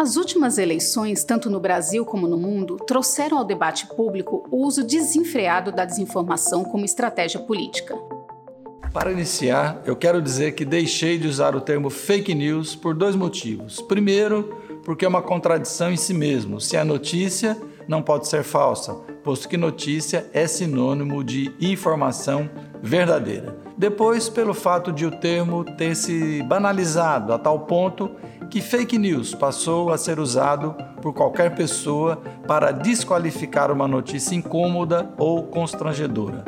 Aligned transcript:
As 0.00 0.16
últimas 0.16 0.56
eleições, 0.56 1.24
tanto 1.24 1.50
no 1.50 1.60
Brasil 1.60 2.06
como 2.06 2.26
no 2.26 2.38
mundo, 2.38 2.78
trouxeram 2.86 3.36
ao 3.36 3.44
debate 3.44 3.86
público 3.86 4.48
o 4.50 4.64
uso 4.64 4.82
desenfreado 4.82 5.70
da 5.70 5.84
desinformação 5.84 6.64
como 6.64 6.86
estratégia 6.86 7.38
política. 7.38 7.94
Para 8.94 9.12
iniciar, 9.12 9.82
eu 9.84 9.94
quero 9.94 10.22
dizer 10.22 10.52
que 10.52 10.64
deixei 10.64 11.18
de 11.18 11.28
usar 11.28 11.54
o 11.54 11.60
termo 11.60 11.90
fake 11.90 12.34
news 12.34 12.74
por 12.74 12.94
dois 12.94 13.14
motivos. 13.14 13.82
Primeiro, 13.82 14.80
porque 14.86 15.04
é 15.04 15.08
uma 15.08 15.20
contradição 15.20 15.92
em 15.92 15.98
si 15.98 16.14
mesmo. 16.14 16.62
Se 16.62 16.78
a 16.78 16.84
notícia 16.84 17.54
não 17.86 18.00
pode 18.00 18.26
ser 18.26 18.42
falsa, 18.42 18.94
posto 19.22 19.50
que 19.50 19.58
notícia 19.58 20.26
é 20.32 20.46
sinônimo 20.46 21.22
de 21.22 21.54
informação 21.60 22.48
verdadeira. 22.82 23.54
Depois, 23.76 24.30
pelo 24.30 24.54
fato 24.54 24.92
de 24.92 25.04
o 25.04 25.10
termo 25.10 25.62
ter 25.62 25.94
se 25.94 26.42
banalizado 26.44 27.34
a 27.34 27.38
tal 27.38 27.60
ponto 27.60 28.10
que 28.50 28.60
fake 28.60 28.98
news 28.98 29.32
passou 29.32 29.92
a 29.92 29.96
ser 29.96 30.18
usado 30.18 30.74
por 31.00 31.14
qualquer 31.14 31.54
pessoa 31.54 32.16
para 32.48 32.72
desqualificar 32.72 33.70
uma 33.70 33.86
notícia 33.86 34.34
incômoda 34.34 35.14
ou 35.16 35.44
constrangedora. 35.44 36.44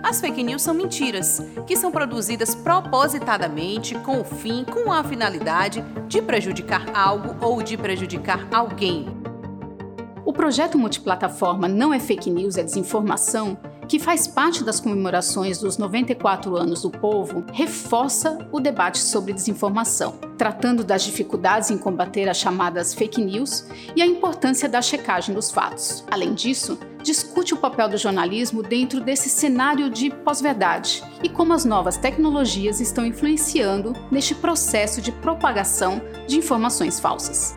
As 0.00 0.20
fake 0.20 0.44
news 0.44 0.62
são 0.62 0.72
mentiras, 0.72 1.42
que 1.66 1.76
são 1.76 1.90
produzidas 1.90 2.54
propositadamente 2.54 3.96
com 3.96 4.20
o 4.20 4.24
fim, 4.24 4.64
com 4.64 4.92
a 4.92 5.02
finalidade 5.02 5.84
de 6.06 6.22
prejudicar 6.22 6.86
algo 6.94 7.34
ou 7.44 7.60
de 7.60 7.76
prejudicar 7.76 8.46
alguém. 8.52 9.06
O 10.24 10.32
projeto 10.32 10.78
multiplataforma 10.78 11.66
Não 11.66 11.92
é 11.92 11.98
Fake 11.98 12.30
News, 12.30 12.56
é 12.56 12.62
Desinformação 12.62 13.58
que 13.88 13.98
faz 13.98 14.26
parte 14.26 14.64
das 14.64 14.80
comemorações 14.80 15.58
dos 15.58 15.78
94 15.78 16.56
anos 16.56 16.82
do 16.82 16.90
povo, 16.90 17.44
reforça 17.52 18.38
o 18.50 18.60
debate 18.60 18.98
sobre 18.98 19.32
desinformação, 19.32 20.18
tratando 20.36 20.82
das 20.82 21.04
dificuldades 21.04 21.70
em 21.70 21.78
combater 21.78 22.28
as 22.28 22.36
chamadas 22.36 22.94
fake 22.94 23.22
news 23.22 23.66
e 23.94 24.02
a 24.02 24.06
importância 24.06 24.68
da 24.68 24.82
checagem 24.82 25.34
dos 25.34 25.50
fatos. 25.50 26.04
Além 26.10 26.34
disso, 26.34 26.78
discute 27.02 27.54
o 27.54 27.58
papel 27.58 27.88
do 27.88 27.96
jornalismo 27.96 28.62
dentro 28.62 29.00
desse 29.00 29.28
cenário 29.28 29.88
de 29.88 30.10
pós-verdade 30.10 31.04
e 31.22 31.28
como 31.28 31.52
as 31.52 31.64
novas 31.64 31.96
tecnologias 31.96 32.80
estão 32.80 33.06
influenciando 33.06 33.92
neste 34.10 34.34
processo 34.34 35.00
de 35.00 35.12
propagação 35.12 36.02
de 36.26 36.36
informações 36.36 36.98
falsas. 36.98 37.56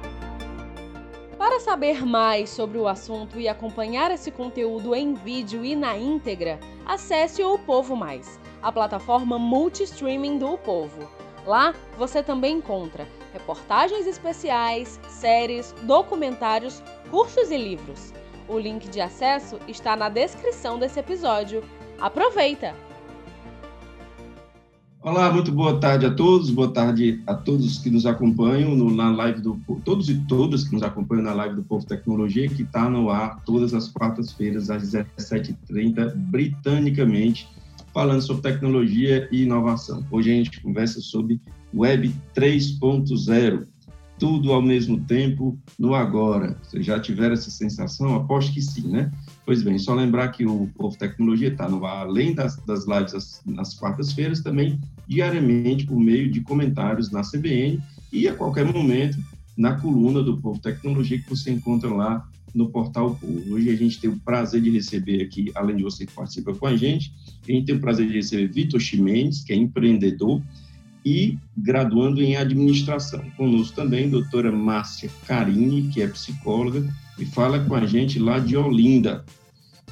Para 1.59 1.71
saber 1.71 2.05
mais 2.05 2.51
sobre 2.51 2.77
o 2.77 2.87
assunto 2.87 3.37
e 3.37 3.45
acompanhar 3.45 4.11
esse 4.11 4.31
conteúdo 4.31 4.95
em 4.95 5.13
vídeo 5.13 5.65
e 5.65 5.75
na 5.75 5.97
íntegra, 5.97 6.57
acesse 6.85 7.43
o 7.43 7.59
Povo 7.59 7.97
Mais, 7.97 8.39
a 8.61 8.71
plataforma 8.71 9.37
multi-streaming 9.37 10.37
do 10.37 10.57
Povo. 10.57 11.05
Lá 11.45 11.75
você 11.97 12.23
também 12.23 12.59
encontra 12.59 13.05
reportagens 13.33 14.07
especiais, 14.07 15.01
séries, 15.09 15.75
documentários, 15.83 16.81
cursos 17.11 17.51
e 17.51 17.57
livros. 17.57 18.13
O 18.47 18.57
link 18.57 18.87
de 18.87 19.01
acesso 19.01 19.59
está 19.67 19.97
na 19.97 20.07
descrição 20.07 20.79
desse 20.79 21.01
episódio. 21.01 21.61
Aproveita! 21.99 22.73
Olá, 25.01 25.31
muito 25.31 25.49
boa 25.49 25.79
tarde 25.79 26.05
a 26.05 26.13
todos, 26.13 26.49
boa 26.49 26.73
tarde 26.73 27.23
a 27.25 27.33
todos 27.33 27.77
que 27.77 27.89
nos 27.89 28.05
acompanham 28.05 28.75
no, 28.75 28.93
na 28.93 29.09
live 29.09 29.39
do 29.39 29.57
todos 29.85 30.09
e 30.09 30.15
todas 30.27 30.65
que 30.65 30.73
nos 30.73 30.83
acompanham 30.83 31.23
na 31.23 31.33
live 31.33 31.55
do 31.55 31.63
Povo 31.63 31.85
Tecnologia, 31.85 32.49
que 32.49 32.63
está 32.63 32.89
no 32.89 33.09
ar 33.09 33.41
todas 33.45 33.73
as 33.73 33.87
quartas-feiras 33.87 34.69
às 34.69 34.83
17h30, 34.91 36.13
britanicamente, 36.15 37.47
falando 37.93 38.21
sobre 38.21 38.51
tecnologia 38.51 39.25
e 39.31 39.43
inovação. 39.43 40.05
Hoje 40.11 40.31
a 40.31 40.35
gente 40.35 40.61
conversa 40.61 40.99
sobre 40.99 41.39
Web 41.73 42.13
3.0, 42.35 43.67
tudo 44.19 44.51
ao 44.51 44.61
mesmo 44.61 44.99
tempo 45.05 45.57
no 45.79 45.95
agora. 45.95 46.57
Vocês 46.61 46.85
já 46.85 46.99
tiveram 46.99 47.35
essa 47.35 47.49
sensação? 47.49 48.15
Aposto 48.15 48.53
que 48.53 48.61
sim, 48.61 48.89
né? 48.89 49.09
Pois 49.49 49.63
bem, 49.63 49.79
só 49.79 49.95
lembrar 49.95 50.27
que 50.27 50.45
o 50.45 50.69
Povo 50.77 50.95
Tecnologia 50.95 51.47
está 51.47 51.67
no 51.67 51.83
ar, 51.83 52.05
além 52.05 52.35
das, 52.35 52.57
das 52.67 52.85
lives 52.85 53.41
nas 53.43 53.73
quartas-feiras, 53.73 54.41
também 54.41 54.79
diariamente 55.07 55.87
por 55.87 55.99
meio 55.99 56.31
de 56.31 56.39
comentários 56.41 57.09
na 57.09 57.23
CBN 57.23 57.81
e 58.13 58.27
a 58.27 58.35
qualquer 58.35 58.71
momento 58.71 59.17
na 59.57 59.73
coluna 59.73 60.21
do 60.21 60.37
Povo 60.37 60.59
Tecnologia 60.59 61.17
que 61.17 61.27
você 61.27 61.49
encontra 61.49 61.91
lá 61.91 62.29
no 62.53 62.69
portal 62.69 63.15
Povo. 63.15 63.55
Hoje 63.55 63.71
a 63.71 63.75
gente 63.75 63.99
tem 63.99 64.11
o 64.11 64.19
prazer 64.19 64.61
de 64.61 64.69
receber 64.69 65.23
aqui, 65.23 65.51
além 65.55 65.77
de 65.77 65.81
você 65.81 66.05
que 66.05 66.13
participa 66.13 66.53
com 66.53 66.67
a 66.67 66.77
gente, 66.77 67.11
a 67.41 67.51
gente 67.51 67.65
tem 67.65 67.75
o 67.75 67.79
prazer 67.79 68.07
de 68.07 68.13
receber 68.13 68.53
Vitor 68.53 68.79
Chimenez, 68.79 69.41
que 69.41 69.51
é 69.51 69.55
empreendedor 69.55 70.39
e 71.03 71.39
graduando 71.57 72.21
em 72.21 72.35
administração. 72.35 73.25
Conosco 73.35 73.75
também 73.75 74.05
a 74.05 74.09
doutora 74.09 74.51
Márcia 74.51 75.09
Carini, 75.25 75.87
que 75.87 76.03
é 76.03 76.07
psicóloga 76.07 76.87
e 77.17 77.25
fala 77.25 77.59
com 77.59 77.73
a 77.73 77.83
gente 77.87 78.19
lá 78.19 78.37
de 78.37 78.55
Olinda. 78.55 79.25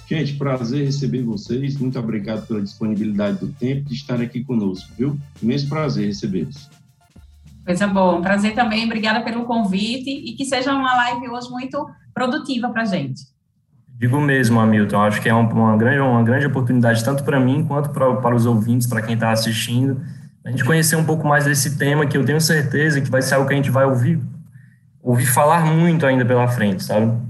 Gente, 0.07 0.35
prazer 0.35 0.85
receber 0.85 1.22
vocês. 1.22 1.78
Muito 1.78 2.00
obrigado 2.00 2.47
pela 2.47 2.62
disponibilidade 2.62 3.40
do 3.40 3.50
tempo 3.50 3.90
de 3.90 3.95
estar 3.95 4.22
aqui 4.22 4.41
conosco, 4.41 4.90
viu? 4.97 5.19
Imenso 5.44 5.68
prazer 5.68 6.07
recebê-los. 6.07 6.69
Coisa 7.66 7.85
boa, 7.88 8.16
um 8.16 8.22
prazer 8.22 8.56
também. 8.56 8.85
Obrigada 8.85 9.22
pelo 9.22 9.44
convite 9.44 10.09
e 10.09 10.34
que 10.34 10.45
seja 10.45 10.73
uma 10.73 10.95
live 10.95 11.28
hoje 11.28 11.50
muito 11.50 11.90
produtiva 12.13 12.69
para 12.69 12.84
a 12.84 12.85
gente. 12.85 13.22
Digo 14.00 14.22
mesmo, 14.22 14.62
Hamilton. 14.62 15.01
Acho 15.01 15.22
que 15.22 15.28
é 15.28 15.34
uma, 15.34 15.75
grande, 15.75 16.00
uma 16.00 16.24
grande 16.24 16.45
oportunidade, 16.45 17.03
tanto 17.03 17.25
para 17.25 17.38
mim 17.38 17.66
quanto 17.66 17.89
para, 17.89 18.16
para 18.16 18.34
os 18.34 18.45
ouvintes, 18.45 18.88
para 18.88 19.01
quem 19.01 19.16
está 19.16 19.31
assistindo, 19.31 20.01
a 20.45 20.50
gente 20.50 20.63
conhecer 20.63 20.95
um 20.95 21.03
pouco 21.03 21.28
mais 21.28 21.44
desse 21.44 21.78
tema, 21.78 22.06
que 22.06 22.18
eu 22.18 22.24
tenho 22.24 22.39
certeza 22.39 23.01
que 23.01 23.12
vai 23.12 23.22
ser 23.22 23.35
algo 23.35 23.45
que 23.45 23.53
a 23.53 23.57
gente 23.57 23.69
vai 23.69 23.84
ouvir, 23.84 24.22
ouvir 25.03 25.25
falar 25.25 25.66
muito 25.66 26.06
ainda 26.06 26.24
pela 26.24 26.47
frente, 26.47 26.81
sabe? 26.81 27.26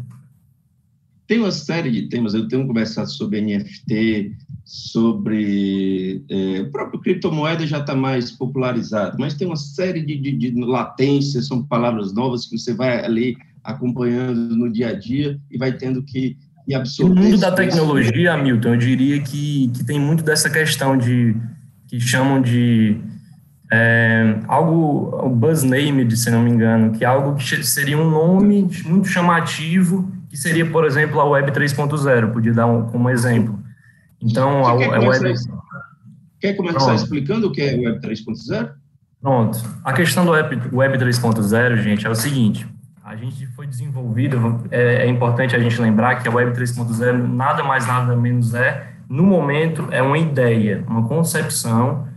Tem 1.28 1.40
uma 1.40 1.52
série 1.52 1.92
de 1.92 2.04
temas, 2.04 2.34
eu 2.34 2.48
tenho 2.48 2.66
conversado 2.66 3.12
sobre 3.12 3.42
NFT, 3.42 4.32
sobre 4.64 6.24
é, 6.30 6.62
o 6.62 6.72
próprio 6.72 7.02
criptomoeda 7.02 7.68
já 7.68 7.80
está 7.80 7.94
mais 7.94 8.32
popularizado, 8.32 9.18
mas 9.20 9.34
tem 9.34 9.46
uma 9.46 9.58
série 9.58 10.02
de, 10.02 10.18
de, 10.18 10.32
de, 10.32 10.62
latências, 10.62 11.48
são 11.48 11.62
palavras 11.64 12.14
novas 12.14 12.46
que 12.46 12.58
você 12.58 12.74
vai 12.74 13.04
ali 13.04 13.38
acompanhando 13.62 14.56
no 14.56 14.72
dia 14.72 14.90
a 14.90 14.94
dia 14.94 15.38
e 15.52 15.58
vai 15.58 15.74
tendo 15.74 16.02
que, 16.02 16.38
que 16.66 16.74
absorver. 16.74 17.14
No 17.14 17.22
mundo 17.22 17.40
da 17.40 17.52
tecnologia, 17.52 18.34
Hamilton, 18.34 18.70
eu 18.70 18.78
diria 18.78 19.22
que, 19.22 19.70
que 19.76 19.84
tem 19.84 20.00
muito 20.00 20.24
dessa 20.24 20.50
questão 20.50 20.98
de 20.98 21.36
que 21.88 22.00
chamam 22.00 22.42
de 22.42 22.98
é, 23.70 24.40
algo, 24.48 25.26
o 25.26 25.30
buzz 25.30 25.64
name, 25.64 26.10
se 26.16 26.32
não 26.32 26.42
me 26.42 26.52
engano, 26.52 26.94
que 26.98 27.04
é 27.04 27.08
algo 27.08 27.36
que 27.36 27.64
seria 27.66 27.98
um 27.98 28.10
nome 28.10 28.70
muito 28.86 29.10
chamativo 29.10 30.17
que 30.38 30.44
seria, 30.44 30.70
por 30.70 30.86
exemplo, 30.86 31.20
a 31.20 31.26
Web 31.26 31.52
3.0, 31.52 32.32
podia 32.32 32.54
dar 32.54 32.68
um, 32.68 32.86
como 32.86 33.10
exemplo. 33.10 33.60
Então, 34.22 34.64
a, 34.66 34.70
a 34.70 35.00
Web... 35.00 35.34
Quer 36.40 36.54
começar 36.54 36.94
explicando 36.94 37.48
o 37.48 37.52
que 37.52 37.60
é 37.60 37.76
Web 37.76 38.00
3.0? 38.00 38.72
Pronto. 39.20 39.60
A 39.84 39.92
questão 39.94 40.24
do 40.24 40.32
Web, 40.32 40.70
Web 40.72 40.98
3.0, 41.00 41.78
gente, 41.78 42.06
é 42.06 42.10
o 42.10 42.14
seguinte. 42.14 42.68
A 43.04 43.16
gente 43.16 43.48
foi 43.48 43.66
desenvolvido, 43.66 44.64
é, 44.70 45.06
é 45.06 45.08
importante 45.08 45.56
a 45.56 45.60
gente 45.60 45.82
lembrar 45.82 46.22
que 46.22 46.28
a 46.28 46.32
Web 46.32 46.56
3.0 46.56 47.28
nada 47.28 47.64
mais, 47.64 47.88
nada 47.88 48.16
menos 48.16 48.54
é, 48.54 48.94
no 49.10 49.24
momento, 49.24 49.88
é 49.90 50.04
uma 50.04 50.20
ideia, 50.20 50.84
uma 50.88 51.08
concepção 51.08 52.08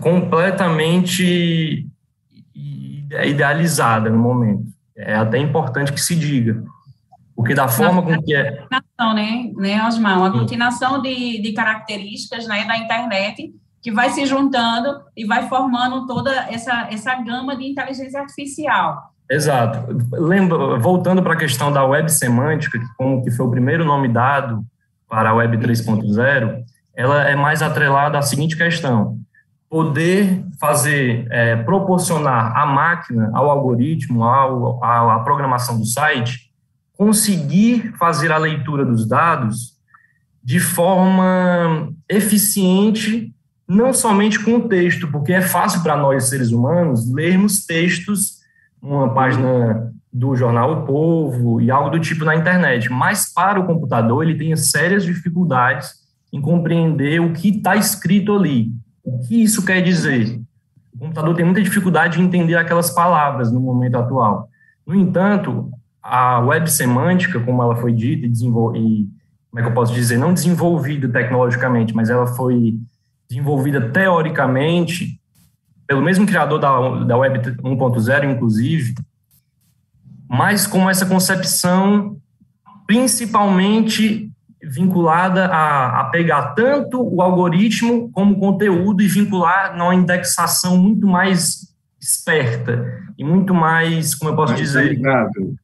completamente 0.00 1.88
idealizada 2.54 4.10
no 4.10 4.18
momento. 4.18 4.71
É 4.96 5.14
até 5.14 5.38
importante 5.38 5.92
que 5.92 6.00
se 6.00 6.14
diga. 6.14 6.62
Porque 7.34 7.54
da 7.54 7.66
forma 7.66 8.02
com 8.02 8.22
que 8.22 8.34
é. 8.34 8.64
Né, 8.70 9.50
né, 9.56 9.86
Osmar? 9.86 10.18
Uma 10.18 10.26
aglutinação 10.26 11.00
de, 11.00 11.40
de 11.40 11.52
características 11.52 12.46
né, 12.46 12.64
da 12.64 12.76
internet 12.76 13.52
que 13.82 13.90
vai 13.90 14.10
se 14.10 14.24
juntando 14.26 15.02
e 15.16 15.26
vai 15.26 15.48
formando 15.48 16.06
toda 16.06 16.30
essa, 16.48 16.88
essa 16.90 17.14
gama 17.16 17.56
de 17.56 17.64
inteligência 17.64 18.20
artificial. 18.20 19.12
Exato. 19.28 19.86
Lembra, 20.12 20.78
voltando 20.78 21.22
para 21.22 21.32
a 21.32 21.36
questão 21.36 21.72
da 21.72 21.84
web 21.84 22.08
semântica, 22.10 22.78
que, 22.78 22.86
como 22.96 23.24
que 23.24 23.30
foi 23.30 23.46
o 23.46 23.50
primeiro 23.50 23.84
nome 23.84 24.08
dado 24.08 24.64
para 25.08 25.30
a 25.30 25.34
web 25.34 25.56
3.0, 25.56 26.62
ela 26.94 27.28
é 27.28 27.34
mais 27.34 27.60
atrelada 27.60 28.18
à 28.18 28.22
seguinte 28.22 28.56
questão: 28.56 29.18
poder 29.72 30.44
fazer, 30.60 31.26
é, 31.30 31.56
proporcionar 31.56 32.54
à 32.54 32.66
máquina, 32.66 33.30
ao 33.32 33.48
algoritmo, 33.48 34.22
ao, 34.22 34.84
à, 34.84 35.14
à 35.14 35.20
programação 35.20 35.78
do 35.78 35.86
site, 35.86 36.52
conseguir 36.92 37.90
fazer 37.98 38.30
a 38.30 38.36
leitura 38.36 38.84
dos 38.84 39.08
dados 39.08 39.78
de 40.44 40.60
forma 40.60 41.90
eficiente, 42.06 43.34
não 43.66 43.94
somente 43.94 44.38
com 44.44 44.56
o 44.56 44.68
texto, 44.68 45.08
porque 45.10 45.32
é 45.32 45.40
fácil 45.40 45.82
para 45.82 45.96
nós, 45.96 46.24
seres 46.24 46.52
humanos, 46.52 47.10
lermos 47.10 47.64
textos, 47.64 48.42
uma 48.82 49.14
página 49.14 49.90
do 50.12 50.36
jornal 50.36 50.70
O 50.70 50.84
Povo 50.84 51.62
e 51.62 51.70
algo 51.70 51.88
do 51.88 51.98
tipo 51.98 52.26
na 52.26 52.36
internet, 52.36 52.90
mas 52.90 53.32
para 53.32 53.58
o 53.58 53.66
computador 53.66 54.22
ele 54.22 54.36
tem 54.36 54.54
sérias 54.54 55.02
dificuldades 55.02 55.94
em 56.30 56.42
compreender 56.42 57.22
o 57.22 57.32
que 57.32 57.48
está 57.48 57.74
escrito 57.74 58.36
ali. 58.36 58.70
O 59.04 59.18
que 59.20 59.42
isso 59.42 59.64
quer 59.64 59.80
dizer? 59.82 60.40
o 60.94 60.98
computador 60.98 61.34
tem 61.34 61.44
muita 61.44 61.62
dificuldade 61.62 62.18
de 62.18 62.22
entender 62.22 62.54
aquelas 62.54 62.90
palavras 62.90 63.50
no 63.50 63.60
momento 63.60 63.96
atual. 63.96 64.48
No 64.86 64.94
entanto, 64.94 65.70
a 66.02 66.40
web 66.40 66.70
semântica, 66.70 67.40
como 67.40 67.62
ela 67.62 67.76
foi 67.76 67.92
dita 67.92 68.26
e, 68.26 68.30
e 68.30 69.08
como 69.50 69.58
é 69.58 69.62
que 69.62 69.68
eu 69.68 69.74
posso 69.74 69.92
dizer, 69.92 70.18
não 70.18 70.34
desenvolvida 70.34 71.08
tecnologicamente, 71.08 71.94
mas 71.94 72.10
ela 72.10 72.26
foi 72.26 72.78
desenvolvida 73.28 73.90
teoricamente 73.90 75.18
pelo 75.86 76.02
mesmo 76.02 76.26
criador 76.26 76.58
da, 76.58 77.04
da 77.04 77.16
Web 77.16 77.38
1.0, 77.62 78.30
inclusive, 78.30 78.94
mas 80.28 80.66
com 80.66 80.88
essa 80.88 81.04
concepção 81.04 82.16
principalmente 82.86 84.31
vinculada 84.62 85.46
a, 85.46 86.00
a, 86.00 86.04
pegar 86.04 86.54
tanto 86.54 87.02
o 87.02 87.20
algoritmo 87.20 88.10
como 88.12 88.34
o 88.34 88.38
conteúdo 88.38 89.02
e 89.02 89.08
vincular 89.08 89.76
numa 89.76 89.94
indexação 89.94 90.76
muito 90.76 91.06
mais 91.06 91.72
esperta 92.00 93.00
e 93.18 93.24
muito 93.24 93.52
mais, 93.52 94.14
como 94.14 94.30
eu 94.30 94.36
posso 94.36 94.52
mais 94.52 94.64
dizer, 94.64 94.90
amigável. 94.90 95.54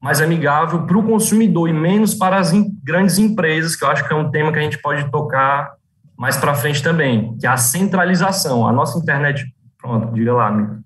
mais 0.00 0.20
amigável 0.20 0.82
para 0.82 0.98
o 0.98 1.02
consumidor 1.04 1.68
e 1.68 1.72
menos 1.72 2.14
para 2.14 2.38
as 2.38 2.52
in, 2.52 2.76
grandes 2.82 3.18
empresas, 3.18 3.76
que 3.76 3.84
eu 3.84 3.88
acho 3.88 4.06
que 4.06 4.12
é 4.12 4.16
um 4.16 4.30
tema 4.30 4.52
que 4.52 4.58
a 4.58 4.62
gente 4.62 4.78
pode 4.78 5.08
tocar 5.10 5.74
mais 6.16 6.36
para 6.36 6.54
frente 6.54 6.82
também, 6.82 7.36
que 7.38 7.46
é 7.46 7.50
a 7.50 7.56
centralização. 7.56 8.66
A 8.66 8.72
nossa 8.72 8.98
internet, 8.98 9.44
pronto, 9.80 10.12
diga 10.12 10.32
lá, 10.32 10.48
amigo. 10.48 10.81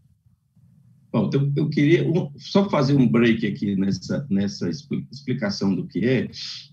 Bom, 1.17 1.31
eu, 1.33 1.51
eu 1.57 1.71
queria 1.71 2.05
só 2.37 2.69
fazer 2.69 2.95
um 2.95 3.09
break 3.09 3.47
aqui 3.47 3.75
nessa, 3.75 4.27
nessa 4.29 4.69
explicação 4.69 5.75
do 5.75 5.87
que 5.87 6.05
é, 6.05 6.29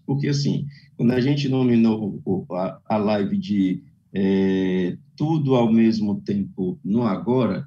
porque, 0.05 0.27
assim, 0.27 0.67
quando 0.97 1.11
a 1.11 1.21
gente 1.21 1.47
nominou 1.47 2.21
a, 2.51 2.77
a 2.89 2.97
live 2.97 3.37
de 3.37 3.81
é, 4.13 4.97
tudo 5.15 5.55
ao 5.55 5.71
mesmo 5.71 6.19
tempo 6.19 6.77
no 6.83 7.03
agora, 7.03 7.65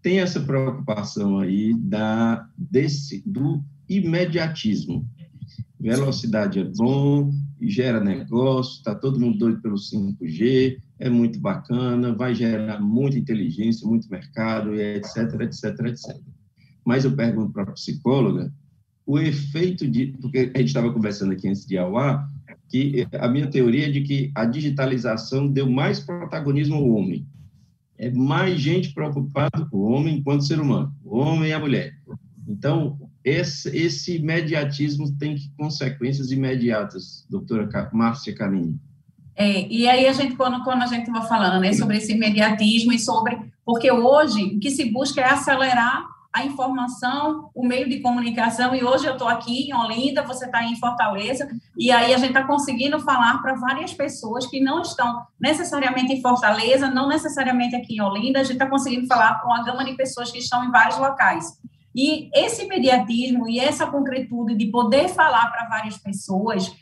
tem 0.00 0.20
essa 0.20 0.38
preocupação 0.38 1.40
aí 1.40 1.74
da, 1.74 2.48
desse, 2.56 3.20
do 3.26 3.60
imediatismo. 3.88 5.04
Velocidade 5.80 6.60
é 6.60 6.64
bom, 6.64 7.32
gera 7.60 7.98
negócio, 7.98 8.76
está 8.76 8.94
todo 8.94 9.18
mundo 9.18 9.38
doido 9.38 9.60
pelo 9.60 9.74
5G, 9.74 10.78
é 11.02 11.10
muito 11.10 11.40
bacana, 11.40 12.14
vai 12.14 12.32
gerar 12.32 12.80
muita 12.80 13.18
inteligência, 13.18 13.86
muito 13.86 14.08
mercado, 14.08 14.72
etc, 14.72 15.40
etc, 15.40 15.64
etc. 15.86 16.16
Mas 16.84 17.04
eu 17.04 17.16
pergunto 17.16 17.52
para 17.52 17.64
a 17.64 17.72
psicóloga 17.72 18.54
o 19.04 19.18
efeito 19.18 19.88
de. 19.88 20.16
Porque 20.20 20.52
a 20.54 20.58
gente 20.58 20.68
estava 20.68 20.92
conversando 20.92 21.32
aqui 21.32 21.48
antes 21.48 21.66
de 21.66 21.76
Auá, 21.76 22.24
que 22.68 23.04
a 23.18 23.28
minha 23.28 23.48
teoria 23.48 23.88
é 23.88 23.90
de 23.90 24.02
que 24.02 24.30
a 24.32 24.44
digitalização 24.44 25.48
deu 25.48 25.68
mais 25.68 25.98
protagonismo 25.98 26.76
ao 26.76 26.88
homem. 26.88 27.26
É 27.98 28.08
mais 28.08 28.60
gente 28.60 28.94
preocupada 28.94 29.66
com 29.66 29.78
o 29.78 29.90
homem 29.90 30.18
enquanto 30.18 30.44
ser 30.44 30.60
humano, 30.60 30.94
o 31.04 31.18
homem 31.18 31.50
e 31.50 31.52
a 31.52 31.58
mulher. 31.58 31.98
Então, 32.46 32.96
esse, 33.24 33.76
esse 33.76 34.18
imediatismo 34.18 35.10
tem 35.18 35.36
consequências 35.56 36.30
imediatas, 36.30 37.26
doutora 37.28 37.68
Márcia 37.92 38.34
Canini. 38.34 38.80
É, 39.34 39.66
e 39.66 39.88
aí 39.88 40.06
a 40.06 40.12
gente, 40.12 40.36
quando, 40.36 40.62
quando 40.62 40.82
a 40.82 40.86
gente 40.86 41.08
estava 41.08 41.26
falando 41.26 41.60
né, 41.60 41.72
sobre 41.72 41.96
esse 41.96 42.12
imediatismo 42.12 42.92
e 42.92 42.98
sobre. 42.98 43.38
Porque 43.64 43.90
hoje 43.90 44.56
o 44.56 44.60
que 44.60 44.70
se 44.70 44.90
busca 44.90 45.20
é 45.20 45.24
acelerar 45.24 46.12
a 46.32 46.46
informação, 46.46 47.50
o 47.54 47.66
meio 47.66 47.86
de 47.88 48.00
comunicação, 48.00 48.74
e 48.74 48.82
hoje 48.82 49.04
eu 49.04 49.12
estou 49.12 49.28
aqui 49.28 49.68
em 49.68 49.74
Olinda, 49.74 50.22
você 50.22 50.46
está 50.46 50.64
em 50.64 50.76
Fortaleza, 50.76 51.46
e 51.76 51.90
aí 51.90 52.14
a 52.14 52.16
gente 52.16 52.28
está 52.28 52.44
conseguindo 52.44 52.98
falar 53.00 53.42
para 53.42 53.54
várias 53.54 53.92
pessoas 53.92 54.46
que 54.46 54.58
não 54.58 54.80
estão 54.80 55.26
necessariamente 55.38 56.10
em 56.10 56.22
Fortaleza, 56.22 56.88
não 56.88 57.06
necessariamente 57.06 57.76
aqui 57.76 57.96
em 57.96 58.00
Olinda, 58.00 58.40
a 58.40 58.44
gente 58.44 58.54
está 58.54 58.66
conseguindo 58.66 59.06
falar 59.06 59.42
com 59.42 59.48
uma 59.48 59.62
gama 59.62 59.84
de 59.84 59.92
pessoas 59.92 60.30
que 60.30 60.38
estão 60.38 60.64
em 60.64 60.70
vários 60.70 60.96
locais. 60.96 61.58
E 61.94 62.30
esse 62.34 62.64
imediatismo 62.64 63.46
e 63.46 63.60
essa 63.60 63.86
concretude 63.86 64.56
de 64.56 64.66
poder 64.68 65.08
falar 65.08 65.50
para 65.50 65.68
várias 65.68 65.98
pessoas 65.98 66.74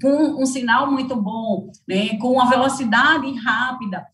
com 0.00 0.42
um 0.42 0.46
sinal 0.46 0.90
muito 0.90 1.14
bom, 1.16 1.70
né, 1.86 2.16
com 2.18 2.32
uma 2.32 2.48
velocidade 2.48 3.32
rápida, 3.36 4.06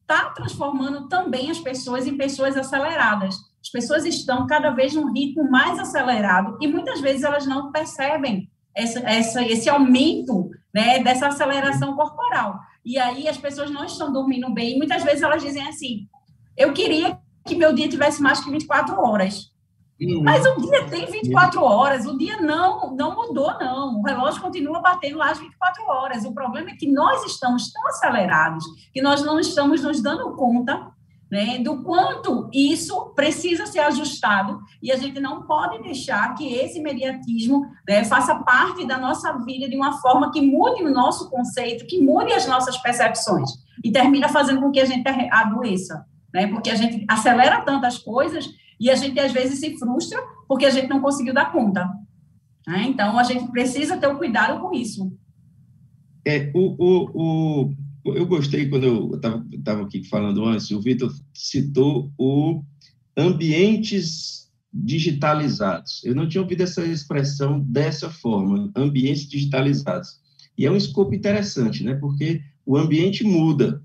está 0.00 0.30
transformando 0.30 1.08
também 1.08 1.50
as 1.50 1.58
pessoas 1.58 2.06
em 2.06 2.16
pessoas 2.16 2.56
aceleradas. 2.56 3.36
As 3.62 3.70
pessoas 3.70 4.04
estão 4.04 4.46
cada 4.46 4.70
vez 4.70 4.94
num 4.94 5.12
ritmo 5.12 5.50
mais 5.50 5.78
acelerado 5.78 6.56
e 6.60 6.66
muitas 6.66 7.00
vezes 7.00 7.22
elas 7.22 7.46
não 7.46 7.70
percebem 7.70 8.50
essa, 8.74 9.00
essa, 9.00 9.42
esse 9.42 9.68
aumento 9.68 10.50
né, 10.72 11.02
dessa 11.02 11.26
aceleração 11.26 11.94
corporal. 11.94 12.60
E 12.84 12.98
aí 12.98 13.28
as 13.28 13.36
pessoas 13.36 13.70
não 13.70 13.84
estão 13.84 14.12
dormindo 14.12 14.48
bem. 14.50 14.74
E 14.74 14.78
muitas 14.78 15.02
vezes 15.02 15.22
elas 15.22 15.42
dizem 15.42 15.66
assim: 15.68 16.08
eu 16.56 16.72
queria 16.72 17.18
que 17.44 17.56
meu 17.56 17.74
dia 17.74 17.88
tivesse 17.88 18.22
mais 18.22 18.40
que 18.40 18.50
24 18.50 18.98
horas. 19.00 19.52
Uhum. 20.00 20.22
Mas 20.22 20.44
o 20.46 20.60
dia 20.60 20.84
tem 20.88 21.06
24 21.06 21.62
horas, 21.62 22.06
o 22.06 22.16
dia 22.16 22.40
não, 22.40 22.94
não 22.94 23.16
mudou, 23.16 23.58
não. 23.58 23.98
O 23.98 24.02
relógio 24.02 24.40
continua 24.40 24.80
batendo 24.80 25.18
lá 25.18 25.30
às 25.30 25.38
24 25.38 25.84
horas. 25.86 26.24
O 26.24 26.32
problema 26.32 26.70
é 26.70 26.74
que 26.74 26.90
nós 26.90 27.24
estamos 27.24 27.72
tão 27.72 27.86
acelerados 27.88 28.64
que 28.92 29.02
nós 29.02 29.22
não 29.22 29.40
estamos 29.40 29.82
nos 29.82 30.00
dando 30.00 30.36
conta 30.36 30.92
né, 31.30 31.58
do 31.58 31.82
quanto 31.82 32.48
isso 32.52 33.12
precisa 33.14 33.66
ser 33.66 33.80
ajustado 33.80 34.60
e 34.82 34.90
a 34.90 34.96
gente 34.96 35.20
não 35.20 35.42
pode 35.42 35.82
deixar 35.82 36.34
que 36.34 36.54
esse 36.54 36.78
imediatismo 36.78 37.66
né, 37.86 38.02
faça 38.04 38.34
parte 38.36 38.86
da 38.86 38.98
nossa 38.98 39.32
vida 39.44 39.68
de 39.68 39.76
uma 39.76 40.00
forma 40.00 40.30
que 40.32 40.40
mude 40.40 40.82
o 40.82 40.90
nosso 40.90 41.28
conceito, 41.28 41.86
que 41.86 42.00
mude 42.00 42.32
as 42.32 42.46
nossas 42.46 42.78
percepções 42.78 43.50
e 43.84 43.92
termina 43.92 44.28
fazendo 44.28 44.60
com 44.60 44.70
que 44.70 44.80
a 44.80 44.86
gente 44.86 45.06
adoeça, 45.30 46.06
né, 46.32 46.46
porque 46.46 46.70
a 46.70 46.74
gente 46.74 47.04
acelera 47.08 47.60
tantas 47.60 47.98
coisas 47.98 48.48
e 48.78 48.90
a 48.90 48.94
gente, 48.94 49.18
às 49.18 49.32
vezes, 49.32 49.60
se 49.60 49.76
frustra 49.76 50.20
porque 50.46 50.64
a 50.64 50.70
gente 50.70 50.88
não 50.88 51.00
conseguiu 51.00 51.34
dar 51.34 51.52
conta. 51.52 51.88
Né? 52.66 52.86
Então, 52.88 53.18
a 53.18 53.22
gente 53.22 53.50
precisa 53.50 53.96
ter 53.96 54.08
um 54.08 54.16
cuidado 54.16 54.60
com 54.60 54.72
isso. 54.74 55.12
É, 56.24 56.50
o, 56.54 56.76
o, 56.78 57.70
o, 58.04 58.14
eu 58.14 58.26
gostei 58.26 58.68
quando 58.68 58.84
eu 58.84 59.14
estava 59.52 59.82
aqui 59.82 60.04
falando 60.04 60.44
antes, 60.44 60.70
o 60.70 60.80
Vitor 60.80 61.12
citou 61.32 62.12
o 62.18 62.62
ambientes 63.16 64.48
digitalizados. 64.72 66.04
Eu 66.04 66.14
não 66.14 66.28
tinha 66.28 66.42
ouvido 66.42 66.62
essa 66.62 66.84
expressão 66.84 67.60
dessa 67.60 68.10
forma, 68.10 68.70
ambientes 68.76 69.28
digitalizados. 69.28 70.20
E 70.56 70.66
é 70.66 70.70
um 70.70 70.76
escopo 70.76 71.14
interessante, 71.14 71.82
né? 71.82 71.94
Porque 71.94 72.42
o 72.66 72.76
ambiente 72.76 73.24
muda. 73.24 73.82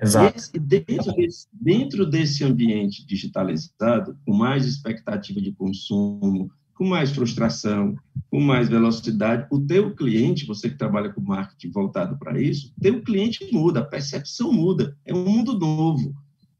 Exato. 0.00 0.38
Esse, 0.38 0.58
dentro, 0.58 1.12
desse, 1.14 1.48
dentro 1.52 2.06
desse 2.06 2.44
ambiente 2.44 3.04
digitalizado, 3.06 4.16
com 4.24 4.32
mais 4.32 4.64
expectativa 4.64 5.40
de 5.40 5.52
consumo, 5.52 6.50
com 6.74 6.86
mais 6.86 7.10
frustração, 7.10 7.94
com 8.30 8.40
mais 8.40 8.68
velocidade, 8.68 9.46
o 9.50 9.60
teu 9.60 9.94
cliente, 9.94 10.46
você 10.46 10.70
que 10.70 10.78
trabalha 10.78 11.12
com 11.12 11.20
marketing 11.20 11.70
voltado 11.70 12.18
para 12.18 12.40
isso, 12.40 12.72
teu 12.80 13.02
cliente 13.02 13.46
muda, 13.52 13.80
a 13.80 13.84
percepção 13.84 14.50
muda, 14.50 14.96
é 15.04 15.12
um 15.12 15.24
mundo 15.24 15.58
novo. 15.58 16.14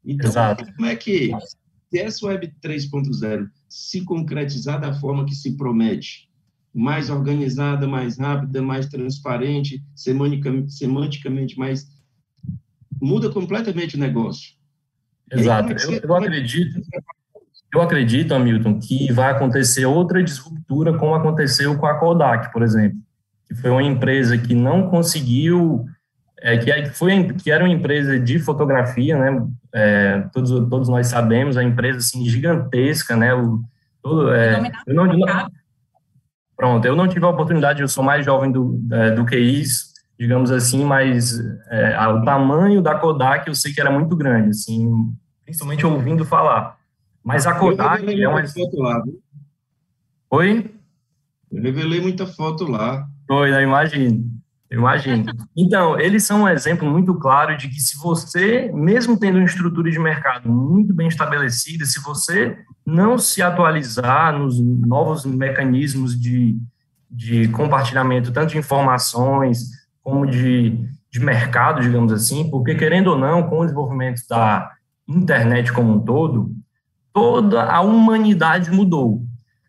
Então, 0.05 0.29
Exato. 0.29 0.64
como 0.75 0.87
é 0.87 0.95
que 0.95 1.31
se 1.91 1.99
essa 1.99 2.26
Web 2.26 2.53
3.0 2.62 3.49
se 3.69 4.03
concretizar 4.03 4.79
da 4.81 4.93
forma 4.93 5.25
que 5.25 5.35
se 5.35 5.57
promete, 5.57 6.29
mais 6.73 7.11
organizada, 7.11 7.87
mais 7.87 8.19
rápida, 8.19 8.62
mais 8.62 8.87
transparente, 8.88 9.83
semanticamente 9.95 11.59
mais 11.59 11.88
muda 13.00 13.30
completamente 13.30 13.97
o 13.97 14.00
negócio. 14.00 14.52
Exato. 15.33 15.73
Aí, 15.73 15.97
eu, 15.97 16.00
eu 16.02 16.14
acredito, 16.14 16.80
eu 17.73 17.80
acredito, 17.80 18.35
Hamilton, 18.35 18.80
que 18.80 19.12
vai 19.12 19.30
acontecer 19.30 19.87
outra 19.87 20.23
disruptura, 20.23 20.97
como 20.99 21.14
aconteceu 21.14 21.78
com 21.78 21.87
a 21.87 21.95
Kodak, 21.95 22.52
por 22.52 22.62
exemplo, 22.62 22.99
que 23.47 23.54
foi 23.54 23.71
uma 23.71 23.83
empresa 23.83 24.37
que 24.37 24.54
não 24.54 24.88
conseguiu, 24.88 25.85
é, 26.40 26.59
que, 26.59 26.90
foi, 26.90 27.33
que 27.35 27.50
era 27.50 27.64
uma 27.64 27.73
empresa 27.73 28.19
de 28.19 28.38
fotografia, 28.40 29.16
né? 29.16 29.47
É, 29.73 30.25
todos, 30.33 30.50
todos 30.69 30.88
nós 30.88 31.07
sabemos, 31.07 31.57
a 31.57 31.62
empresa 31.62 31.99
assim, 31.99 32.25
gigantesca, 32.28 33.14
né? 33.14 33.33
O, 33.33 33.62
todo, 34.02 34.33
é, 34.33 34.73
eu 34.87 34.95
não, 34.95 35.07
pronto, 36.57 36.85
eu 36.85 36.97
não 36.97 37.07
tive 37.07 37.25
a 37.25 37.28
oportunidade, 37.28 37.83
eu 37.83 37.88
sou 37.88 38.02
mais 38.02 38.25
jovem 38.25 38.50
do, 38.50 38.80
é, 38.90 39.12
do 39.12 39.25
que 39.25 39.37
isso, 39.37 39.90
digamos 40.21 40.50
assim, 40.50 40.85
mas 40.85 41.41
é, 41.71 41.99
o 42.09 42.23
tamanho 42.23 42.83
da 42.83 42.95
Kodak 42.95 43.49
eu 43.49 43.55
sei 43.55 43.73
que 43.73 43.81
era 43.81 43.91
muito 43.91 44.15
grande, 44.15 44.50
assim, 44.50 45.17
principalmente 45.47 45.87
ouvindo 45.87 46.27
falar. 46.27 46.77
Mas 47.25 47.47
a 47.47 47.55
Kodak 47.55 48.23
é 48.23 48.29
uma. 48.29 48.47
Foto 48.47 48.77
lá, 48.77 49.00
viu? 49.03 49.19
Oi? 50.31 50.71
Eu 51.50 51.62
revelei 51.62 52.03
muita 52.03 52.27
foto 52.27 52.71
lá. 52.71 53.09
Oi, 53.31 53.50
eu 53.50 53.62
imagino. 53.62 54.31
Eu 54.69 54.81
imagino. 54.81 55.25
Então, 55.57 55.99
eles 55.99 56.23
são 56.23 56.43
um 56.43 56.49
exemplo 56.49 56.89
muito 56.89 57.15
claro 57.15 57.57
de 57.57 57.69
que 57.69 57.81
se 57.81 57.97
você, 57.97 58.71
mesmo 58.75 59.19
tendo 59.19 59.37
uma 59.37 59.47
estrutura 59.47 59.91
de 59.91 59.99
mercado 59.99 60.50
muito 60.50 60.93
bem 60.93 61.09
estabelecida, 61.09 61.87
se 61.87 62.00
você 62.03 62.59
não 62.85 63.19
se 63.19 63.41
atualizar 63.41 64.39
nos 64.39 64.61
novos 64.61 65.25
mecanismos 65.25 66.19
de, 66.19 66.59
de 67.11 67.49
compartilhamento, 67.49 68.33
tanto 68.33 68.50
de 68.50 68.59
informações, 68.59 69.80
como 70.02 70.26
de, 70.26 70.88
de 71.11 71.21
mercado, 71.21 71.80
digamos 71.80 72.12
assim, 72.12 72.50
porque, 72.50 72.75
querendo 72.75 73.09
ou 73.09 73.19
não, 73.19 73.49
com 73.49 73.61
o 73.61 73.64
desenvolvimento 73.64 74.23
da 74.28 74.71
internet 75.09 75.73
como 75.73 75.92
um 75.92 76.00
todo, 76.00 76.54
toda 77.12 77.64
a 77.64 77.80
humanidade 77.80 78.71
mudou. 78.71 79.23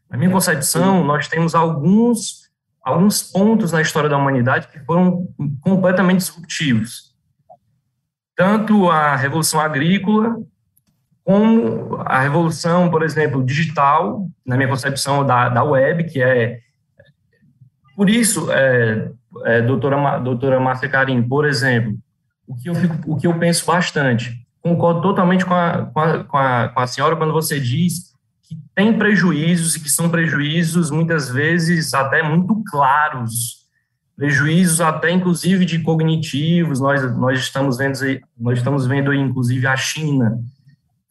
Na 0.09 0.17
minha 0.17 0.29
concepção, 0.29 1.03
nós 1.03 1.27
temos 1.27 1.55
alguns, 1.55 2.49
alguns 2.83 3.23
pontos 3.23 3.71
na 3.71 3.81
história 3.81 4.09
da 4.09 4.17
humanidade 4.17 4.67
que 4.67 4.79
foram 4.79 5.27
completamente 5.61 6.19
disruptivos. 6.19 7.15
Tanto 8.35 8.89
a 8.89 9.15
Revolução 9.15 9.59
Agrícola, 9.59 10.35
como 11.23 11.97
a 12.05 12.19
revolução, 12.19 12.89
por 12.89 13.03
exemplo, 13.03 13.43
digital, 13.43 14.27
na 14.45 14.57
minha 14.57 14.67
concepção 14.67 15.25
da, 15.25 15.49
da 15.49 15.63
web, 15.63 16.03
que 16.05 16.21
é. 16.21 16.59
Por 17.95 18.09
isso, 18.09 18.51
é, 18.51 19.11
é, 19.45 19.61
doutora, 19.61 20.19
doutora 20.19 20.59
Márcia 20.59 20.89
Karim, 20.89 21.21
por 21.23 21.45
exemplo, 21.45 21.97
o 22.47 22.55
que, 22.55 22.69
eu 22.69 22.75
fico, 22.75 22.95
o 23.05 23.15
que 23.17 23.27
eu 23.27 23.37
penso 23.39 23.65
bastante, 23.65 24.45
concordo 24.61 25.01
totalmente 25.01 25.45
com 25.45 25.53
a, 25.53 25.85
com, 25.85 25.99
a, 25.99 26.23
com, 26.23 26.37
a, 26.37 26.69
com 26.69 26.79
a 26.79 26.87
senhora 26.87 27.15
quando 27.15 27.33
você 27.33 27.59
diz 27.59 28.11
que 28.43 28.57
tem 28.75 28.97
prejuízos 28.97 29.75
e 29.75 29.79
que 29.79 29.89
são 29.89 30.09
prejuízos, 30.09 30.91
muitas 30.91 31.29
vezes, 31.29 31.93
até 31.93 32.21
muito 32.21 32.61
claros, 32.69 33.61
prejuízos 34.17 34.81
até, 34.81 35.09
inclusive, 35.11 35.65
de 35.65 35.79
cognitivos, 35.79 36.79
nós, 36.79 37.17
nós 37.17 37.39
estamos 37.39 37.77
vendo, 37.77 37.97
nós 38.37 38.57
estamos 38.57 38.85
vendo, 38.85 39.13
inclusive, 39.13 39.65
a 39.65 39.77
China, 39.77 40.37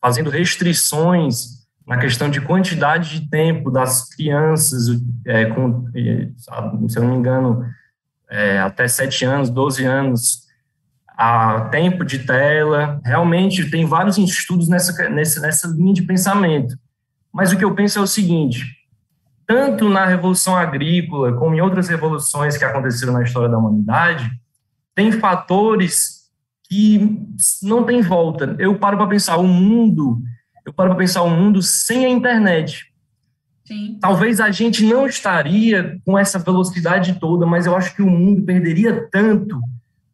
fazendo 0.01 0.31
restrições 0.31 1.61
na 1.87 1.97
questão 1.97 2.31
de 2.31 2.41
quantidade 2.41 3.19
de 3.19 3.29
tempo 3.29 3.71
das 3.71 4.15
crianças, 4.15 4.87
é, 5.27 5.47
com, 5.47 5.87
se 6.89 6.99
eu 6.99 7.03
não 7.03 7.11
me 7.11 7.17
engano, 7.17 7.67
é, 8.31 8.59
até 8.61 8.87
7 8.87 9.25
anos, 9.25 9.51
12 9.51 9.85
anos, 9.85 10.47
a 11.09 11.69
tempo 11.71 12.05
de 12.05 12.21
tela. 12.21 13.01
Realmente, 13.05 13.71
tem 13.71 13.85
vários 13.85 14.17
estudos 14.17 14.69
nessa, 14.69 15.09
nessa, 15.11 15.41
nessa 15.41 15.69
linha 15.69 15.95
de 15.95 16.03
pensamento. 16.03 16.77
Mas 17.33 17.53
o 17.53 17.59
que 17.59 17.65
eu 17.65 17.75
penso 17.75 17.99
é 17.99 18.03
o 18.03 18.07
seguinte: 18.07 18.65
tanto 19.47 19.89
na 19.89 20.07
Revolução 20.07 20.57
Agrícola, 20.57 21.33
como 21.33 21.55
em 21.55 21.61
outras 21.61 21.89
revoluções 21.89 22.57
que 22.57 22.65
aconteceram 22.65 23.13
na 23.13 23.23
história 23.23 23.49
da 23.49 23.59
humanidade, 23.59 24.31
tem 24.95 25.13
fatores 25.13 26.21
que 26.69 27.21
não 27.63 27.85
tem 27.85 28.01
volta. 28.01 28.55
Eu 28.59 28.79
paro 28.79 28.97
para 28.97 29.09
pensar 29.09 29.37
o 29.39 29.47
mundo, 29.47 30.23
eu 30.65 30.73
paro 30.73 30.91
para 30.91 30.99
pensar 30.99 31.23
o 31.23 31.31
mundo 31.31 31.61
sem 31.63 32.07
a 32.07 32.09
internet. 32.09 32.90
Sim. 33.71 33.99
Talvez 34.01 34.41
a 34.41 34.51
gente 34.51 34.85
não 34.85 35.07
estaria 35.07 36.01
com 36.05 36.19
essa 36.19 36.41
velocidade 36.41 37.21
toda, 37.21 37.47
mas 37.47 37.67
eu 37.67 37.77
acho 37.77 37.95
que 37.95 38.03
o 38.03 38.11
mundo 38.11 38.43
perderia 38.43 39.09
tanto, 39.13 39.61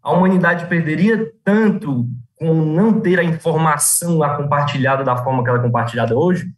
a 0.03 0.13
humanidade 0.13 0.67
perderia 0.67 1.33
tanto 1.43 2.07
com 2.39 2.53
não 2.53 3.01
ter 3.01 3.19
a 3.19 3.25
informação 3.25 4.19
lá 4.19 4.37
compartilhada 4.37 5.03
da 5.03 5.17
forma 5.17 5.43
que 5.43 5.49
ela 5.49 5.59
é 5.59 5.63
compartilhada 5.63 6.15
hoje, 6.15 6.53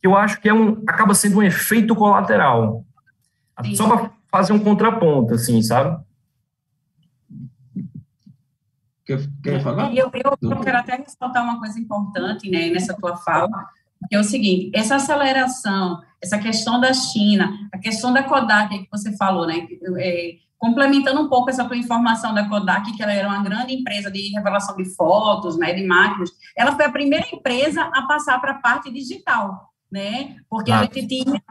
que 0.00 0.06
eu 0.06 0.16
acho 0.16 0.40
que 0.40 0.48
é 0.48 0.54
um, 0.54 0.80
acaba 0.86 1.12
sendo 1.12 1.38
um 1.38 1.42
efeito 1.42 1.92
colateral. 1.96 2.84
Sim. 3.64 3.74
Só 3.74 3.88
para 3.88 4.10
fazer 4.30 4.52
um 4.52 4.60
contraponto, 4.60 5.34
assim, 5.34 5.60
sabe? 5.60 6.00
Quer, 9.04 9.18
quer 9.42 9.60
falar? 9.60 9.90
E 9.90 9.98
eu, 9.98 10.08
eu, 10.14 10.38
eu, 10.40 10.60
quero 10.60 10.78
até 10.78 10.94
ressaltar 10.94 11.42
uma 11.42 11.58
coisa 11.58 11.80
importante 11.80 12.48
né, 12.48 12.70
nessa 12.70 12.94
tua 12.94 13.16
fala, 13.16 13.66
que 14.08 14.14
é 14.14 14.18
o 14.18 14.24
seguinte, 14.24 14.70
essa 14.74 14.96
aceleração, 14.96 16.00
essa 16.22 16.38
questão 16.38 16.80
da 16.80 16.92
China, 16.92 17.52
a 17.72 17.78
questão 17.78 18.12
da 18.12 18.22
Kodak 18.22 18.78
que 18.78 18.88
você 18.90 19.16
falou, 19.16 19.46
né, 19.46 19.66
é, 19.98 20.36
complementando 20.56 21.20
um 21.20 21.28
pouco 21.28 21.50
essa 21.50 21.64
tua 21.64 21.76
informação 21.76 22.34
da 22.34 22.48
Kodak, 22.48 22.92
que 22.96 23.02
ela 23.02 23.12
era 23.12 23.28
uma 23.28 23.42
grande 23.42 23.74
empresa 23.74 24.10
de 24.10 24.30
revelação 24.30 24.76
de 24.76 24.84
fotos, 24.94 25.56
né, 25.56 25.72
de 25.72 25.86
máquinas, 25.86 26.30
ela 26.56 26.74
foi 26.74 26.84
a 26.84 26.92
primeira 26.92 27.26
empresa 27.32 27.82
a 27.82 28.02
passar 28.06 28.40
para 28.40 28.52
a 28.52 28.60
parte 28.60 28.90
digital, 28.90 29.72
né, 29.90 30.36
porque 30.48 30.70
ah. 30.70 30.80
a 30.80 30.82
gente 30.82 31.06
tinha, 31.06 31.42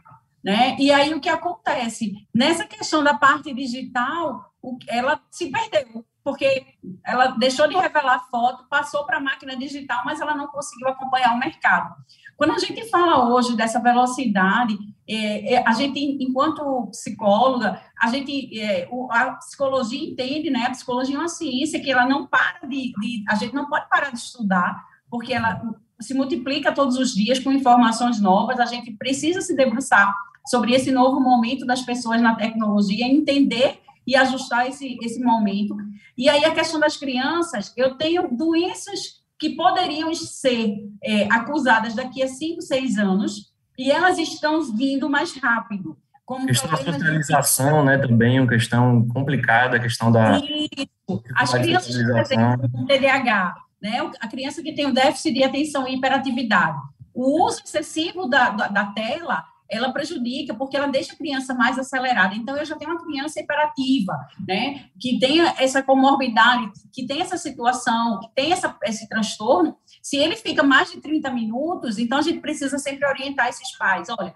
né, 0.43 0.75
e 0.79 0.91
aí 0.91 1.13
o 1.13 1.19
que 1.19 1.29
acontece? 1.29 2.13
Nessa 2.33 2.65
questão 2.65 3.03
da 3.03 3.13
parte 3.13 3.53
digital, 3.53 4.53
ela 4.87 5.21
se 5.31 5.49
perdeu, 5.49 6.05
porque 6.23 6.65
ela 7.05 7.27
deixou 7.27 7.69
de 7.69 7.77
revelar 7.77 8.27
foto, 8.29 8.67
passou 8.69 9.05
para 9.05 9.17
a 9.17 9.21
máquina 9.21 9.55
digital, 9.55 10.01
mas 10.03 10.19
ela 10.19 10.35
não 10.35 10.47
conseguiu 10.47 10.89
acompanhar 10.89 11.33
o 11.33 11.39
mercado. 11.39 11.95
Quando 12.37 12.51
a 12.51 12.59
gente 12.59 12.87
fala 12.89 13.27
hoje 13.33 13.57
dessa 13.57 13.81
velocidade, 13.81 14.77
é, 15.09 15.55
é, 15.55 15.67
a 15.67 15.73
gente, 15.73 15.99
enquanto 15.99 16.87
psicóloga, 16.91 17.81
a 17.99 18.09
gente, 18.09 18.59
é, 18.59 18.87
a 19.09 19.31
psicologia 19.31 20.07
entende, 20.07 20.51
né? 20.51 20.65
A 20.67 20.71
psicologia 20.71 21.15
é 21.15 21.19
uma 21.19 21.27
ciência 21.27 21.79
que 21.81 21.91
ela 21.91 22.05
não 22.05 22.27
para 22.27 22.59
de, 22.67 22.93
de, 22.93 23.23
a 23.27 23.33
gente 23.33 23.55
não 23.55 23.67
pode 23.67 23.89
parar 23.89 24.11
de 24.11 24.19
estudar, 24.19 24.85
porque 25.09 25.33
ela 25.33 25.59
se 25.99 26.13
multiplica 26.13 26.71
todos 26.71 26.95
os 26.95 27.15
dias 27.15 27.39
com 27.39 27.51
informações 27.51 28.21
novas. 28.21 28.59
A 28.59 28.65
gente 28.65 28.91
precisa 28.91 29.41
se 29.41 29.55
debruçar 29.55 30.13
sobre 30.45 30.75
esse 30.75 30.91
novo 30.91 31.19
momento 31.19 31.65
das 31.65 31.81
pessoas 31.81 32.21
na 32.21 32.35
tecnologia, 32.35 33.07
entender 33.07 33.79
e 34.05 34.15
ajustar 34.15 34.67
esse, 34.67 34.95
esse 35.01 35.19
momento. 35.19 35.75
E 36.15 36.29
aí, 36.29 36.45
a 36.45 36.53
questão 36.53 36.79
das 36.79 36.97
crianças, 36.97 37.73
eu 37.75 37.95
tenho 37.95 38.29
doenças 38.31 39.25
que 39.39 39.55
poderiam 39.55 40.13
ser 40.13 40.75
é, 41.03 41.25
acusadas 41.31 41.93
daqui 41.93 42.23
a 42.23 42.27
5, 42.27 42.61
6 42.61 42.97
anos, 42.97 43.53
e 43.77 43.91
elas 43.91 44.17
estão 44.17 44.61
vindo 44.75 45.09
mais 45.09 45.35
rápido. 45.37 45.97
Como 46.25 46.45
questão 46.45 46.69
da 46.69 46.77
socialização, 46.77 47.85
né, 47.85 47.97
também, 47.97 48.39
uma 48.39 48.49
questão 48.49 49.07
complicada, 49.07 49.77
a 49.77 49.79
questão 49.79 50.11
da... 50.11 50.39
Isso. 50.39 51.23
As 51.35 51.53
crianças, 51.53 51.95
exemplo, 51.95 52.69
com 52.69 52.85
TDAH, 52.85 53.55
né, 53.81 54.11
a 54.19 54.27
criança 54.27 54.61
que 54.61 54.73
tem 54.73 54.87
o 54.87 54.93
déficit 54.93 55.33
de 55.33 55.43
atenção 55.43 55.87
e 55.87 55.95
hiperatividade, 55.95 56.77
o 57.13 57.45
uso 57.45 57.61
excessivo 57.63 58.27
da, 58.27 58.49
da, 58.49 58.67
da 58.67 58.85
tela 58.87 59.45
ela 59.69 59.91
prejudica 59.91 60.53
porque 60.53 60.77
ela 60.77 60.87
deixa 60.87 61.13
a 61.13 61.17
criança 61.17 61.53
mais 61.53 61.77
acelerada. 61.77 62.35
Então, 62.35 62.55
eu 62.55 62.65
já 62.65 62.75
tenho 62.75 62.91
uma 62.91 63.03
criança 63.03 63.39
hiperativa, 63.39 64.13
né, 64.47 64.89
que 64.99 65.19
tem 65.19 65.41
essa 65.57 65.83
comorbidade, 65.83 66.71
que 66.93 67.05
tem 67.05 67.21
essa 67.21 67.37
situação, 67.37 68.19
que 68.19 68.29
tem 68.35 68.51
essa, 68.51 68.75
esse 68.83 69.07
transtorno. 69.07 69.77
Se 70.01 70.17
ele 70.17 70.35
fica 70.35 70.63
mais 70.63 70.91
de 70.91 70.99
30 71.01 71.29
minutos, 71.31 71.97
então 71.97 72.17
a 72.17 72.21
gente 72.21 72.39
precisa 72.39 72.77
sempre 72.77 73.07
orientar 73.07 73.47
esses 73.47 73.77
pais. 73.77 74.07
Olha, 74.09 74.35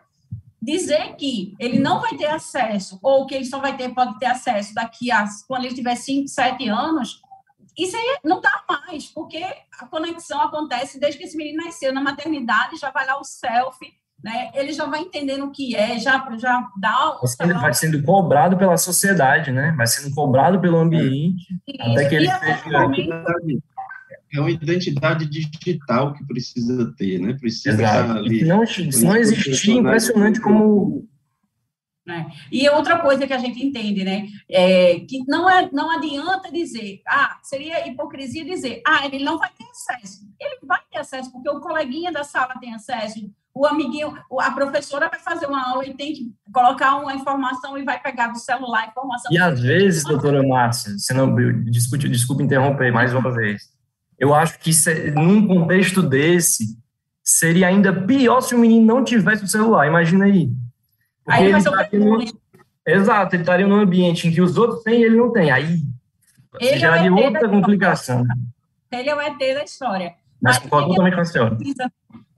dizer 0.61 1.15
que 1.15 1.55
ele 1.59 1.79
não 1.79 1.99
vai 1.99 2.15
ter 2.15 2.27
acesso, 2.27 2.99
ou 3.01 3.25
que 3.25 3.33
ele 3.33 3.45
só 3.45 3.59
vai 3.59 3.75
ter, 3.75 3.93
pode 3.93 4.19
ter 4.19 4.27
acesso 4.27 4.73
daqui 4.73 5.11
a, 5.11 5.25
quando 5.47 5.65
ele 5.65 5.73
tiver 5.73 5.95
5, 5.95 6.27
7 6.27 6.67
anos, 6.69 7.21
isso 7.77 7.95
aí 7.95 8.19
não 8.23 8.41
dá 8.41 8.63
mais, 8.67 9.07
porque 9.07 9.43
a 9.79 9.87
conexão 9.87 10.41
acontece 10.41 10.99
desde 10.99 11.17
que 11.17 11.25
esse 11.25 11.37
menino 11.37 11.63
nasceu 11.63 11.93
na 11.93 12.01
maternidade, 12.01 12.77
já 12.77 12.91
vai 12.91 13.05
lá 13.07 13.19
o 13.19 13.23
selfie, 13.23 13.93
né? 14.23 14.51
Ele 14.53 14.71
já 14.71 14.85
vai 14.85 15.01
entendendo 15.01 15.45
o 15.45 15.51
que 15.51 15.75
é, 15.75 15.97
já, 15.99 16.25
já 16.37 16.67
dá. 16.77 17.17
Ele 17.41 17.53
vai 17.53 17.73
sendo 17.73 18.01
cobrado 18.03 18.57
pela 18.57 18.77
sociedade, 18.77 19.51
né? 19.51 19.73
Vai 19.75 19.87
sendo 19.87 20.13
cobrado 20.13 20.59
pelo 20.59 20.77
ambiente, 20.77 21.45
Isso. 21.67 21.91
até 21.91 22.09
que 22.09 22.15
ele 22.15 22.29
seja. 22.29 23.21
É 24.33 24.39
uma 24.39 24.49
identidade 24.49 25.25
digital 25.25 26.13
que 26.13 26.25
precisa 26.25 26.93
ter, 26.97 27.19
né? 27.19 27.33
Precisa 27.33 27.81
Exato. 27.81 28.01
estar 28.01 28.17
ali. 28.17 28.39
Se 28.39 28.45
não, 28.45 28.65
se 28.65 29.05
não 29.05 29.15
existir, 29.17 29.71
impressionante 29.71 30.39
como 30.39 31.05
né? 32.05 32.31
E 32.51 32.67
outra 32.69 32.99
coisa 32.99 33.27
que 33.27 33.33
a 33.33 33.37
gente 33.37 33.63
entende, 33.63 34.03
né, 34.03 34.27
é 34.49 34.99
que 35.01 35.23
não, 35.27 35.49
é, 35.49 35.69
não 35.71 35.91
adianta 35.91 36.51
dizer, 36.51 37.01
ah, 37.07 37.39
seria 37.43 37.87
hipocrisia 37.87 38.43
dizer, 38.43 38.81
ah, 38.85 39.05
ele 39.05 39.23
não 39.23 39.37
vai 39.37 39.49
ter 39.51 39.63
acesso. 39.65 40.21
Ele 40.39 40.57
vai 40.63 40.79
ter 40.91 40.97
acesso, 40.97 41.31
porque 41.31 41.49
o 41.49 41.59
coleguinha 41.59 42.11
da 42.11 42.23
sala 42.23 42.55
tem 42.59 42.73
acesso, 42.73 43.31
o 43.61 43.67
amiguinho, 43.67 44.17
a 44.39 44.51
professora 44.51 45.07
vai 45.07 45.19
fazer 45.19 45.45
uma 45.45 45.69
aula 45.69 45.85
e 45.85 45.93
tem 45.93 46.13
que 46.13 46.31
colocar 46.51 46.95
uma 46.95 47.13
informação 47.13 47.77
e 47.77 47.83
vai 47.83 48.01
pegar 48.01 48.29
do 48.29 48.39
celular 48.39 48.85
a 48.85 48.87
informação. 48.87 49.31
E 49.31 49.37
às 49.37 49.61
vezes, 49.61 50.03
doutora 50.03 50.41
Márcia, 50.41 50.97
se 50.97 51.13
não, 51.13 51.35
desculpe, 51.65 52.09
desculpe 52.09 52.43
interromper 52.43 52.91
mais 52.91 53.13
uma 53.13 53.31
vez, 53.31 53.69
eu 54.17 54.33
acho 54.33 54.57
que 54.57 54.73
se, 54.73 55.11
num 55.11 55.47
contexto 55.47 56.01
desse, 56.01 56.75
seria 57.23 57.67
ainda 57.67 57.93
pior 57.93 58.41
se 58.41 58.55
o 58.55 58.57
menino 58.57 58.83
não 58.83 59.03
tivesse 59.03 59.43
o 59.43 59.47
celular, 59.47 59.85
imagina 59.85 60.25
aí. 60.25 60.51
Porque 61.23 61.39
aí 61.39 61.45
ele 61.49 61.57
estaria 61.59 61.99
num, 61.99 62.25
Exato, 62.83 63.35
ele 63.35 63.43
estaria 63.43 63.67
num 63.67 63.79
ambiente 63.79 64.27
em 64.27 64.31
que 64.31 64.41
os 64.41 64.57
outros 64.57 64.81
têm 64.81 65.01
e 65.01 65.03
ele 65.03 65.17
não 65.17 65.31
tem, 65.31 65.51
aí 65.51 65.83
ele 66.59 66.79
geraria 66.79 67.09
é 67.09 67.11
outra 67.11 67.47
complicação. 67.47 68.25
Ele 68.91 69.07
é 69.07 69.15
o 69.15 69.21
ET 69.21 69.37
da 69.37 69.63
história. 69.63 70.15
Mas, 70.41 70.57
concordo 70.57 70.89
totalmente 70.89 71.15
com 71.15 71.21
a 71.21 71.25
senhora. 71.25 71.55
Precisa 71.55 71.91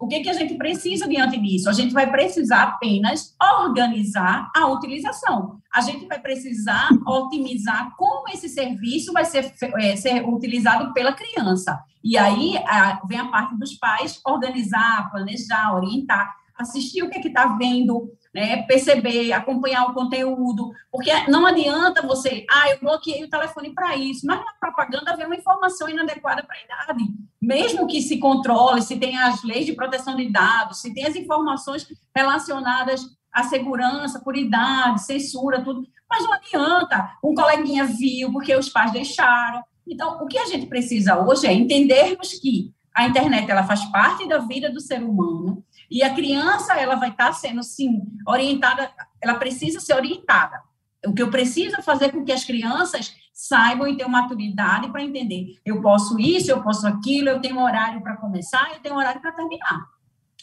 o 0.03 0.07
que, 0.07 0.19
que 0.19 0.29
a 0.29 0.33
gente 0.33 0.55
precisa 0.55 1.07
diante 1.07 1.39
disso? 1.39 1.69
A 1.69 1.73
gente 1.73 1.93
vai 1.93 2.11
precisar 2.11 2.63
apenas 2.63 3.33
organizar 3.41 4.51
a 4.53 4.67
utilização. 4.67 5.59
A 5.73 5.79
gente 5.79 6.05
vai 6.07 6.19
precisar 6.19 6.89
otimizar 7.07 7.95
como 7.95 8.27
esse 8.27 8.49
serviço 8.49 9.13
vai 9.13 9.23
ser, 9.23 9.53
é, 9.79 9.95
ser 9.95 10.27
utilizado 10.27 10.93
pela 10.93 11.13
criança. 11.13 11.81
E 12.03 12.17
aí 12.17 12.57
a, 12.67 13.01
vem 13.07 13.17
a 13.17 13.29
parte 13.29 13.57
dos 13.57 13.75
pais 13.75 14.19
organizar, 14.25 15.09
planejar, 15.09 15.73
orientar, 15.73 16.35
assistir 16.59 17.01
o 17.01 17.09
que 17.09 17.19
é 17.19 17.27
está 17.27 17.55
vendo, 17.55 18.11
né, 18.33 18.63
perceber, 18.63 19.31
acompanhar 19.31 19.85
o 19.85 19.93
conteúdo, 19.93 20.71
porque 20.91 21.11
não 21.29 21.45
adianta 21.45 22.01
você, 22.01 22.45
ah, 22.49 22.71
eu 22.71 22.79
bloqueei 22.79 23.23
o 23.23 23.29
telefone 23.29 23.73
para 23.73 23.95
isso, 23.95 24.25
mas 24.25 24.39
na 24.39 24.53
propaganda 24.59 25.15
vem 25.15 25.27
uma 25.27 25.35
informação 25.35 25.87
inadequada 25.87 26.43
para 26.43 26.55
a 26.55 26.63
idade. 26.63 27.13
mesmo 27.39 27.85
que 27.85 28.01
se 28.01 28.17
controle, 28.17 28.81
se 28.81 28.97
tem 28.97 29.17
as 29.17 29.43
leis 29.43 29.65
de 29.65 29.73
proteção 29.73 30.15
de 30.15 30.29
dados, 30.31 30.81
se 30.81 30.93
tem 30.93 31.05
as 31.05 31.15
informações 31.15 31.85
relacionadas 32.15 33.01
à 33.31 33.43
segurança, 33.43 34.19
por 34.19 34.35
idade, 34.35 35.03
censura, 35.03 35.61
tudo, 35.61 35.85
mas 36.09 36.23
não 36.23 36.33
adianta. 36.33 37.11
Um 37.23 37.33
coleguinha 37.33 37.85
viu 37.85 38.31
porque 38.31 38.55
os 38.55 38.69
pais 38.69 38.91
deixaram. 38.91 39.63
Então, 39.87 40.23
o 40.23 40.27
que 40.27 40.37
a 40.37 40.45
gente 40.45 40.67
precisa 40.67 41.19
hoje 41.19 41.45
é 41.45 41.53
entendermos 41.53 42.33
que 42.33 42.73
a 42.93 43.07
internet 43.07 43.49
ela 43.49 43.63
faz 43.63 43.83
parte 43.85 44.27
da 44.27 44.37
vida 44.37 44.71
do 44.71 44.79
ser 44.79 45.03
humano 45.03 45.63
e 45.89 46.03
a 46.03 46.13
criança 46.13 46.73
ela 46.79 46.95
vai 46.95 47.09
estar 47.09 47.33
sendo 47.33 47.63
sim 47.63 48.01
orientada, 48.27 48.91
ela 49.21 49.35
precisa 49.35 49.79
ser 49.79 49.93
orientada. 49.93 50.61
O 51.05 51.13
que 51.13 51.21
eu 51.21 51.29
preciso 51.29 51.81
fazer 51.81 52.11
com 52.11 52.23
que 52.23 52.31
as 52.31 52.43
crianças 52.43 53.13
saibam 53.33 53.87
e 53.87 53.97
tenham 53.97 54.09
maturidade 54.09 54.89
para 54.89 55.03
entender. 55.03 55.57
Eu 55.65 55.81
posso 55.81 56.19
isso, 56.19 56.51
eu 56.51 56.61
posso 56.61 56.87
aquilo, 56.87 57.29
eu 57.29 57.41
tenho 57.41 57.59
horário 57.59 58.01
para 58.01 58.15
começar, 58.15 58.71
eu 58.73 58.79
tenho 58.79 58.95
horário 58.95 59.19
para 59.19 59.31
terminar. 59.31 59.87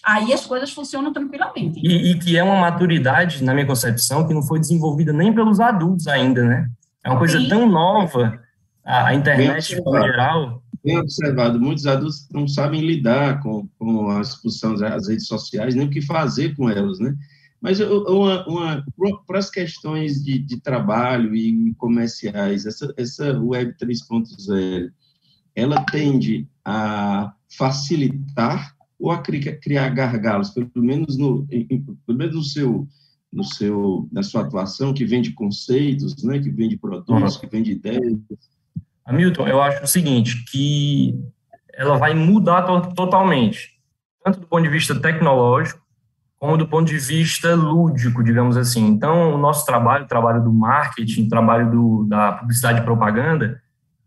Aí 0.03 0.33
as 0.33 0.45
coisas 0.47 0.73
funcionam 0.73 1.13
tranquilamente. 1.13 1.81
E, 1.83 2.11
e, 2.11 2.19
que 2.19 2.37
é 2.37 2.43
uma 2.43 2.57
maturidade, 2.57 3.45
na 3.45 3.53
minha 3.55 3.67
concepção, 3.67 4.27
que 4.27 4.35
não 4.35 4.43
foi 4.43 4.59
desenvolvida 4.59 5.13
nem 5.13 5.33
pelos 5.33 5.61
adultos 5.61 6.09
ainda, 6.09 6.43
né? 6.43 6.71
É 7.05 7.11
uma 7.11 7.19
coisa 7.19 7.39
Sim. 7.39 7.49
tão 7.49 7.69
nova, 7.69 8.41
a, 8.85 9.09
a 9.09 9.15
internet 9.15 9.75
em 9.75 10.03
geral. 10.03 10.63
Bem 10.83 10.99
observado, 10.99 11.61
muitos 11.61 11.87
adultos 11.87 12.27
não 12.33 12.49
sabem 12.49 12.81
lidar 12.81 13.43
com, 13.43 13.69
com 13.79 14.11
a 14.11 14.21
expulsão 14.21 14.75
das 14.75 15.09
redes 15.09 15.27
sociais, 15.27 15.75
nem 15.75 15.87
o 15.87 15.91
que 15.91 16.01
fazer 16.01 16.57
com 16.57 16.71
elas, 16.71 16.99
né? 16.99 17.15
Mas 17.61 17.79
uma, 17.81 18.47
uma, 18.49 18.85
para 19.27 19.39
as 19.39 19.51
questões 19.51 20.25
de, 20.25 20.39
de, 20.39 20.59
trabalho 20.59 21.37
e 21.37 21.75
comerciais, 21.75 22.65
essa, 22.65 22.93
essa 22.97 23.39
Web 23.39 23.75
3.0, 23.79 24.91
ela 25.55 25.85
tende 25.85 26.49
a 26.65 27.35
facilitar 27.51 28.75
ou 28.99 29.11
a 29.11 29.21
criar 29.21 29.91
gargalos, 29.91 30.51
pelo 30.51 30.71
menos 30.77 31.19
no, 31.19 31.47
pelo 32.07 32.19
menos 32.19 32.35
no 32.35 32.43
seu, 32.43 32.89
no 33.31 33.45
seu, 33.45 34.09
na 34.11 34.23
sua 34.23 34.43
atuação, 34.43 34.95
que 34.95 35.05
vem 35.05 35.21
de 35.21 35.33
conceitos, 35.33 36.23
né, 36.23 36.39
que 36.39 36.51
vem 36.51 36.69
de 36.69 36.79
produtos, 36.79 37.37
que 37.37 37.47
vem 37.47 37.63
de 37.63 37.73
ideias? 37.73 38.19
Hamilton, 39.07 39.49
eu 39.49 39.63
acho 39.63 39.83
o 39.83 39.89
seguinte, 39.89 40.45
que 40.51 41.19
ela 41.75 41.97
vai 41.97 42.15
mudar 42.15 42.63
to 42.63 42.95
totalmente, 42.95 43.71
tanto 44.25 44.41
do 44.41 44.47
ponto 44.47 44.63
de 44.63 44.69
vista 44.69 44.95
tecnológico, 44.95 45.81
como 46.39 46.57
do 46.57 46.67
ponto 46.67 46.89
de 46.89 46.99
vista 46.99 47.55
lúdico, 47.55 48.25
digamos 48.25 48.57
assim. 48.57 48.87
Então, 48.87 49.35
o 49.35 49.39
nosso 49.39 49.67
trabalho, 49.67 50.05
o 50.05 50.09
trabalho 50.09 50.43
do 50.43 50.53
marketing, 50.53 51.27
o 51.27 51.29
trabalho 51.29 51.71
do, 51.71 52.07
da 52.09 52.33
publicidade 52.33 52.81
e 52.81 52.85
propaganda, 52.85 53.61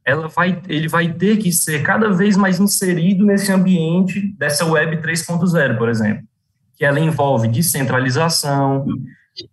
ela 0.03 0.27
vai, 0.27 0.59
ele 0.67 0.87
vai 0.87 1.13
ter 1.13 1.37
que 1.37 1.51
ser 1.51 1.83
cada 1.83 2.11
vez 2.11 2.35
mais 2.35 2.59
inserido 2.59 3.23
nesse 3.23 3.51
ambiente 3.51 4.35
dessa 4.37 4.65
web 4.65 4.97
3.0, 4.97 5.77
por 5.77 5.89
exemplo, 5.89 6.23
que 6.75 6.83
ela 6.83 6.99
envolve 6.99 7.47
descentralização, 7.47 8.85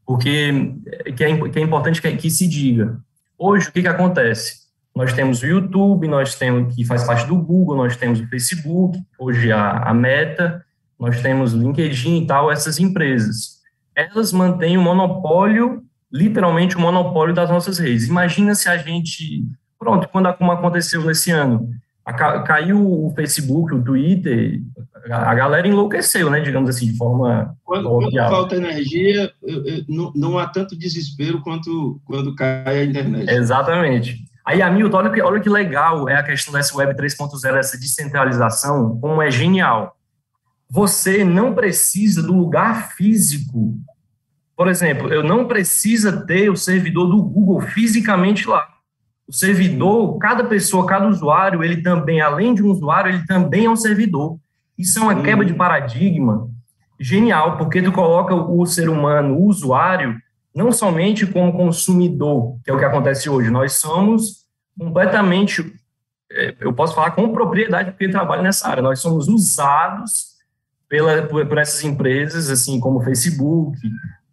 porque 0.06 0.74
que 1.16 1.24
é, 1.24 1.48
que 1.48 1.58
é 1.58 1.62
importante 1.62 2.00
que, 2.00 2.16
que 2.16 2.30
se 2.30 2.48
diga. 2.48 2.98
Hoje, 3.38 3.68
o 3.68 3.72
que, 3.72 3.82
que 3.82 3.88
acontece? 3.88 4.69
Nós 4.94 5.12
temos 5.12 5.42
o 5.42 5.46
YouTube, 5.46 6.08
nós 6.08 6.34
temos 6.34 6.74
que 6.74 6.84
faz 6.84 7.04
parte 7.04 7.26
do 7.26 7.36
Google, 7.36 7.76
nós 7.76 7.96
temos 7.96 8.20
o 8.20 8.26
Facebook, 8.28 8.98
hoje 9.18 9.52
a, 9.52 9.78
a 9.78 9.94
Meta, 9.94 10.64
nós 10.98 11.22
temos 11.22 11.52
LinkedIn 11.52 12.22
e 12.22 12.26
tal, 12.26 12.50
essas 12.50 12.78
empresas. 12.78 13.60
Elas 13.94 14.32
mantêm 14.32 14.76
o 14.76 14.82
monopólio, 14.82 15.82
literalmente 16.12 16.76
o 16.76 16.80
monopólio 16.80 17.34
das 17.34 17.48
nossas 17.48 17.78
redes. 17.78 18.08
Imagina 18.08 18.54
se 18.54 18.68
a 18.68 18.76
gente, 18.76 19.44
pronto, 19.78 20.08
quando 20.08 20.32
como 20.34 20.52
aconteceu 20.52 21.02
nesse 21.04 21.30
ano, 21.30 21.70
caiu 22.44 22.86
o 22.86 23.12
Facebook, 23.14 23.74
o 23.74 23.82
Twitter, 23.82 24.60
a 25.08 25.34
galera 25.34 25.66
enlouqueceu, 25.66 26.28
né, 26.30 26.40
digamos 26.40 26.68
assim, 26.68 26.86
de 26.86 26.96
forma 26.96 27.56
quando, 27.64 27.88
quando 27.88 28.12
falta 28.12 28.56
energia, 28.56 29.32
não, 29.88 30.12
não, 30.14 30.38
há 30.38 30.46
tanto 30.46 30.76
desespero 30.76 31.40
quanto 31.40 32.00
quando 32.04 32.34
cai 32.34 32.80
a 32.80 32.84
internet. 32.84 33.30
Exatamente. 33.30 34.29
Aí, 34.44 34.62
Hamilton, 34.62 34.96
olha 34.96 35.10
que, 35.10 35.22
olha 35.22 35.40
que 35.40 35.48
legal 35.48 36.08
é 36.08 36.16
a 36.16 36.22
questão 36.22 36.52
dessa 36.52 36.76
Web 36.76 36.94
3.0, 36.94 37.56
essa 37.56 37.78
descentralização, 37.78 38.98
como 39.00 39.22
é 39.22 39.30
genial 39.30 39.96
você 40.70 41.24
não 41.24 41.52
precisa 41.52 42.22
do 42.22 42.32
lugar 42.32 42.92
físico. 42.92 43.74
Por 44.56 44.68
exemplo, 44.68 45.12
eu 45.12 45.22
não 45.24 45.48
precisa 45.48 46.24
ter 46.24 46.48
o 46.48 46.56
servidor 46.56 47.08
do 47.08 47.20
Google 47.22 47.60
fisicamente 47.60 48.48
lá. 48.48 48.68
O 49.26 49.32
servidor, 49.32 50.16
cada 50.18 50.44
pessoa, 50.44 50.86
cada 50.86 51.08
usuário, 51.08 51.64
ele 51.64 51.82
também, 51.82 52.20
além 52.20 52.54
de 52.54 52.62
um 52.62 52.70
usuário, 52.70 53.10
ele 53.10 53.26
também 53.26 53.64
é 53.64 53.70
um 53.70 53.76
servidor. 53.76 54.38
Isso 54.78 54.98
é 54.98 55.02
uma 55.02 55.22
quebra 55.22 55.44
de 55.44 55.54
paradigma 55.54 56.48
genial, 56.98 57.56
porque 57.56 57.82
tu 57.82 57.90
coloca 57.90 58.34
o 58.34 58.64
ser 58.64 58.88
humano, 58.88 59.34
o 59.36 59.46
usuário, 59.46 60.16
não 60.54 60.72
somente 60.72 61.26
como 61.26 61.52
consumidor, 61.52 62.58
que 62.64 62.70
é 62.70 62.74
o 62.74 62.78
que 62.78 62.84
acontece 62.84 63.28
hoje. 63.30 63.50
Nós 63.50 63.74
somos 63.74 64.44
completamente, 64.78 65.72
é, 66.32 66.54
eu 66.60 66.72
posso 66.72 66.94
falar 66.94 67.12
com 67.12 67.32
propriedade, 67.32 67.90
porque 67.92 68.08
trabalho 68.08 68.42
nessa 68.42 68.68
área, 68.68 68.82
nós 68.82 69.00
somos 69.00 69.28
usados 69.28 70.30
pela, 70.88 71.22
por, 71.22 71.46
por 71.46 71.58
essas 71.58 71.84
empresas, 71.84 72.50
assim 72.50 72.80
como 72.80 72.98
o 72.98 73.02
Facebook, 73.02 73.78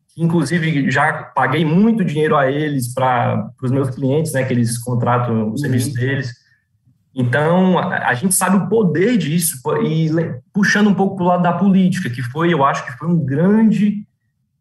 que 0.09 0.23
inclusive 0.23 0.89
já 0.89 1.13
paguei 1.23 1.63
muito 1.63 2.03
dinheiro 2.03 2.35
a 2.35 2.51
eles 2.51 2.93
para 2.93 3.51
os 3.61 3.69
meus 3.69 3.91
clientes, 3.91 4.33
né, 4.33 4.43
que 4.43 4.53
eles 4.53 4.77
contratam 4.79 5.35
o 5.35 5.49
uhum. 5.49 5.57
serviço 5.57 5.93
deles. 5.93 6.33
Então, 7.13 7.77
a, 7.77 8.09
a, 8.09 8.13
gente 8.13 8.33
sabe 8.33 8.57
o 8.57 8.67
poder 8.67 9.17
disso, 9.17 9.59
e 9.83 10.09
puxando 10.53 10.87
um 10.87 10.93
pouco 10.93 11.15
para 11.15 11.25
o 11.25 11.27
lado 11.27 11.43
da 11.43 11.53
política, 11.53 12.09
que 12.09 12.21
foi, 12.21 12.53
eu 12.53 12.63
acho 12.63 12.85
que 12.85 12.91
foi 12.97 13.07
um 13.07 13.17
grande, 13.17 14.05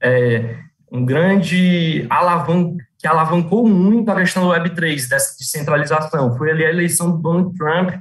é, 0.01 0.59
um 0.91 1.05
grande 1.05 2.07
alavan 2.09 2.77
que 2.99 3.07
alavancou 3.07 3.67
muito 3.69 4.11
a 4.11 4.17
questão 4.17 4.45
do 4.45 4.51
Web3, 4.51 5.09
dessa 5.09 5.37
descentralização. 5.39 6.37
Foi 6.37 6.51
ali 6.51 6.65
a 6.65 6.71
eleição 6.71 7.11
do 7.11 7.19
Donald 7.19 7.57
Trump 7.57 7.95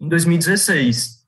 em 0.00 0.08
2016 0.08 1.20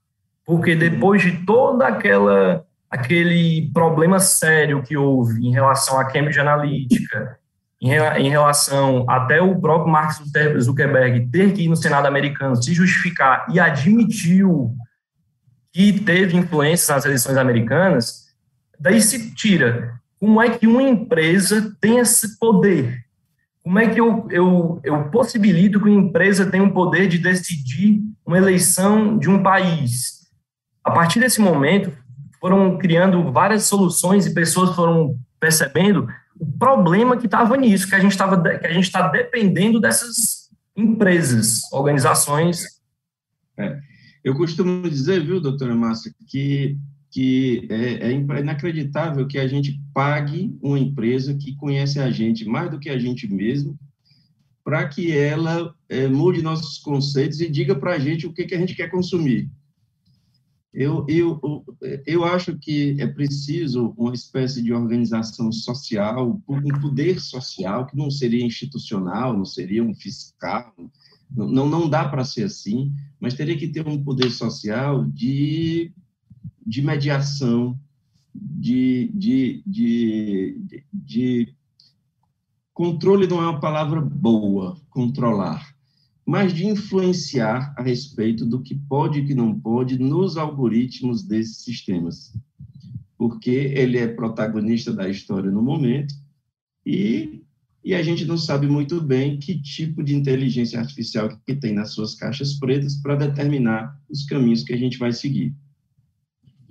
porque 0.45 0.75
depois 0.75 1.23
de 1.23 1.45
toda 1.45 1.87
aquela 1.87 2.65
aquele 2.91 3.71
problema 3.73 4.21
sério 4.21 4.83
que 4.83 4.97
houve 4.97 5.47
em 5.47 5.51
relação 5.51 5.99
à 5.99 6.05
Cambridge 6.05 6.39
Analytica, 6.39 7.39
em, 7.81 7.95
em 7.95 8.29
relação 8.29 9.07
até 9.09 9.41
o 9.41 9.59
próprio 9.59 9.91
Mark 9.91 10.13
Zuckerberg 10.61 11.27
ter 11.31 11.55
que 11.55 11.63
ir 11.63 11.69
no 11.69 11.77
Senado 11.77 12.05
americano 12.07 12.63
se 12.63 12.75
justificar 12.75 13.47
e 13.51 13.59
admitiu 13.59 14.77
que 15.73 16.01
teve 16.01 16.37
influência 16.37 16.95
nas 16.95 17.07
eleições 17.07 17.39
americanas, 17.39 18.27
daí 18.79 19.01
se 19.01 19.35
tira 19.35 19.95
como 20.23 20.41
é 20.41 20.57
que 20.57 20.69
uma 20.69 20.85
empresa 20.85 21.77
tem 21.81 21.99
esse 21.99 22.39
poder? 22.39 23.05
Como 23.61 23.77
é 23.81 23.89
que 23.89 24.01
eu, 24.01 24.29
eu, 24.31 24.81
eu 24.85 25.11
possibilito 25.11 25.81
que 25.81 25.89
uma 25.89 26.01
empresa 26.01 26.49
tenha 26.49 26.63
o 26.63 26.67
um 26.67 26.71
poder 26.71 27.09
de 27.09 27.19
decidir 27.19 28.01
uma 28.25 28.39
eleição 28.39 29.19
de 29.19 29.29
um 29.29 29.43
país? 29.43 30.29
A 30.85 30.93
partir 30.93 31.19
desse 31.19 31.41
momento, 31.41 31.93
foram 32.41 32.79
criando 32.79 33.33
várias 33.33 33.65
soluções 33.65 34.25
e 34.25 34.33
pessoas 34.33 34.77
foram 34.77 35.19
percebendo 35.41 36.07
o 36.39 36.47
problema 36.47 37.17
que 37.17 37.27
estava 37.27 37.57
nisso, 37.57 37.89
que 37.89 37.97
a 37.97 38.01
gente 38.01 38.13
estava 38.13 38.41
que 38.41 38.67
a 38.67 38.73
gente 38.73 38.85
está 38.85 39.09
dependendo 39.09 39.81
dessas 39.81 40.49
empresas, 40.77 41.63
organizações. 41.73 42.63
É. 43.59 43.77
Eu 44.23 44.37
costumo 44.37 44.89
dizer, 44.89 45.21
viu, 45.27 45.41
doutora 45.41 45.75
Márcia, 45.75 46.15
que 46.29 46.79
que 47.13 47.69
é, 47.69 48.11
é, 48.11 48.13
inacreditável 48.13 49.29
que 49.29 49.39
a 49.39 49.47
gente 49.47 49.79
pague 49.93 50.57
uma 50.63 50.79
empresa 50.79 51.35
que 51.35 51.55
conhece 51.55 52.01
a 52.01 52.11
gente 52.11 52.47
mais 52.47 52.71
do 52.71 52.81
que 52.81 52.89
a 52.89 52.99
gente 52.99 53.31
mesmo, 53.31 53.79
para 54.65 54.89
que 54.89 55.13
ela 55.13 55.75
é, 55.91 56.09
mude 56.09 56.41
nossos 56.41 56.79
conceitos 56.79 57.39
e 57.43 57.51
diga 57.51 57.75
para 57.75 57.95
a 57.95 57.99
gente 57.99 58.27
o 58.27 58.33
que, 58.33 58.47
que 58.47 58.55
a 58.55 58.59
gente 58.59 58.75
quer 58.75 58.91
consumir. 58.91 59.51
Eu, 60.73 61.05
eu, 61.07 61.39
eu 62.07 62.25
acho 62.25 62.57
que 62.59 62.97
é 62.99 63.07
preciso 63.07 63.93
uma 63.99 64.15
espécie 64.15 64.63
de 64.63 64.73
organização 64.73 65.53
social, 65.53 66.41
um 66.49 66.81
poder 66.81 67.21
social, 67.21 67.87
que 67.87 67.95
não 67.95 68.11
seria 68.11 68.47
institucional, 68.47 69.37
não 69.37 69.45
seria 69.45 69.85
um 69.85 69.95
fiscal, 69.95 70.75
não, 71.31 71.69
não 71.69 71.91
dá 71.91 72.09
para 72.09 72.25
ser 72.25 72.45
assim, 72.45 72.91
mas 73.21 73.35
teria 73.35 73.57
que 73.57 73.69
ter 73.69 73.87
um 73.87 74.03
poder 74.03 74.31
social 74.31 75.05
de, 75.05 75.93
de 76.67 76.83
mediação, 76.83 77.79
de, 78.35 79.11
de, 79.15 79.63
de, 79.67 80.85
de, 80.93 81.55
controle 82.73 83.27
não 83.27 83.43
é 83.43 83.49
uma 83.49 83.61
palavra 83.61 84.01
boa, 84.01 84.81
controlar 84.89 85.73
mas 86.25 86.55
de 86.55 86.67
influenciar 86.67 87.75
a 87.77 87.83
respeito 87.83 88.47
do 88.47 88.63
que 88.63 88.75
pode 88.75 89.19
e 89.19 89.27
que 89.27 89.35
não 89.35 89.59
pode 89.59 89.99
nos 89.99 90.37
algoritmos 90.37 91.23
desses 91.23 91.59
sistemas, 91.65 92.33
porque 93.19 93.51
ele 93.51 93.99
é 93.99 94.07
protagonista 94.07 94.93
da 94.93 95.09
história 95.09 95.51
no 95.51 95.63
momento 95.63 96.15
e 96.87 97.41
e 97.85 97.97
a 97.97 98.03
gente 98.03 98.25
não 98.25 98.39
sabe 98.39 98.69
muito 98.69 99.01
bem 99.01 99.41
que 99.41 99.61
tipo 99.61 100.05
de 100.05 100.15
inteligência 100.15 100.79
artificial 100.79 101.29
que 101.45 101.57
tem 101.57 101.75
nas 101.75 101.93
suas 101.93 102.15
caixas 102.15 102.55
pretas 102.55 102.95
para 102.95 103.17
determinar 103.17 104.01
os 104.09 104.25
caminhos 104.25 104.63
que 104.63 104.73
a 104.73 104.77
gente 104.77 104.99
vai 104.99 105.11
seguir. 105.11 105.53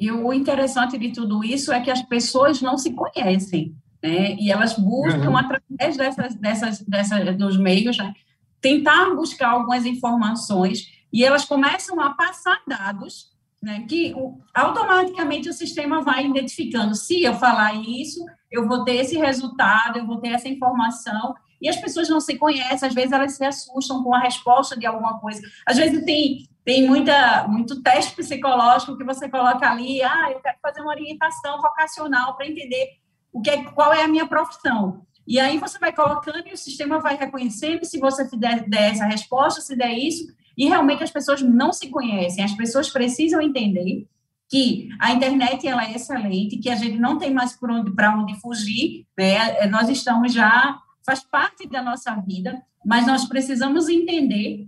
E 0.02 0.12
o 0.12 0.34
interessante 0.34 0.98
de 0.98 1.12
tudo 1.12 1.44
isso 1.44 1.72
é 1.72 1.80
que 1.80 1.92
as 1.92 2.02
pessoas 2.02 2.60
não 2.60 2.76
se 2.76 2.92
conhecem, 2.92 3.76
né? 4.02 4.34
E 4.34 4.52
elas 4.52 4.74
buscam, 4.74 5.30
uhum. 5.30 5.38
através 5.38 5.96
dessas, 5.96 6.34
dessas, 6.34 6.80
dessas, 6.80 7.38
dos 7.38 7.56
meios, 7.56 8.00
né? 8.00 8.12
tentar 8.60 9.14
buscar 9.14 9.52
algumas 9.52 9.86
informações 9.86 10.88
e 11.14 11.24
elas 11.24 11.46
começam 11.46 12.02
a 12.02 12.16
passar 12.16 12.64
dados, 12.68 13.28
né? 13.62 13.86
Que 13.88 14.16
automaticamente 14.56 15.48
o 15.48 15.54
sistema 15.54 16.02
vai 16.02 16.26
identificando. 16.26 16.96
Se 16.96 17.22
eu 17.22 17.36
falar 17.36 17.76
isso, 17.76 18.26
eu 18.50 18.68
vou 18.68 18.84
ter 18.84 18.96
esse 18.96 19.20
resultado, 19.20 20.00
eu 20.00 20.08
vou 20.08 20.18
ter 20.18 20.30
essa 20.30 20.50
informação, 20.50 21.36
e 21.62 21.70
as 21.70 21.78
pessoas 21.78 22.10
não 22.10 22.20
se 22.20 22.38
conhecem, 22.38 22.88
às 22.88 22.94
vezes 22.94 23.12
elas 23.12 23.34
se 23.34 23.46
assustam 23.46 24.04
com 24.04 24.14
a 24.14 24.20
resposta 24.20 24.78
de 24.78 24.86
alguma 24.86 25.20
coisa. 25.20 25.42
Às 25.66 25.78
vezes 25.78 26.04
tem, 26.04 26.50
tem 26.66 26.88
muita, 26.88 27.48
muito 27.48 27.82
teste 27.82 28.16
psicológico 28.16 28.98
que 28.98 29.04
você 29.04 29.30
coloca 29.30 29.70
ali, 29.70 30.02
ah, 30.02 30.32
eu 30.32 30.40
quero 30.40 30.58
fazer 30.62 30.82
uma 30.82 30.92
orientação 30.92 31.62
vocacional 31.62 32.36
para 32.36 32.48
entender 32.48 32.98
o 33.32 33.42
que 33.42 33.50
é, 33.50 33.64
qual 33.64 33.94
é 33.94 34.04
a 34.04 34.08
minha 34.08 34.28
profissão. 34.28 35.06
E 35.28 35.40
aí 35.40 35.58
você 35.58 35.78
vai 35.78 35.94
colocando 35.94 36.48
e 36.48 36.54
o 36.54 36.58
sistema 36.58 37.00
vai 37.00 37.16
reconhecendo 37.16 37.86
se 37.86 38.00
você 38.00 38.28
der, 38.36 38.68
der 38.68 38.92
essa 38.92 39.06
resposta, 39.06 39.62
se 39.62 39.76
der 39.76 39.94
isso, 39.94 40.26
e 40.58 40.68
realmente 40.68 41.04
as 41.04 41.12
pessoas 41.12 41.42
não 41.42 41.72
se 41.72 41.90
conhecem, 41.90 42.44
as 42.44 42.54
pessoas 42.54 42.90
precisam 42.90 43.42
entender 43.42 44.08
que 44.50 44.90
a 45.00 45.14
internet 45.14 45.66
ela 45.66 45.86
é 45.86 45.94
excelente, 45.94 46.58
que 46.58 46.70
a 46.70 46.76
gente 46.76 47.00
não 47.00 47.18
tem 47.18 47.34
mais 47.34 47.56
para 47.56 47.74
onde, 47.74 47.94
onde 48.18 48.40
fugir, 48.42 49.06
né? 49.18 49.66
Nós 49.68 49.88
estamos 49.88 50.34
já, 50.34 50.78
faz 51.06 51.24
parte 51.24 51.68
da 51.68 51.82
nossa 51.82 52.16
vida, 52.16 52.62
mas 52.86 53.06
nós 53.06 53.26
precisamos 53.26 53.90
entender 53.90 54.68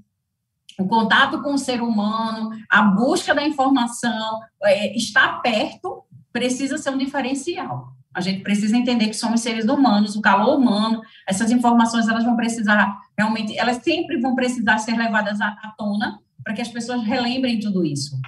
o 0.79 0.87
contato 0.87 1.41
com 1.41 1.53
o 1.53 1.57
ser 1.57 1.81
humano, 1.81 2.51
a 2.69 2.81
busca 2.81 3.33
da 3.33 3.45
informação, 3.45 4.39
é, 4.63 4.95
estar 4.97 5.41
perto, 5.41 6.03
precisa 6.31 6.77
ser 6.77 6.89
um 6.89 6.97
diferencial. 6.97 7.93
A 8.13 8.21
gente 8.21 8.41
precisa 8.43 8.77
entender 8.77 9.07
que 9.07 9.15
somos 9.15 9.41
seres 9.41 9.65
humanos, 9.65 10.15
o 10.15 10.21
calor 10.21 10.57
humano, 10.57 11.01
essas 11.27 11.51
informações 11.51 12.07
elas 12.07 12.23
vão 12.23 12.35
precisar 12.35 12.95
realmente, 13.17 13.57
elas 13.57 13.77
sempre 13.77 14.19
vão 14.19 14.35
precisar 14.35 14.77
ser 14.77 14.95
levadas 14.95 15.41
à, 15.41 15.47
à 15.47 15.73
tona 15.77 16.19
para 16.43 16.53
que 16.53 16.61
as 16.61 16.67
pessoas 16.67 17.03
relembrem 17.03 17.59
tudo 17.59 17.85
isso. 17.85 18.19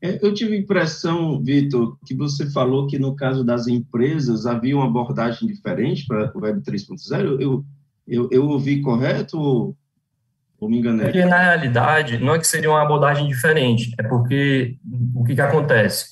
É, 0.00 0.24
eu 0.24 0.32
tive 0.32 0.54
a 0.54 0.58
impressão, 0.58 1.42
Vitor, 1.42 1.98
que 2.06 2.14
você 2.14 2.48
falou 2.50 2.86
que 2.86 2.98
no 2.98 3.16
caso 3.16 3.42
das 3.42 3.66
empresas 3.66 4.46
havia 4.46 4.76
uma 4.76 4.86
abordagem 4.86 5.48
diferente 5.48 6.06
para 6.06 6.30
o 6.34 6.40
Web 6.40 6.60
3.0. 6.60 7.40
Eu, 7.40 7.64
eu, 8.06 8.28
eu 8.30 8.46
ouvi 8.46 8.80
correto 8.80 9.38
ou, 9.38 9.76
ou 10.60 10.68
me 10.68 10.78
enganei? 10.78 11.06
Porque, 11.06 11.24
na 11.24 11.38
realidade, 11.38 12.18
não 12.18 12.34
é 12.34 12.38
que 12.38 12.46
seria 12.46 12.70
uma 12.70 12.82
abordagem 12.82 13.26
diferente, 13.26 13.92
é 13.98 14.02
porque 14.02 14.76
o 15.14 15.24
que, 15.24 15.34
que 15.34 15.40
acontece? 15.40 16.06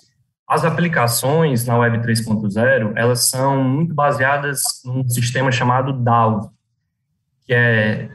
As 0.49 0.65
aplicações 0.65 1.65
na 1.65 1.77
Web 1.79 1.99
3.0, 1.99 2.93
elas 2.97 3.29
são 3.29 3.65
muito 3.65 3.95
baseadas 3.95 4.61
num 4.85 5.09
sistema 5.09 5.51
chamado 5.51 5.93
DAO, 5.93 6.53
que 7.45 7.53
é, 7.53 7.59
é 7.59 8.11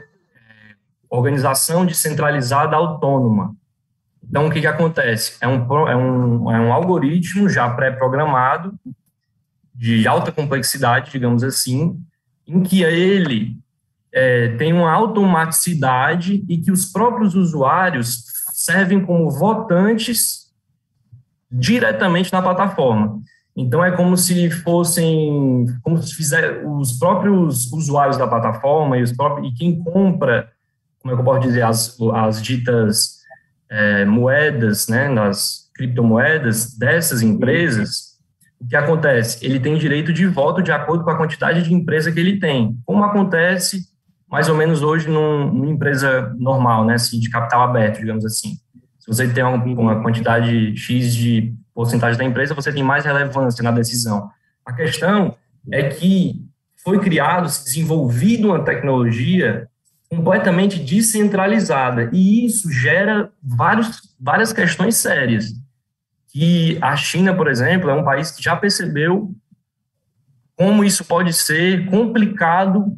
Organização 1.09 1.85
Descentralizada 1.85 2.75
Autônoma. 2.75 3.55
Então, 4.31 4.47
o 4.47 4.49
que, 4.49 4.61
que 4.61 4.67
acontece? 4.67 5.35
É 5.41 5.47
um, 5.47 5.87
é, 5.89 5.95
um, 5.95 6.51
é 6.51 6.59
um 6.61 6.71
algoritmo 6.71 7.49
já 7.49 7.69
pré-programado, 7.69 8.73
de 9.75 10.07
alta 10.07 10.31
complexidade, 10.31 11.11
digamos 11.11 11.43
assim, 11.43 11.99
em 12.47 12.63
que 12.63 12.81
ele 12.81 13.57
é, 14.09 14.55
tem 14.55 14.71
uma 14.71 14.89
automaticidade 14.89 16.45
e 16.47 16.57
que 16.57 16.71
os 16.71 16.85
próprios 16.85 17.35
usuários 17.35 18.23
servem 18.53 19.03
como 19.03 19.29
votantes 19.29 20.49
diretamente 21.51 22.31
na 22.31 22.41
plataforma. 22.41 23.19
Então 23.53 23.83
é 23.83 23.91
como 23.91 24.15
se 24.15 24.49
fossem, 24.49 25.65
como 25.83 26.01
se 26.01 26.15
fizer 26.15 26.65
os 26.65 26.93
próprios 26.93 27.69
usuários 27.73 28.17
da 28.17 28.27
plataforma 28.27 28.97
e 28.97 29.01
os 29.01 29.11
próprios 29.11 29.51
e 29.51 29.55
quem 29.57 29.83
compra, 29.83 30.49
como 31.01 31.13
é 31.13 31.17
que 31.17 31.21
eu 31.21 31.25
posso 31.25 31.41
dizer, 31.41 31.63
as, 31.63 31.97
as 32.13 32.41
ditas 32.41 33.20
é, 33.71 34.03
moedas, 34.03 34.89
né, 34.89 35.07
nas 35.07 35.71
criptomoedas 35.73 36.77
dessas 36.77 37.21
empresas, 37.21 38.11
o 38.59 38.67
que 38.67 38.75
acontece? 38.75 39.43
Ele 39.43 39.59
tem 39.59 39.77
direito 39.77 40.11
de 40.11 40.27
voto 40.27 40.61
de 40.61 40.71
acordo 40.71 41.03
com 41.05 41.09
a 41.09 41.17
quantidade 41.17 41.63
de 41.63 41.73
empresa 41.73 42.11
que 42.11 42.19
ele 42.19 42.39
tem, 42.39 42.77
como 42.85 43.03
acontece 43.03 43.89
mais 44.29 44.47
ou 44.47 44.55
menos 44.55 44.81
hoje 44.81 45.09
num, 45.09 45.51
numa 45.51 45.71
empresa 45.71 46.33
normal, 46.37 46.85
né, 46.85 46.95
assim, 46.95 47.19
de 47.19 47.29
capital 47.29 47.63
aberto, 47.63 47.99
digamos 47.99 48.25
assim. 48.25 48.57
Se 48.99 49.07
você 49.07 49.27
tem 49.27 49.43
uma 49.43 50.01
quantidade 50.01 50.75
X 50.75 51.15
de 51.15 51.53
porcentagem 51.73 52.17
da 52.17 52.23
empresa, 52.23 52.53
você 52.53 52.71
tem 52.71 52.83
mais 52.83 53.03
relevância 53.03 53.63
na 53.63 53.71
decisão. 53.71 54.29
A 54.65 54.73
questão 54.73 55.35
é 55.71 55.83
que 55.83 56.45
foi 56.83 56.99
criado, 56.99 57.49
se 57.49 57.63
desenvolvido 57.63 58.49
uma 58.49 58.63
tecnologia 58.63 59.67
completamente 60.11 60.77
descentralizada. 60.77 62.09
E 62.11 62.45
isso 62.45 62.69
gera 62.69 63.31
vários, 63.41 64.13
várias 64.19 64.51
questões 64.51 64.97
sérias. 64.97 65.53
Que 66.27 66.77
a 66.81 66.95
China, 66.97 67.33
por 67.33 67.49
exemplo, 67.49 67.89
é 67.89 67.93
um 67.93 68.03
país 68.03 68.29
que 68.31 68.43
já 68.43 68.55
percebeu 68.55 69.33
como 70.57 70.83
isso 70.83 71.05
pode 71.05 71.33
ser 71.33 71.89
complicado 71.89 72.93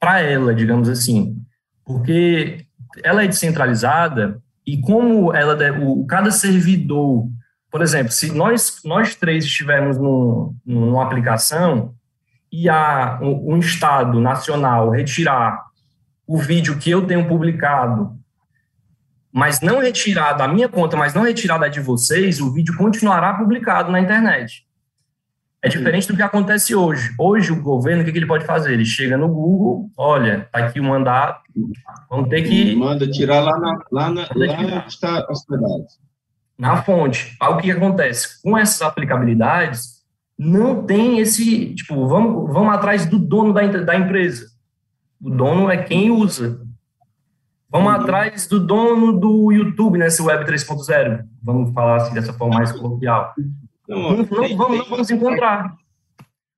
para 0.00 0.20
ela, 0.20 0.52
digamos 0.52 0.88
assim. 0.88 1.40
Porque 1.84 2.66
ela 3.04 3.22
é 3.22 3.28
descentralizada 3.28 4.42
e 4.66 4.80
como 4.80 5.32
ela 5.32 5.56
o, 5.80 6.04
cada 6.04 6.32
servidor, 6.32 7.28
por 7.70 7.80
exemplo, 7.80 8.10
se 8.10 8.32
nós 8.32 8.80
nós 8.84 9.14
três 9.14 9.44
estivermos 9.44 9.96
num, 9.96 10.54
numa 10.66 11.04
aplicação 11.04 11.94
e 12.50 12.68
a, 12.68 13.20
um, 13.22 13.54
um 13.54 13.58
estado 13.58 14.20
nacional 14.20 14.90
retirar 14.90 15.65
o 16.26 16.38
vídeo 16.38 16.78
que 16.78 16.90
eu 16.90 17.06
tenho 17.06 17.28
publicado, 17.28 18.18
mas 19.32 19.60
não 19.60 19.78
retirado 19.78 20.38
da 20.38 20.48
minha 20.48 20.68
conta, 20.68 20.96
mas 20.96 21.14
não 21.14 21.22
retirado 21.22 21.60
da 21.60 21.68
de 21.68 21.80
vocês, 21.80 22.40
o 22.40 22.52
vídeo 22.52 22.76
continuará 22.76 23.34
publicado 23.34 23.92
na 23.92 24.00
internet. 24.00 24.66
É 25.62 25.68
diferente 25.68 26.06
do 26.06 26.16
que 26.16 26.22
acontece 26.22 26.74
hoje. 26.74 27.10
Hoje, 27.18 27.52
o 27.52 27.60
governo, 27.60 28.02
o 28.02 28.04
que, 28.04 28.16
ele 28.16 28.26
pode 28.26 28.44
fazer? 28.44 28.72
Ele 28.72 28.84
chega 28.84 29.16
no 29.16 29.28
Google, 29.28 29.90
olha, 29.96 30.48
tá 30.52 30.60
aqui 30.60 30.78
o 30.78 30.84
mandato, 30.84 31.42
vamos 32.08 32.28
ter 32.28 32.42
que... 32.42 32.76
Manda 32.76 33.10
tirar 33.10 33.40
lá, 33.40 33.58
na, 33.58 33.78
lá, 33.90 34.10
na, 34.10 34.28
lá 34.34 34.86
está 34.86 35.26
hospedado. 35.28 35.86
Na 36.56 36.82
fonte. 36.82 37.36
Aí, 37.40 37.52
o 37.52 37.56
que 37.56 37.70
acontece? 37.70 38.40
Com 38.42 38.56
essas 38.56 38.80
aplicabilidades, 38.80 40.04
não 40.38 40.84
tem 40.84 41.18
esse, 41.18 41.74
tipo, 41.74 42.06
vamos, 42.06 42.52
vamos 42.52 42.72
atrás 42.72 43.04
do 43.04 43.18
dono 43.18 43.52
da, 43.52 43.66
da 43.66 43.96
empresa. 43.96 44.55
O 45.20 45.30
dono 45.30 45.70
é 45.70 45.82
quem 45.82 46.10
usa. 46.10 46.60
Vamos 47.68 47.92
uhum. 47.92 48.00
atrás 48.00 48.46
do 48.46 48.64
dono 48.64 49.18
do 49.18 49.50
YouTube 49.52 49.98
nesse 49.98 50.22
Web 50.22 50.44
3.0. 50.44 51.24
Vamos 51.42 51.72
falar 51.74 51.96
assim 51.96 52.14
dessa 52.14 52.32
forma 52.32 52.56
mais 52.56 52.72
coloquial. 52.72 53.34
Não, 53.88 54.02
não, 54.02 54.16
não, 54.18 54.56
vamos, 54.56 54.78
não 54.78 54.84
vamos 54.88 55.10
encontrar. 55.10 55.76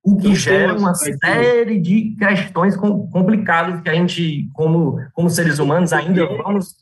O 0.01 0.17
que 0.17 0.33
gera 0.33 0.77
uma 0.77 0.95
série 0.95 1.79
de 1.79 2.15
questões 2.17 2.75
complicadas 2.77 3.81
que 3.81 3.89
a 3.89 3.93
gente, 3.93 4.49
como, 4.53 4.97
como 5.13 5.29
seres 5.29 5.59
humanos, 5.59 5.91
ainda 5.91 6.25
vamos. 6.25 6.75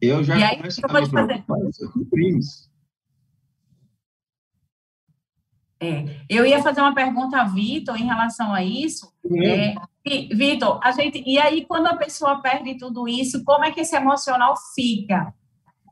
Eu 0.00 0.22
já 0.22 0.38
e 0.38 0.44
aí, 0.44 0.56
começo 0.56 0.80
a 0.84 0.88
fazer? 0.88 1.44
crimes. 2.10 2.68
É, 5.80 6.04
eu 6.28 6.44
ia 6.44 6.62
fazer 6.62 6.80
uma 6.80 6.94
pergunta 6.94 7.40
a 7.40 7.44
Vitor 7.44 7.96
em 7.96 8.06
relação 8.06 8.52
a 8.52 8.64
isso. 8.64 9.12
Uhum. 9.24 9.42
É, 9.42 9.74
Vitor, 10.32 10.80
a 10.82 10.92
gente 10.92 11.22
e 11.26 11.38
aí 11.38 11.64
quando 11.64 11.86
a 11.86 11.96
pessoa 11.96 12.40
perde 12.40 12.76
tudo 12.76 13.08
isso, 13.08 13.44
como 13.44 13.64
é 13.64 13.70
que 13.70 13.80
esse 13.80 13.96
emocional 13.96 14.54
fica? 14.74 15.32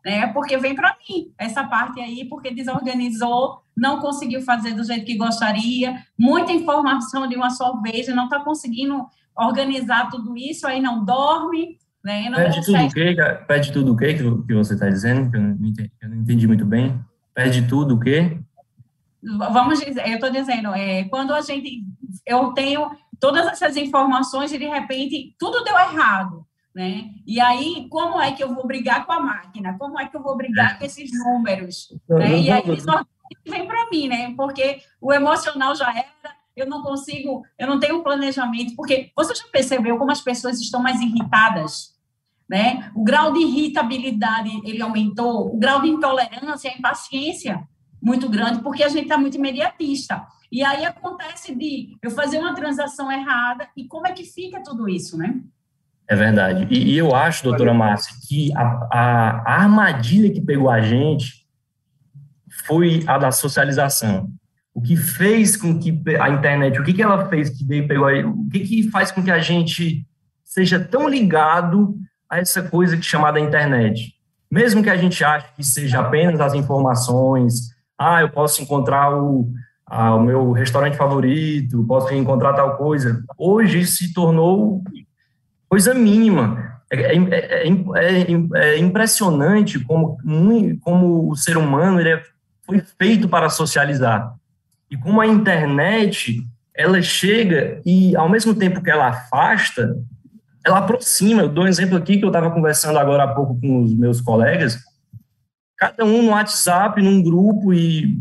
Né? 0.05 0.29
Porque 0.29 0.57
vem 0.57 0.75
para 0.75 0.97
mim 1.09 1.33
essa 1.37 1.65
parte 1.65 2.01
aí, 2.01 2.25
porque 2.25 2.53
desorganizou, 2.53 3.61
não 3.77 4.01
conseguiu 4.01 4.41
fazer 4.43 4.73
do 4.73 4.85
jeito 4.85 5.05
que 5.05 5.17
gostaria, 5.17 5.97
muita 6.17 6.53
informação 6.53 7.27
de 7.27 7.35
uma 7.35 7.51
só 7.51 7.81
vez, 7.81 8.07
não 8.09 8.25
está 8.25 8.41
conseguindo 8.41 9.05
organizar 9.37 10.09
tudo 10.09 10.37
isso, 10.37 10.67
aí 10.67 10.81
não 10.81 11.05
dorme, 11.05 11.77
né? 12.05 12.29
Não 12.29 12.37
perde 12.37 12.59
consegue... 12.59 12.89
tudo 12.89 13.01
o 13.01 13.17
quê? 13.17 13.45
Perde 13.47 13.73
tudo 13.73 13.93
o 13.93 13.97
quê 13.97 14.15
que 14.15 14.55
você 14.55 14.75
está 14.75 14.89
dizendo? 14.89 15.29
Que 15.29 15.37
eu 15.37 15.41
não, 15.41 15.51
entendi, 15.67 15.93
eu 16.01 16.09
não 16.09 16.17
entendi 16.19 16.47
muito 16.47 16.65
bem. 16.65 17.01
Perde 17.35 17.69
tudo 17.69 17.97
o 17.97 18.01
quê? 18.01 18.39
Vamos 19.23 19.81
dizer, 19.81 20.07
eu 20.09 20.15
estou 20.15 20.31
dizendo, 20.31 20.73
é, 20.73 21.03
quando 21.05 21.35
a 21.35 21.41
gente, 21.41 21.85
eu 22.25 22.53
tenho 22.53 22.91
todas 23.21 23.47
essas 23.47 23.77
informações 23.77 24.53
e 24.53 24.59
de 24.59 24.67
repente 24.67 25.35
tudo 25.39 25.65
deu 25.65 25.79
errado, 25.79 26.47
né? 26.75 27.11
E 27.27 27.41
aí, 27.41 27.87
como 27.89 28.21
é 28.21 28.33
que 28.33 28.43
eu 28.43 28.55
vou 28.55 28.67
brigar 28.67 29.07
com 29.07 29.13
a 29.13 29.21
máquina? 29.21 29.77
Como 29.79 29.99
é 29.99 30.07
que 30.07 30.17
eu 30.17 30.23
vou 30.23 30.37
brigar 30.37 30.79
com 30.79 30.85
esses 30.85 31.11
números? 31.13 31.89
Né? 32.09 32.41
E 32.41 32.51
aí 32.51 32.63
isso 32.75 32.87
vem 33.47 33.67
para 33.67 33.89
mim, 33.91 34.09
né? 34.09 34.35
Porque 34.37 34.81
o 35.01 35.13
emocional 35.13 35.75
já 35.75 35.91
era, 35.91 36.37
eu 36.55 36.67
não 36.67 36.83
consigo, 36.83 37.43
eu 37.59 37.67
não 37.67 37.81
tenho 37.81 38.03
planejamento, 38.03 38.75
porque 38.77 39.11
você 39.17 39.35
já 39.35 39.45
percebeu 39.51 39.97
como 39.99 40.11
as 40.11 40.21
pessoas 40.21 40.61
estão 40.61 40.83
mais 40.83 41.01
irritadas? 41.01 41.97
Né? 42.49 42.91
O 42.95 43.03
grau 43.03 43.33
de 43.33 43.41
irritabilidade 43.41 44.51
ele 44.65 44.81
aumentou, 44.81 45.53
o 45.53 45.59
grau 45.59 45.83
de 45.83 45.89
intolerância, 45.89 46.71
a 46.71 46.75
impaciência 46.75 47.67
muito 48.01 48.29
grande, 48.29 48.61
porque 48.61 48.85
a 48.85 48.89
gente 48.89 49.05
está 49.05 49.19
muito 49.19 49.37
imediatista. 49.37 50.25
E 50.51 50.63
aí 50.63 50.85
acontece 50.85 51.55
de 51.55 51.97
eu 52.03 52.11
fazer 52.11 52.39
uma 52.39 52.55
transação 52.55 53.11
errada, 53.11 53.69
e 53.77 53.87
como 53.87 54.07
é 54.07 54.13
que 54.13 54.25
fica 54.25 54.63
tudo 54.63 54.89
isso, 54.89 55.19
né? 55.19 55.41
É 56.09 56.15
verdade. 56.15 56.67
E, 56.71 56.93
e 56.93 56.99
eu 56.99 57.15
acho, 57.15 57.43
doutora 57.43 57.75
Márcia, 57.75 58.15
que 58.29 58.57
a, 58.57 58.89
a, 58.93 59.63
armadilha 59.63 60.33
que 60.33 60.41
pegou 60.41 60.71
a 60.71 60.81
gente 60.81 61.47
foi 62.67 63.03
a 63.07 63.19
da 63.19 63.33
socialização. 63.33 64.31
O 64.73 64.81
que 64.81 64.97
fez 64.97 65.57
com 65.57 65.79
que 65.79 66.03
a 66.21 66.31
internet, 66.31 66.79
o 66.79 66.85
que, 66.85 66.93
que 66.93 67.03
ela 67.03 67.29
fez 67.29 67.51
que 67.51 67.65
veio 67.65 67.89
pegou 67.89 68.07
aí, 68.07 68.25
o 68.25 68.49
que, 68.49 68.61
que 68.61 68.91
faz 68.91 69.11
com 69.11 69.23
que 69.23 69.31
a 69.31 69.39
gente 69.39 70.07
seja 70.45 70.79
tão 70.79 71.09
ligado 71.09 71.97
a 72.31 72.39
essa 72.39 72.63
coisa 72.63 72.97
que 72.97 73.03
é 73.03 73.09
chamada 73.09 73.41
internet? 73.41 74.15
Mesmo 74.51 74.83
que 74.83 74.91
a 74.91 74.97
gente 74.97 75.25
ache 75.25 75.49
que 75.57 75.65
seja 75.65 76.01
apenas 76.01 76.41
as 76.41 76.55
informações, 76.55 77.75
ah, 77.99 78.21
eu 78.21 78.29
posso 78.29 78.63
encontrar 78.63 79.13
o, 79.13 79.51
ah, 79.87 80.15
o 80.17 80.21
meu 80.21 80.51
restaurante 80.51 80.97
favorito, 80.97 81.85
posso 81.87 82.13
encontrar 82.13 82.55
tal 82.55 82.77
coisa. 82.77 83.23
Hoje 83.39 83.87
se 83.87 84.13
tornou 84.13 84.83
coisa 85.69 85.95
mínima. 85.95 86.81
É, 86.91 87.17
é, 87.17 87.69
é, 87.69 88.27
é 88.55 88.79
impressionante 88.79 89.79
como, 89.81 90.19
como 90.83 91.31
o 91.31 91.37
ser 91.37 91.57
humano 91.57 92.01
ele 92.01 92.21
foi 92.65 92.83
feito 92.99 93.29
para 93.29 93.49
socializar. 93.49 94.35
E 94.91 94.97
como 94.97 95.21
a 95.21 95.27
internet, 95.27 96.43
ela 96.75 97.01
chega 97.01 97.81
e, 97.85 98.15
ao 98.17 98.29
mesmo 98.29 98.55
tempo 98.55 98.83
que 98.83 98.91
ela 98.91 99.09
afasta, 99.09 99.97
ela 100.65 100.79
aproxima. 100.79 101.43
Eu 101.43 101.49
dou 101.49 101.65
um 101.65 101.69
exemplo 101.69 101.97
aqui 101.97 102.19
que 102.19 102.25
eu 102.25 102.29
estava 102.29 102.51
conversando 102.51 102.99
agora 102.99 103.23
há 103.23 103.35
pouco 103.35 103.59
com 103.61 103.83
os 103.83 103.95
meus 103.95 104.21
colegas. 104.21 104.79
Cada 105.77 106.05
um 106.05 106.23
no 106.23 106.31
WhatsApp, 106.31 107.01
num 107.01 107.23
grupo 107.23 107.73
e 107.73 108.17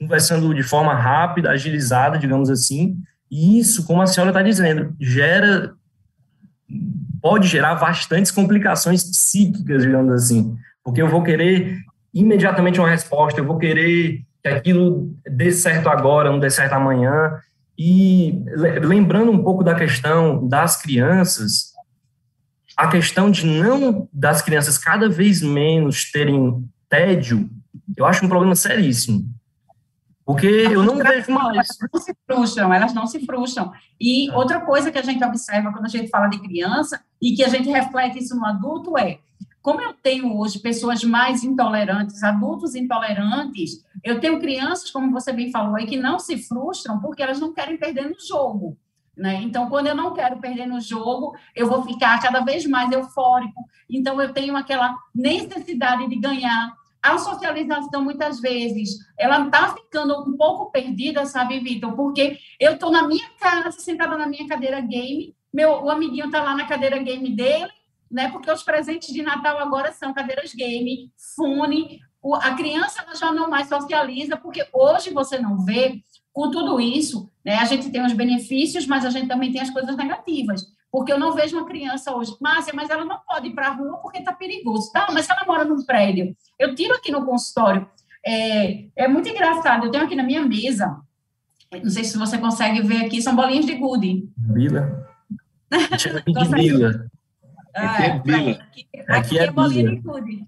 conversando 0.00 0.54
de 0.54 0.62
forma 0.62 0.94
rápida, 0.94 1.50
agilizada, 1.50 2.18
digamos 2.18 2.48
assim. 2.48 2.96
E 3.30 3.60
isso, 3.60 3.86
como 3.86 4.00
a 4.00 4.06
senhora 4.06 4.30
está 4.30 4.42
dizendo, 4.42 4.94
gera 4.98 5.74
pode 7.20 7.46
gerar 7.48 7.74
bastantes 7.74 8.30
complicações 8.30 9.04
psíquicas, 9.04 9.82
digamos 9.82 10.12
assim, 10.14 10.56
porque 10.82 11.02
eu 11.02 11.08
vou 11.08 11.22
querer 11.22 11.76
imediatamente 12.14 12.80
uma 12.80 12.88
resposta, 12.88 13.40
eu 13.40 13.44
vou 13.44 13.58
querer 13.58 14.22
que 14.42 14.48
aquilo 14.48 15.14
dê 15.28 15.52
certo 15.52 15.88
agora, 15.88 16.30
não 16.30 16.40
dê 16.40 16.48
certo 16.48 16.72
amanhã. 16.72 17.38
E 17.76 18.42
lembrando 18.82 19.30
um 19.30 19.42
pouco 19.42 19.62
da 19.62 19.74
questão 19.74 20.46
das 20.48 20.80
crianças, 20.80 21.72
a 22.76 22.88
questão 22.88 23.30
de 23.30 23.46
não 23.46 24.08
das 24.12 24.40
crianças 24.40 24.78
cada 24.78 25.08
vez 25.08 25.42
menos 25.42 26.10
terem 26.10 26.64
tédio, 26.88 27.48
eu 27.96 28.06
acho 28.06 28.24
um 28.24 28.28
problema 28.28 28.54
seríssimo. 28.54 29.24
Porque 30.32 30.46
eu 30.46 30.82
não 30.82 30.96
vejo 30.96 31.32
mais. 31.32 31.54
Elas 31.54 31.78
não 31.92 32.00
se 32.00 32.14
frustram, 32.26 32.72
elas 32.72 32.94
não 32.94 33.06
se 33.06 33.26
frustram. 33.26 33.72
E 34.00 34.30
é. 34.30 34.36
outra 34.36 34.60
coisa 34.60 34.92
que 34.92 34.98
a 34.98 35.02
gente 35.02 35.24
observa 35.24 35.72
quando 35.72 35.86
a 35.86 35.88
gente 35.88 36.08
fala 36.08 36.28
de 36.28 36.38
criança 36.38 37.02
e 37.20 37.34
que 37.34 37.42
a 37.42 37.48
gente 37.48 37.68
reflete 37.68 38.18
isso 38.18 38.36
no 38.36 38.46
adulto 38.46 38.96
é 38.96 39.18
como 39.62 39.82
eu 39.82 39.92
tenho 39.92 40.38
hoje 40.38 40.58
pessoas 40.58 41.04
mais 41.04 41.44
intolerantes, 41.44 42.22
adultos 42.22 42.74
intolerantes, 42.74 43.84
eu 44.02 44.18
tenho 44.18 44.40
crianças, 44.40 44.90
como 44.90 45.10
você 45.10 45.32
bem 45.32 45.50
falou 45.50 45.76
aí, 45.76 45.86
que 45.86 45.98
não 45.98 46.18
se 46.18 46.38
frustram 46.38 46.98
porque 46.98 47.22
elas 47.22 47.38
não 47.38 47.52
querem 47.52 47.76
perder 47.76 48.08
no 48.08 48.18
jogo. 48.18 48.78
Né? 49.16 49.42
Então, 49.42 49.68
quando 49.68 49.88
eu 49.88 49.94
não 49.94 50.14
quero 50.14 50.38
perder 50.38 50.66
no 50.66 50.80
jogo, 50.80 51.34
eu 51.54 51.68
vou 51.68 51.82
ficar 51.82 52.22
cada 52.22 52.40
vez 52.40 52.64
mais 52.64 52.90
eufórico. 52.90 53.68
Então, 53.88 54.18
eu 54.18 54.32
tenho 54.32 54.56
aquela 54.56 54.96
necessidade 55.14 56.08
de 56.08 56.16
ganhar, 56.16 56.72
a 57.02 57.18
socialização, 57.18 58.02
muitas 58.02 58.40
vezes, 58.40 58.98
ela 59.18 59.46
está 59.46 59.74
ficando 59.74 60.22
um 60.22 60.36
pouco 60.36 60.70
perdida, 60.70 61.24
sabe, 61.26 61.60
Vitor? 61.60 61.94
Porque 61.94 62.38
eu 62.58 62.74
estou 62.74 62.90
na 62.90 63.06
minha 63.06 63.28
casa, 63.38 63.72
sentada 63.72 64.16
na 64.16 64.26
minha 64.26 64.46
cadeira 64.46 64.80
game, 64.80 65.34
meu, 65.52 65.82
o 65.82 65.90
amiguinho 65.90 66.26
está 66.26 66.42
lá 66.42 66.54
na 66.54 66.66
cadeira 66.66 66.98
game 66.98 67.34
dele, 67.34 67.70
né? 68.10 68.30
Porque 68.30 68.50
os 68.50 68.62
presentes 68.62 69.12
de 69.12 69.22
Natal 69.22 69.58
agora 69.58 69.92
são 69.92 70.12
cadeiras 70.12 70.54
game, 70.54 71.10
fone. 71.34 72.00
O, 72.22 72.34
a 72.34 72.54
criança 72.54 73.04
já 73.14 73.32
não 73.32 73.48
mais 73.48 73.68
socializa, 73.68 74.36
porque 74.36 74.66
hoje 74.72 75.10
você 75.10 75.38
não 75.38 75.64
vê, 75.64 76.02
com 76.32 76.50
tudo 76.50 76.80
isso, 76.80 77.28
né? 77.44 77.56
A 77.56 77.64
gente 77.64 77.90
tem 77.90 78.04
os 78.04 78.12
benefícios, 78.12 78.86
mas 78.86 79.04
a 79.04 79.10
gente 79.10 79.28
também 79.28 79.52
tem 79.52 79.60
as 79.60 79.70
coisas 79.70 79.96
negativas. 79.96 80.66
Porque 80.90 81.12
eu 81.12 81.18
não 81.18 81.34
vejo 81.34 81.56
uma 81.56 81.66
criança 81.66 82.14
hoje, 82.14 82.36
Márcia, 82.40 82.72
mas 82.74 82.90
ela 82.90 83.04
não 83.04 83.18
pode 83.20 83.48
ir 83.48 83.54
para 83.54 83.68
a 83.68 83.72
rua 83.72 83.98
porque 83.98 84.18
está 84.18 84.32
perigoso. 84.32 84.90
Tá, 84.92 85.08
mas 85.12 85.28
ela 85.28 85.44
mora 85.46 85.64
num 85.64 85.84
prédio, 85.84 86.36
eu 86.58 86.74
tiro 86.74 86.94
aqui 86.94 87.12
no 87.12 87.24
consultório. 87.24 87.88
É, 88.26 88.86
é 88.96 89.08
muito 89.08 89.28
engraçado, 89.28 89.86
eu 89.86 89.90
tenho 89.90 90.04
aqui 90.04 90.16
na 90.16 90.22
minha 90.22 90.42
mesa, 90.42 91.00
não 91.72 91.90
sei 91.90 92.04
se 92.04 92.18
você 92.18 92.36
consegue 92.36 92.82
ver 92.82 93.06
aqui, 93.06 93.22
são 93.22 93.36
bolinhas 93.36 93.64
de 93.64 93.74
gude. 93.76 94.28
Bila. 94.36 95.08
de 95.70 96.48
bila. 96.48 97.10
É, 97.74 97.84
aqui 97.86 98.02
é 98.02 98.18
bila. 98.18 98.50
Aqui, 98.50 98.88
aqui, 99.08 99.38
é, 99.38 99.44
é 99.44 99.50
bolinha 99.50 99.90
de 99.90 99.96
gude. 99.96 100.46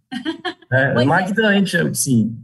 É, 0.72 1.02
é 1.02 1.04
Magda, 1.04 1.56
é. 1.56 1.94
sim. 1.94 2.42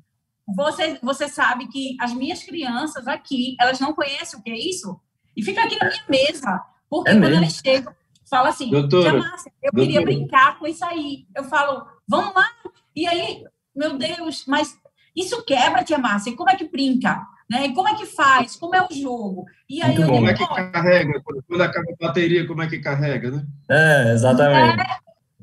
Você, 0.55 0.99
você 1.03 1.29
sabe 1.29 1.67
que 1.67 1.97
as 2.01 2.15
minhas 2.15 2.43
crianças 2.43 3.07
aqui, 3.07 3.57
elas 3.61 3.81
não 3.81 3.93
conhecem 3.93 4.39
o 4.39 4.43
que 4.43 4.51
é 4.51 4.57
isso? 4.57 4.99
E 5.37 5.43
fica 5.43 5.63
aqui 5.63 5.77
na 5.79 5.89
minha 5.89 6.05
mesa. 6.09 6.65
Porque 6.89 7.11
é 7.11 7.15
quando 7.15 7.23
mesmo? 7.23 7.45
eles 7.45 7.61
chegam, 7.65 7.93
fala 8.29 8.49
assim, 8.49 8.71
doutora, 8.71 9.19
Márcia, 9.19 9.53
eu 9.63 9.71
doutora. 9.73 9.87
queria 9.87 10.03
brincar 10.03 10.59
com 10.59 10.67
isso 10.67 10.85
aí. 10.85 11.27
Eu 11.35 11.45
falo, 11.45 11.87
vamos 12.07 12.35
lá. 12.35 12.47
E 12.95 13.07
aí, 13.07 13.45
meu 13.75 13.97
Deus, 13.97 14.45
mas 14.47 14.77
isso 15.15 15.45
quebra, 15.45 15.85
tia 15.85 15.99
Márcia. 15.99 16.35
Como 16.37 16.51
é 16.51 16.57
que 16.57 16.69
brinca? 16.69 17.27
Né? 17.51 17.73
Como 17.73 17.89
é 17.89 17.95
que 17.95 18.05
faz? 18.05 18.57
Como 18.57 18.75
é 18.75 18.83
o 18.83 18.95
jogo? 18.95 19.47
E 19.69 19.83
aí 19.83 19.97
Como 19.97 20.29
é 20.29 20.35
que 20.35 20.47
carrega? 20.47 21.23
Quando 21.47 21.63
acaba 21.63 21.87
a 21.91 22.07
bateria, 22.07 22.47
como 22.47 22.63
é 22.63 22.69
que 22.69 22.79
carrega, 22.79 23.31
né? 23.31 23.47
É, 23.71 24.13
exatamente. 24.13 24.81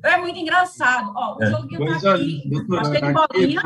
É, 0.04 0.12
é 0.14 0.18
muito 0.18 0.38
engraçado. 0.38 1.12
Ó, 1.16 1.38
o 1.38 1.44
é. 1.44 1.48
joguinho 1.48 2.00
tá 2.00 2.14
aqui, 2.14 2.44
doutora, 2.48 2.90
de 2.90 3.14
bolinha. 3.14 3.62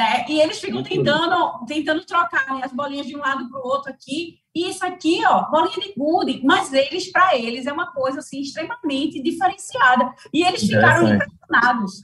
Né? 0.00 0.24
E 0.30 0.40
eles 0.40 0.58
ficam 0.58 0.82
tentando, 0.82 1.66
tentando 1.66 2.06
trocar 2.06 2.46
né, 2.54 2.62
as 2.64 2.72
bolinhas 2.72 3.06
de 3.06 3.14
um 3.14 3.18
lado 3.18 3.50
para 3.50 3.60
o 3.60 3.66
outro 3.66 3.92
aqui. 3.92 4.38
E 4.54 4.70
isso 4.70 4.82
aqui, 4.82 5.20
ó, 5.26 5.50
bolinha 5.50 5.78
de 5.78 5.92
gude, 5.94 6.40
mas 6.42 6.72
eles, 6.72 7.12
para 7.12 7.36
eles, 7.36 7.66
é 7.66 7.72
uma 7.72 7.92
coisa 7.92 8.20
assim 8.20 8.40
extremamente 8.40 9.22
diferenciada. 9.22 10.10
E 10.32 10.42
eles 10.42 10.62
ficaram 10.62 11.14
impressionados. 11.14 12.02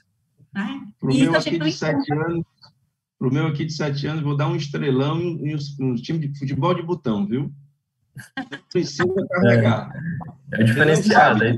Né? 0.53 0.83
Para 1.01 1.11
o 1.11 1.15
meu 1.15 1.35
aqui 1.35 1.59
de 1.59 1.73
sete 1.73 2.13
anos, 2.13 2.45
para 3.19 3.29
o 3.29 3.33
meu 3.33 3.47
aqui 3.47 3.65
de 3.65 3.73
sete 3.73 4.07
anos, 4.07 4.23
vou 4.23 4.37
dar 4.37 4.49
um 4.49 4.57
estrelão 4.57 5.19
no 5.79 5.95
time 5.95 6.19
de 6.19 6.39
futebol 6.39 6.75
de 6.75 6.83
botão, 6.83 7.27
viu? 7.27 7.51
Precisa 8.71 9.07
carregar. 9.31 9.91
É, 10.53 10.61
é 10.61 10.65
diferenciado, 10.65 11.45
é 11.45 11.57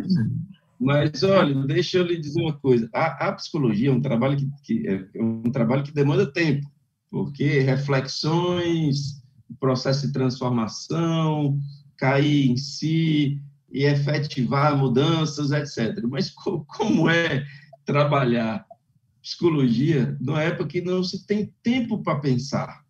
Mas 0.81 1.23
olha, 1.23 1.55
deixa 1.67 1.99
eu 1.99 2.05
lhe 2.05 2.19
dizer 2.19 2.41
uma 2.41 2.57
coisa. 2.57 2.88
A, 2.95 3.29
a 3.29 3.33
psicologia 3.33 3.88
é 3.88 3.93
um 3.93 4.01
trabalho 4.01 4.37
que, 4.37 4.49
que, 4.62 4.88
é 4.88 5.23
um 5.23 5.43
trabalho 5.51 5.83
que 5.83 5.93
demanda 5.93 6.31
tempo, 6.31 6.71
porque 7.11 7.61
reflexões, 7.61 9.21
processo 9.59 10.07
de 10.07 10.12
transformação, 10.12 11.59
cair 11.97 12.49
em 12.49 12.57
si 12.57 13.41
e 13.71 13.85
efetivar 13.85 14.77
mudanças, 14.77 15.51
etc. 15.51 16.01
Mas 16.09 16.31
como 16.77 17.09
é 17.09 17.45
trabalhar 17.85 18.64
psicologia 19.21 20.17
numa 20.21 20.43
época 20.43 20.69
que 20.69 20.81
não 20.81 21.03
se 21.03 21.27
tem 21.27 21.53
tempo 21.62 22.03
para 22.03 22.21
pensar? 22.21 22.83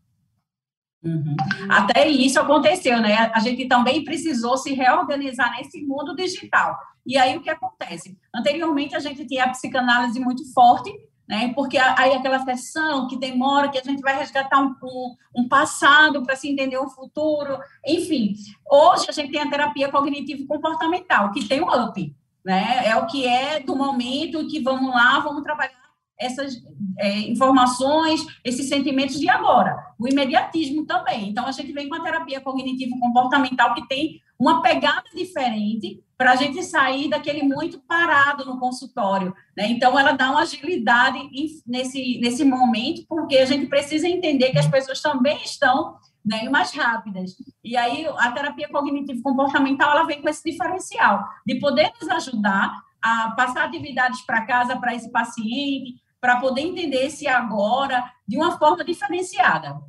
Uhum. 1.03 1.37
Até 1.71 2.09
isso 2.09 2.41
aconteceu, 2.41 3.01
né? 3.01 3.31
A 3.33 3.39
gente 3.39 3.67
também 3.67 4.05
precisou 4.05 4.57
se 4.57 4.75
reorganizar 4.75 5.57
nesse 5.57 5.81
mundo 5.83 6.15
digital. 6.15 6.77
E 7.09 7.17
aí 7.17 7.39
o 7.39 7.41
que 7.41 7.49
acontece? 7.49 8.19
Anteriormente 8.35 8.95
a 8.95 8.99
gente 8.99 9.25
tinha 9.25 9.45
a 9.45 9.49
psicanálise 9.49 10.21
muito 10.21 10.45
forte, 10.53 10.93
né? 11.27 11.55
Porque 11.55 11.79
aí 11.79 12.13
aquela 12.13 12.45
sessão 12.45 13.09
que 13.09 13.19
demora, 13.19 13.71
que 13.71 13.79
a 13.79 13.83
gente 13.83 14.03
vai 14.03 14.15
resgatar 14.15 14.61
um, 14.61 14.75
um, 14.83 15.17
um 15.35 15.49
passado 15.49 16.23
para 16.23 16.37
se 16.37 16.51
entender 16.51 16.77
o 16.77 16.91
futuro, 16.91 17.59
enfim. 17.87 18.35
Hoje 18.71 19.07
a 19.09 19.13
gente 19.13 19.33
tem 19.33 19.41
a 19.41 19.49
terapia 19.49 19.91
cognitivo-comportamental, 19.91 21.33
que 21.33 21.49
tem 21.49 21.63
o 21.63 21.67
UP, 21.67 22.15
né? 22.45 22.83
É 22.85 22.95
o 22.97 23.07
que 23.07 23.27
é 23.27 23.59
do 23.61 23.75
momento 23.75 24.47
que 24.47 24.61
vamos 24.61 24.91
lá, 24.91 25.19
vamos 25.21 25.43
trabalhar 25.43 25.78
essas 26.19 26.63
é, 26.99 27.19
informações, 27.21 28.27
esses 28.45 28.69
sentimentos 28.69 29.19
de 29.21 29.29
agora. 29.29 29.77
O 29.99 30.09
imediatismo 30.09 30.85
também. 30.85 31.29
Então, 31.29 31.47
a 31.47 31.53
gente 31.53 31.73
vem 31.73 31.89
com 31.89 31.95
a 31.95 32.03
terapia 32.03 32.41
cognitivo-comportamental 32.41 33.75
que 33.75 33.87
tem 33.87 34.21
uma 34.39 34.63
pegada 34.63 35.05
diferente 35.15 36.03
para 36.17 36.33
a 36.33 36.37
gente 36.37 36.63
sair 36.63 37.09
daquele 37.09 37.43
muito 37.43 37.79
parado 37.81 38.45
no 38.45 38.59
consultório. 38.59 39.35
Né? 39.57 39.69
Então, 39.71 39.99
ela 39.99 40.13
dá 40.13 40.31
uma 40.31 40.43
agilidade 40.43 41.19
nesse, 41.67 42.19
nesse 42.21 42.45
momento, 42.45 43.05
porque 43.09 43.37
a 43.37 43.47
gente 43.47 43.67
precisa 43.67 44.09
entender 44.09 44.51
que 44.51 44.59
as 44.59 44.67
pessoas 44.67 45.01
também 45.01 45.37
estão 45.45 45.97
né, 46.25 46.49
mais 46.49 46.73
rápidas. 46.73 47.37
E 47.65 47.77
aí 47.77 48.07
a 48.19 48.33
terapia 48.33 48.69
cognitivo 48.69 49.23
comportamental 49.23 49.93
ela 49.93 50.05
vem 50.05 50.21
com 50.21 50.29
esse 50.29 50.43
diferencial 50.45 51.25
de 51.47 51.59
poder 51.59 51.91
nos 52.01 52.11
ajudar 52.11 52.73
a 53.01 53.31
passar 53.37 53.65
atividades 53.65 54.21
para 54.23 54.45
casa 54.45 54.77
para 54.77 54.95
esse 54.95 55.11
paciente, 55.11 55.95
para 56.21 56.41
poder 56.41 56.63
entender 56.63 57.07
esse 57.07 57.27
agora 57.27 58.13
de 58.27 58.37
uma 58.37 58.59
forma 58.59 58.85
diferenciada. 58.85 59.81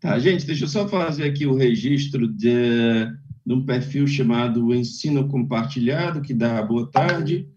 Tá, 0.00 0.18
gente, 0.18 0.44
deixa 0.44 0.64
eu 0.64 0.68
só 0.68 0.88
fazer 0.88 1.24
aqui 1.24 1.46
o 1.46 1.54
registro 1.54 2.26
de, 2.26 3.06
de 3.46 3.54
um 3.54 3.64
perfil 3.64 4.06
chamado 4.06 4.74
Ensino 4.74 5.28
Compartilhado, 5.28 6.20
que 6.20 6.34
dá 6.34 6.60
boa 6.62 6.90
tarde, 6.90 7.48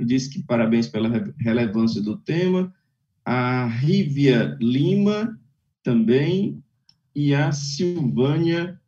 e 0.00 0.04
diz 0.04 0.26
que 0.26 0.42
parabéns 0.42 0.88
pela 0.88 1.08
relevância 1.38 2.02
do 2.02 2.16
tema. 2.16 2.74
A 3.24 3.66
Rívia 3.66 4.56
Lima 4.60 5.38
também, 5.82 6.62
e 7.14 7.34
a 7.34 7.52
Silvânia 7.52 8.80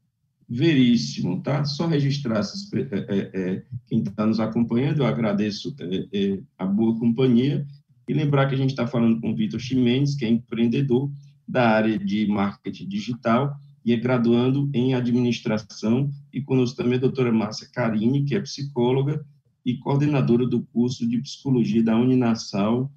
Veríssimo, 0.48 1.42
tá? 1.42 1.64
Só 1.64 1.86
registrar 1.86 2.40
é, 2.40 2.96
é, 3.08 3.30
é 3.34 3.62
quem 3.86 4.02
está 4.02 4.26
nos 4.26 4.40
acompanhando, 4.40 4.98
eu 4.98 5.06
agradeço 5.06 5.74
é, 5.80 6.06
é, 6.12 6.38
a 6.58 6.66
boa 6.66 6.98
companhia, 6.98 7.66
e 8.06 8.12
lembrar 8.12 8.46
que 8.46 8.54
a 8.54 8.58
gente 8.58 8.70
está 8.70 8.86
falando 8.86 9.20
com 9.20 9.30
o 9.30 9.36
Vitor 9.36 9.58
Chimenez, 9.58 10.14
que 10.14 10.24
é 10.24 10.28
empreendedor, 10.28 11.10
da 11.46 11.68
área 11.68 11.98
de 11.98 12.26
marketing 12.26 12.88
digital 12.88 13.54
e 13.84 13.92
é 13.92 13.96
graduando 13.96 14.70
em 14.72 14.94
administração. 14.94 16.10
E 16.32 16.40
conosco 16.40 16.76
também 16.76 16.96
a 16.96 17.00
doutora 17.00 17.32
Márcia 17.32 17.68
Carini, 17.72 18.24
que 18.24 18.34
é 18.34 18.40
psicóloga 18.40 19.24
e 19.64 19.76
coordenadora 19.76 20.46
do 20.46 20.62
curso 20.62 21.06
de 21.06 21.18
psicologia 21.18 21.82
da 21.82 21.96
Uninasal 21.96 22.90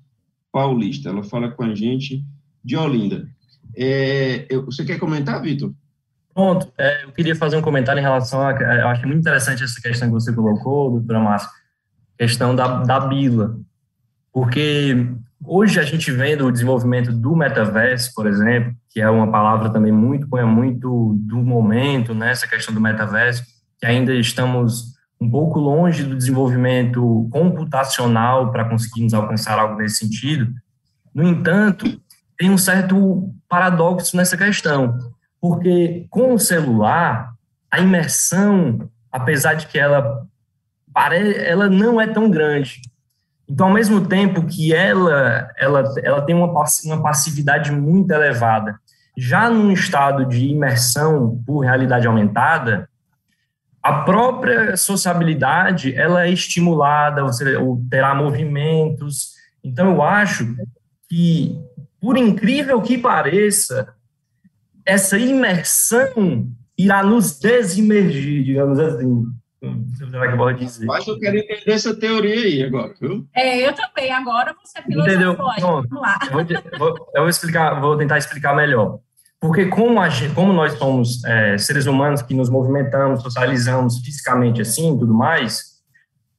Paulista. 0.51 1.09
Ela 1.09 1.23
fala 1.23 1.51
com 1.51 1.63
a 1.63 1.75
gente 1.75 2.23
de 2.63 2.75
Olinda. 2.75 3.29
É, 3.75 4.47
você 4.65 4.83
quer 4.83 4.99
comentar, 4.99 5.41
Vitor? 5.41 5.73
Pronto, 6.37 6.71
é, 6.77 7.03
eu 7.03 7.11
queria 7.11 7.35
fazer 7.35 7.57
um 7.57 7.63
comentário 7.63 7.99
em 7.99 8.03
relação 8.03 8.47
a. 8.47 8.51
Eu 8.51 8.87
acho 8.89 9.07
muito 9.07 9.21
interessante 9.21 9.63
essa 9.63 9.81
questão 9.81 10.07
que 10.07 10.13
você 10.13 10.31
colocou, 10.31 10.91
doutora 10.91 11.19
Márcia, 11.19 11.49
questão 12.15 12.55
da, 12.55 12.83
da 12.83 12.99
Bila. 12.99 13.57
Porque 14.31 15.07
Hoje 15.43 15.79
a 15.79 15.83
gente 15.83 16.11
vendo 16.11 16.45
o 16.45 16.51
desenvolvimento 16.51 17.11
do 17.11 17.35
metaverso, 17.35 18.11
por 18.15 18.25
exemplo, 18.25 18.75
que 18.89 18.99
é 18.99 19.09
uma 19.09 19.31
palavra 19.31 19.69
também 19.69 19.91
muito 19.91 20.35
é 20.37 20.43
muito 20.43 21.15
do 21.19 21.37
momento, 21.37 22.13
né, 22.13 22.31
essa 22.31 22.47
questão 22.47 22.73
do 22.73 22.81
metaverso, 22.81 23.43
que 23.79 23.85
ainda 23.85 24.13
estamos 24.13 24.95
um 25.21 25.29
pouco 25.29 25.59
longe 25.59 26.03
do 26.03 26.15
desenvolvimento 26.15 27.27
computacional 27.31 28.51
para 28.51 28.65
conseguirmos 28.65 29.13
alcançar 29.13 29.59
algo 29.59 29.75
nesse 29.75 29.97
sentido. 29.97 30.51
No 31.13 31.23
entanto, 31.23 31.99
tem 32.37 32.49
um 32.49 32.57
certo 32.57 33.31
paradoxo 33.47 34.17
nessa 34.17 34.35
questão, 34.35 34.97
porque 35.39 36.05
com 36.09 36.33
o 36.33 36.39
celular, 36.39 37.33
a 37.71 37.79
imersão, 37.79 38.89
apesar 39.11 39.53
de 39.55 39.67
que 39.67 39.77
ela 39.77 40.25
ela 41.45 41.69
não 41.69 42.01
é 42.01 42.07
tão 42.07 42.27
grande, 42.27 42.81
então, 43.49 43.67
ao 43.67 43.73
mesmo 43.73 44.05
tempo 44.05 44.45
que 44.45 44.73
ela, 44.73 45.49
ela, 45.57 45.93
ela 46.03 46.21
tem 46.21 46.35
uma, 46.35 46.51
uma 46.85 47.01
passividade 47.01 47.71
muito 47.71 48.11
elevada, 48.11 48.77
já 49.17 49.49
num 49.49 49.71
estado 49.71 50.25
de 50.25 50.47
imersão 50.47 51.41
por 51.45 51.61
realidade 51.61 52.05
aumentada, 52.05 52.89
a 53.81 54.01
própria 54.01 54.75
sociabilidade 54.75 55.95
ela 55.95 56.25
é 56.25 56.31
estimulada, 56.31 57.23
você 57.23 57.57
terá 57.89 58.13
movimentos. 58.13 59.35
Então, 59.63 59.93
eu 59.93 60.01
acho 60.01 60.53
que, 61.09 61.57
por 62.01 62.17
incrível 62.17 62.81
que 62.81 62.97
pareça, 62.97 63.93
essa 64.87 65.17
imersão 65.17 66.47
irá 66.77 67.03
nos 67.03 67.37
desimergir, 67.37 68.43
digamos 68.43 68.79
assim. 68.79 69.25
Será 69.97 70.53
que 70.53 70.65
dizer? 70.65 70.85
Mas 70.85 71.05
eu 71.05 71.19
quero 71.19 71.37
entender 71.37 71.71
essa 71.71 71.93
teoria 71.93 72.35
aí 72.35 72.63
agora, 72.63 72.93
viu? 73.01 73.27
É, 73.35 73.67
eu 73.67 73.73
também. 73.73 74.11
Agora 74.13 74.55
você 74.63 74.81
filosofou. 74.81 75.13
Entendeu? 75.13 75.35
Vamos 75.35 75.91
lá. 75.91 76.19
Eu 76.31 76.79
vou, 76.79 76.95
eu 77.15 77.21
vou, 77.21 77.29
explicar, 77.29 77.81
vou 77.81 77.97
tentar 77.97 78.17
explicar 78.17 78.55
melhor. 78.55 78.99
Porque 79.41 79.65
como, 79.65 79.99
a, 79.99 80.07
como 80.33 80.53
nós 80.53 80.73
somos 80.73 81.23
é, 81.25 81.57
seres 81.57 81.85
humanos 81.85 82.21
que 82.21 82.33
nos 82.33 82.49
movimentamos, 82.49 83.21
socializamos 83.21 83.99
fisicamente 83.99 84.61
assim 84.61 84.97
tudo 84.97 85.13
mais, 85.13 85.77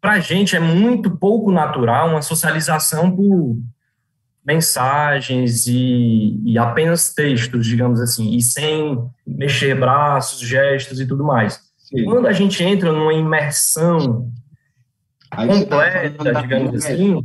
para 0.00 0.12
a 0.12 0.20
gente 0.20 0.56
é 0.56 0.60
muito 0.60 1.10
pouco 1.10 1.52
natural 1.52 2.08
uma 2.08 2.22
socialização 2.22 3.14
por 3.14 3.58
mensagens 4.48 5.66
e, 5.66 6.40
e 6.42 6.56
apenas 6.56 7.12
textos, 7.12 7.66
digamos 7.66 8.00
assim, 8.00 8.34
e 8.34 8.40
sem 8.40 8.98
mexer 9.26 9.78
braços, 9.78 10.40
gestos 10.40 10.98
e 10.98 11.06
tudo 11.06 11.22
mais. 11.22 11.60
Sim. 11.76 12.06
Quando 12.06 12.26
a 12.26 12.32
gente 12.32 12.64
entra 12.64 12.90
numa 12.90 13.12
imersão 13.12 14.32
Aí 15.30 15.46
tá 15.46 15.54
completa, 15.54 16.32
tá 16.32 16.40
digamos 16.40 16.74
assim. 16.74 17.22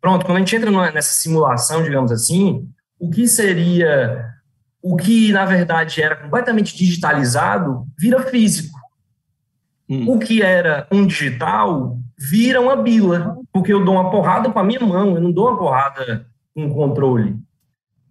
Pronto, 0.00 0.24
quando 0.24 0.36
a 0.36 0.38
gente 0.38 0.54
entra 0.54 0.70
nessa 0.92 1.20
simulação, 1.20 1.82
digamos 1.82 2.12
assim, 2.12 2.68
o 2.96 3.10
que 3.10 3.26
seria, 3.26 4.24
o 4.80 4.96
que 4.96 5.32
na 5.32 5.44
verdade 5.44 6.00
era 6.00 6.14
completamente 6.14 6.76
digitalizado, 6.76 7.88
vira 7.98 8.22
físico. 8.22 8.78
Hum. 9.88 10.10
O 10.10 10.18
que 10.20 10.42
era 10.42 10.86
um 10.92 11.04
digital 11.04 11.98
vira 12.16 12.60
uma 12.60 12.76
bila, 12.76 13.36
porque 13.54 13.72
eu 13.72 13.84
dou 13.84 13.94
uma 13.94 14.10
porrada 14.10 14.50
com 14.50 14.58
a 14.58 14.64
minha 14.64 14.80
mão, 14.80 15.14
eu 15.14 15.20
não 15.20 15.30
dou 15.30 15.48
uma 15.48 15.56
porrada 15.56 16.26
com 16.52 16.68
controle. 16.74 17.38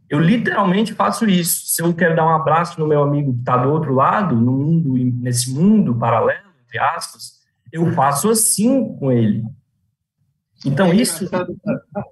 Eu 0.09 0.19
literalmente 0.19 0.93
faço 0.93 1.25
isso. 1.25 1.65
Se 1.65 1.81
eu 1.81 1.93
quero 1.93 2.15
dar 2.15 2.25
um 2.25 2.35
abraço 2.35 2.79
no 2.79 2.87
meu 2.87 3.03
amigo 3.03 3.33
que 3.33 3.39
está 3.39 3.57
do 3.57 3.69
outro 3.69 3.93
lado, 3.93 4.37
no 4.37 4.53
mundo, 4.53 4.93
nesse 4.93 5.53
mundo 5.53 5.95
paralelo, 5.95 6.47
entre 6.65 6.79
aspas, 6.79 7.41
eu 7.73 7.91
faço 7.91 8.29
assim 8.29 8.95
com 8.95 9.11
ele. 9.11 9.43
Então, 10.65 10.87
é 10.87 10.95
isso. 10.95 11.27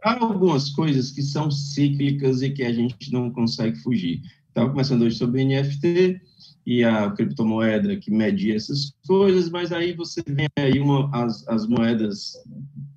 Há 0.04 0.13
algumas 0.20 0.70
coisas 0.72 1.12
que 1.12 1.22
são 1.22 1.50
cíclicas 1.50 2.41
e 2.41 2.50
que 2.50 2.63
a 2.63 2.74
gente 2.74 3.13
não 3.13 3.32
consegue 3.32 3.78
fugir. 3.78 4.22
Estava 4.50 4.70
começando 4.70 5.04
hoje 5.04 5.15
sobre 5.15 5.46
NFT 5.46 6.20
e 6.65 6.84
a 6.84 7.10
criptomoeda 7.12 7.96
que 7.96 8.12
mede 8.12 8.54
essas 8.54 8.94
coisas, 9.08 9.50
mas 9.50 9.72
aí 9.72 9.94
você 9.94 10.22
vem 10.28 10.50
aí 10.58 10.80
uma, 10.80 11.10
as, 11.13 11.48
as 11.48 11.65
moedas 11.65 12.34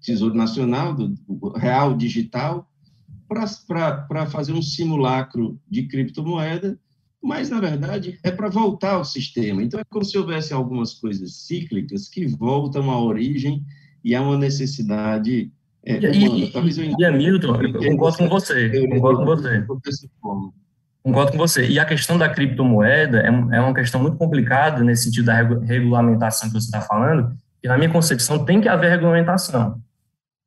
Tesouro 0.05 0.35
Nacional, 0.35 0.95
do, 0.95 1.09
do 1.09 1.49
real 1.51 1.97
digital, 1.97 2.69
para 3.29 4.27
fazer 4.27 4.53
um 4.53 4.63
simulacro 4.63 5.59
de 5.69 5.85
criptomoeda, 5.85 6.79
mas, 7.23 7.49
na 7.49 7.59
verdade, 7.59 8.19
é 8.23 8.31
para 8.31 8.51
voltar 8.51 8.93
ao 8.93 9.05
sistema. 9.05 9.63
Então, 9.63 9.81
é 9.81 9.85
como 9.85 10.05
se 10.05 10.17
houvesse 10.19 10.53
algumas 10.53 10.93
coisas 10.93 11.47
cíclicas 11.47 12.09
que 12.09 12.27
voltam 12.27 12.91
à 12.91 13.03
origem 13.03 13.65
e 14.05 14.15
há 14.15 14.21
uma 14.21 14.37
necessidade 14.37 15.51
é, 15.87 15.97
e, 15.97 16.51
Talvez 16.51 16.79
eu 16.79 16.85
e 16.99 17.05
Hamilton, 17.05 17.61
eu 17.61 17.91
concordo 17.91 18.17
com 18.19 18.29
você, 18.29 18.89
concordo 18.89 19.19
com 19.19 19.27
você. 19.27 19.67
Concordo 21.03 21.33
com 21.33 21.39
você. 21.39 21.69
E 21.69 21.79
a 21.79 21.85
questão 21.85 22.17
da 22.17 22.29
criptomoeda 22.29 23.21
é, 23.21 23.27
é 23.27 23.61
uma 23.61 23.75
questão 23.75 24.01
muito 24.01 24.17
complicada 24.17 24.83
nesse 24.83 25.05
sentido 25.05 25.27
da 25.27 25.35
regulamentação 25.37 26.49
que 26.49 26.55
você 26.55 26.67
está 26.67 26.81
falando, 26.81 27.37
e 27.63 27.69
na 27.69 27.77
minha 27.77 27.91
concepção 27.91 28.45
tem 28.45 28.63
que 28.63 28.69
haver 28.69 28.91
regulamentação. 28.91 29.83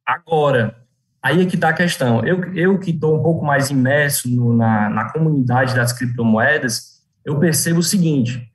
Agora, 0.08 0.88
Aí 1.28 1.42
é 1.42 1.46
que 1.46 1.56
está 1.56 1.70
a 1.70 1.74
questão. 1.74 2.24
Eu, 2.26 2.54
eu 2.54 2.80
que 2.80 2.92
estou 2.92 3.20
um 3.20 3.22
pouco 3.22 3.44
mais 3.44 3.70
imerso 3.70 4.30
no, 4.30 4.56
na, 4.56 4.90
na 4.90 5.12
comunidade 5.12 5.76
das 5.76 5.92
criptomoedas, 5.92 7.02
eu 7.26 7.38
percebo 7.38 7.80
o 7.80 7.84
seguinte: 7.84 8.50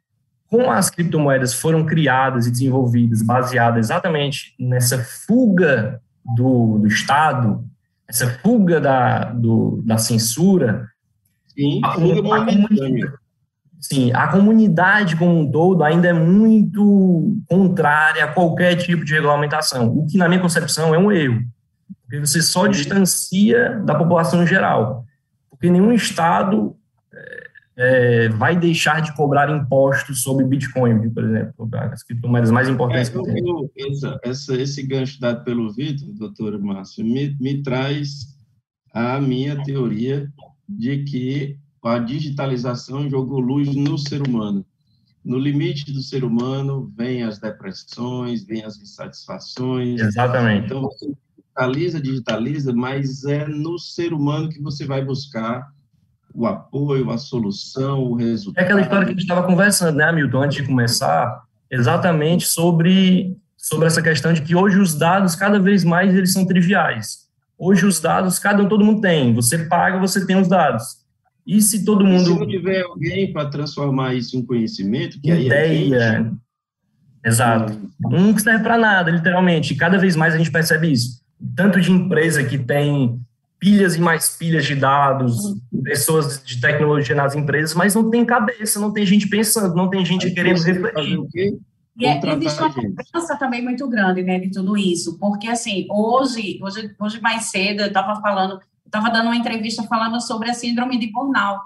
como 0.49 0.71
as 0.71 0.89
criptomoedas 0.89 1.53
foram 1.53 1.85
criadas 1.85 2.47
e 2.47 2.51
desenvolvidas 2.51 3.21
baseadas 3.21 3.87
exatamente 3.87 4.55
nessa 4.59 4.99
fuga 4.99 6.01
do, 6.25 6.79
do 6.79 6.87
Estado, 6.87 7.63
essa 8.09 8.31
fuga 8.43 8.81
da, 8.81 9.25
do, 9.33 9.83
da 9.85 9.99
censura, 9.99 10.89
sim, 11.49 11.81
a, 11.85 11.89
a, 11.89 11.95
comunidade, 11.95 13.13
sim, 13.83 14.13
a 14.15 14.29
comunidade 14.29 15.17
como 15.17 15.39
um 15.39 15.51
todo 15.51 15.85
ainda 15.85 16.09
é 16.09 16.13
muito 16.13 17.37
contrária 17.47 18.25
a 18.25 18.29
qualquer 18.29 18.77
tipo 18.77 19.05
de 19.05 19.13
regulamentação, 19.13 19.89
o 19.89 20.07
que, 20.07 20.17
na 20.17 20.29
minha 20.29 20.41
concepção, 20.41 20.95
é 20.95 20.99
um 20.99 21.13
erro 21.13 21.43
porque 22.13 22.27
você 22.27 22.43
só 22.43 22.67
distancia 22.67 23.81
da 23.87 23.95
população 23.95 24.43
em 24.43 24.47
geral. 24.47 25.07
Porque 25.49 25.71
nenhum 25.71 25.95
Estado 25.95 26.77
é, 27.75 28.29
vai 28.29 28.55
deixar 28.55 29.01
de 29.01 29.17
cobrar 29.17 29.49
impostos 29.49 30.23
sobre 30.23 30.45
Bitcoin, 30.45 31.09
por 31.09 31.25
exemplo, 31.25 31.71
as 31.73 32.03
criptomoedas 32.03 32.51
mais 32.51 32.69
importantes 32.69 33.09
é, 33.09 33.13
que 33.15 33.23
tem. 33.23 33.71
Essa, 33.91 34.21
essa, 34.23 34.55
esse 34.55 34.83
gancho 34.83 35.19
dado 35.19 35.43
pelo 35.43 35.73
Vitor, 35.73 36.07
doutor 36.13 36.61
Márcio, 36.61 37.03
me, 37.03 37.35
me 37.41 37.63
traz 37.63 38.37
a 38.93 39.19
minha 39.19 39.63
teoria 39.65 40.31
de 40.69 41.05
que 41.05 41.59
a 41.83 41.99
digitalização 41.99 43.09
jogou 43.11 43.41
luz 43.41 43.75
no 43.75 43.99
ser 43.99 44.27
humano. 44.27 44.65
No 45.25 45.39
limite 45.39 45.93
do 45.93 46.03
ser 46.03 46.25
humano, 46.25 46.93
vem 46.97 47.23
as 47.23 47.39
depressões, 47.39 48.45
vem 48.45 48.65
as 48.65 48.77
insatisfações. 48.79 50.01
Exatamente. 50.01 50.67
Então, 50.67 50.83
você 50.83 51.13
digitaliza, 51.37 52.01
digitaliza, 52.01 52.73
mas 52.73 53.25
é 53.25 53.47
no 53.47 53.79
ser 53.79 54.13
humano 54.13 54.49
que 54.49 54.61
você 54.61 54.85
vai 54.85 55.05
buscar 55.05 55.71
o 56.35 56.47
apoio, 56.47 57.11
a 57.11 57.19
solução, 57.19 58.03
o 58.03 58.15
resultado. 58.15 58.63
É 58.63 58.65
aquela 58.65 58.81
história 58.81 59.05
que 59.05 59.11
a 59.11 59.15
gente 59.15 59.23
estava 59.23 59.47
conversando, 59.47 59.97
né, 59.97 60.05
Hamilton, 60.05 60.43
antes 60.43 60.57
de 60.57 60.67
começar, 60.67 61.43
exatamente 61.71 62.47
sobre, 62.47 63.37
sobre 63.57 63.87
essa 63.87 64.03
questão 64.03 64.33
de 64.33 64.43
que 64.43 64.57
hoje 64.57 64.79
os 64.79 64.95
dados, 64.95 65.35
cada 65.35 65.59
vez 65.59 65.85
mais, 65.85 66.15
eles 66.15 66.33
são 66.33 66.47
triviais. 66.47 67.29
Hoje 67.59 67.87
os 67.87 68.01
dados, 68.01 68.39
cada 68.39 68.63
um, 68.63 68.69
todo 68.69 68.85
mundo 68.85 69.01
tem. 69.01 69.35
Você 69.35 69.59
paga, 69.67 69.99
você 69.99 70.27
tem 70.27 70.41
os 70.41 70.49
dados. 70.49 71.02
E 71.47 71.61
se 71.61 71.85
todo 71.85 72.05
mundo... 72.05 72.23
E 72.23 72.25
se 72.25 72.39
não 72.39 72.47
tiver 72.47 72.83
alguém 72.83 73.33
para 73.33 73.49
transformar 73.49 74.15
isso 74.15 74.37
em 74.37 74.45
conhecimento, 74.45 75.21
que 75.21 75.31
Ideia. 75.31 75.71
aí 75.71 75.95
é 75.95 76.31
Exato. 77.25 77.79
Não 78.01 78.37
serve 78.37 78.65
para 78.65 78.77
nada, 78.77 79.11
literalmente. 79.11 79.75
Cada 79.75 79.97
vez 79.97 80.17
mais 80.17 80.35
a 80.35 80.39
gente 80.39 80.51
percebe 80.51 80.91
isso. 80.91 81.23
Tanto 81.55 81.81
de 81.81 81.91
empresa 81.91 82.43
que 82.45 82.59
tem 82.59 83.21
pilhas 83.59 83.95
e 83.95 84.01
mais 84.01 84.37
pilhas 84.37 84.65
de 84.65 84.75
dados, 84.75 85.55
pessoas 85.85 86.43
de 86.45 86.61
tecnologia 86.61 87.15
nas 87.15 87.37
empresas, 87.37 87.75
mas 87.75 87.95
não 87.95 88.11
tem 88.11 88.25
cabeça, 88.25 88.81
não 88.81 88.93
tem 88.93 89.07
gente 89.07 89.29
pensando, 89.29 89.75
não 89.77 89.89
tem 89.89 90.05
gente 90.05 90.29
querendo 90.33 90.61
refletir. 90.61 91.61
E 91.97 92.07
é, 92.07 92.21
existe 92.35 92.61
uma 92.61 92.73
cobrança 92.73 93.37
também 93.39 93.63
muito 93.63 93.89
grande, 93.89 94.23
né, 94.23 94.41
de 94.41 94.51
tudo 94.51 94.77
isso, 94.77 95.17
porque 95.19 95.47
assim, 95.47 95.87
hoje, 95.91 96.59
hoje, 96.61 96.93
hoje 96.99 97.21
mais 97.21 97.51
cedo 97.51 97.83
eu 97.83 97.89
estava 97.89 98.21
falando, 98.21 98.59
estava 98.93 99.09
dando 99.09 99.27
uma 99.27 99.37
entrevista 99.37 99.83
falando 99.85 100.21
sobre 100.21 100.51
a 100.51 100.55
síndrome 100.55 100.99
de 100.99 101.07
burnout, 101.07 101.65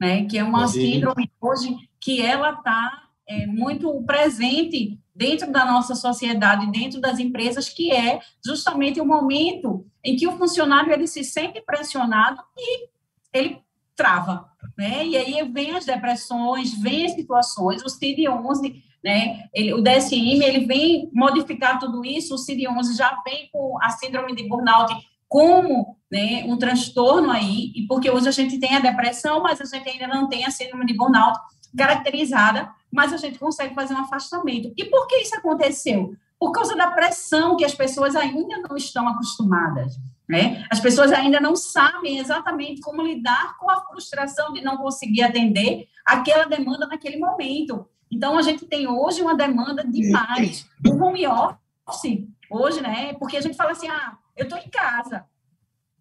né, 0.00 0.24
que 0.24 0.38
é 0.38 0.42
uma 0.42 0.66
síndrome 0.66 1.30
hoje 1.38 1.76
que 2.00 2.22
ela 2.22 2.52
está 2.52 3.02
é, 3.28 3.46
muito 3.46 4.02
presente 4.04 4.98
dentro 5.14 5.52
da 5.52 5.66
nossa 5.66 5.94
sociedade, 5.94 6.72
dentro 6.72 6.98
das 6.98 7.18
empresas, 7.18 7.68
que 7.68 7.92
é 7.92 8.20
justamente 8.44 8.98
o 9.00 9.04
momento 9.04 9.86
em 10.02 10.16
que 10.16 10.26
o 10.26 10.38
funcionário 10.38 10.90
ele 10.90 11.06
se 11.06 11.22
sente 11.22 11.60
pressionado 11.60 12.42
e 12.56 12.88
ele 13.34 13.60
trava, 13.94 14.48
né? 14.76 15.06
E 15.06 15.16
aí 15.16 15.42
vem 15.52 15.76
as 15.76 15.84
depressões, 15.84 16.72
vem 16.80 17.04
as 17.04 17.12
situações, 17.12 17.82
o 17.82 17.88
CID-11, 17.88 18.82
né? 19.04 19.44
Ele, 19.54 19.74
o 19.74 19.82
DSM, 19.82 20.42
ele 20.42 20.66
vem 20.66 21.10
modificar 21.12 21.78
tudo 21.78 22.04
isso, 22.04 22.34
o 22.34 22.38
CID-11 22.38 22.96
já 22.96 23.20
vem 23.24 23.50
com 23.52 23.78
a 23.82 23.90
síndrome 23.90 24.34
de 24.34 24.48
burnout 24.48 24.92
como 25.32 25.96
né, 26.10 26.44
um 26.46 26.58
transtorno 26.58 27.30
aí, 27.30 27.72
e 27.74 27.86
porque 27.86 28.10
hoje 28.10 28.28
a 28.28 28.32
gente 28.32 28.60
tem 28.60 28.76
a 28.76 28.80
depressão, 28.80 29.42
mas 29.42 29.62
a 29.62 29.64
gente 29.64 29.88
ainda 29.88 30.06
não 30.06 30.28
tem 30.28 30.44
a 30.44 30.50
síndrome 30.50 30.84
de 30.84 30.94
burnout 30.94 31.38
caracterizada, 31.74 32.70
mas 32.92 33.14
a 33.14 33.16
gente 33.16 33.38
consegue 33.38 33.74
fazer 33.74 33.94
um 33.94 34.00
afastamento. 34.00 34.74
E 34.76 34.84
por 34.84 35.06
que 35.06 35.16
isso 35.22 35.34
aconteceu? 35.34 36.14
Por 36.38 36.52
causa 36.52 36.76
da 36.76 36.90
pressão 36.90 37.56
que 37.56 37.64
as 37.64 37.74
pessoas 37.74 38.14
ainda 38.14 38.58
não 38.68 38.76
estão 38.76 39.08
acostumadas. 39.08 39.94
Né? 40.28 40.66
As 40.70 40.80
pessoas 40.80 41.10
ainda 41.10 41.40
não 41.40 41.56
sabem 41.56 42.18
exatamente 42.18 42.82
como 42.82 43.00
lidar 43.00 43.56
com 43.56 43.70
a 43.70 43.80
frustração 43.86 44.52
de 44.52 44.60
não 44.60 44.76
conseguir 44.76 45.22
atender 45.22 45.88
aquela 46.04 46.44
demanda 46.44 46.86
naquele 46.86 47.16
momento. 47.16 47.86
Então, 48.10 48.36
a 48.36 48.42
gente 48.42 48.66
tem 48.66 48.86
hoje 48.86 49.22
uma 49.22 49.34
demanda 49.34 49.82
demais. 49.82 50.68
O 50.86 51.02
home 51.02 51.26
office, 51.26 52.28
hoje, 52.50 52.82
né? 52.82 53.14
Porque 53.14 53.38
a 53.38 53.40
gente 53.40 53.56
fala 53.56 53.70
assim, 53.70 53.88
ah, 53.88 54.18
eu 54.36 54.44
estou 54.44 54.58
em 54.58 54.68
casa, 54.68 55.24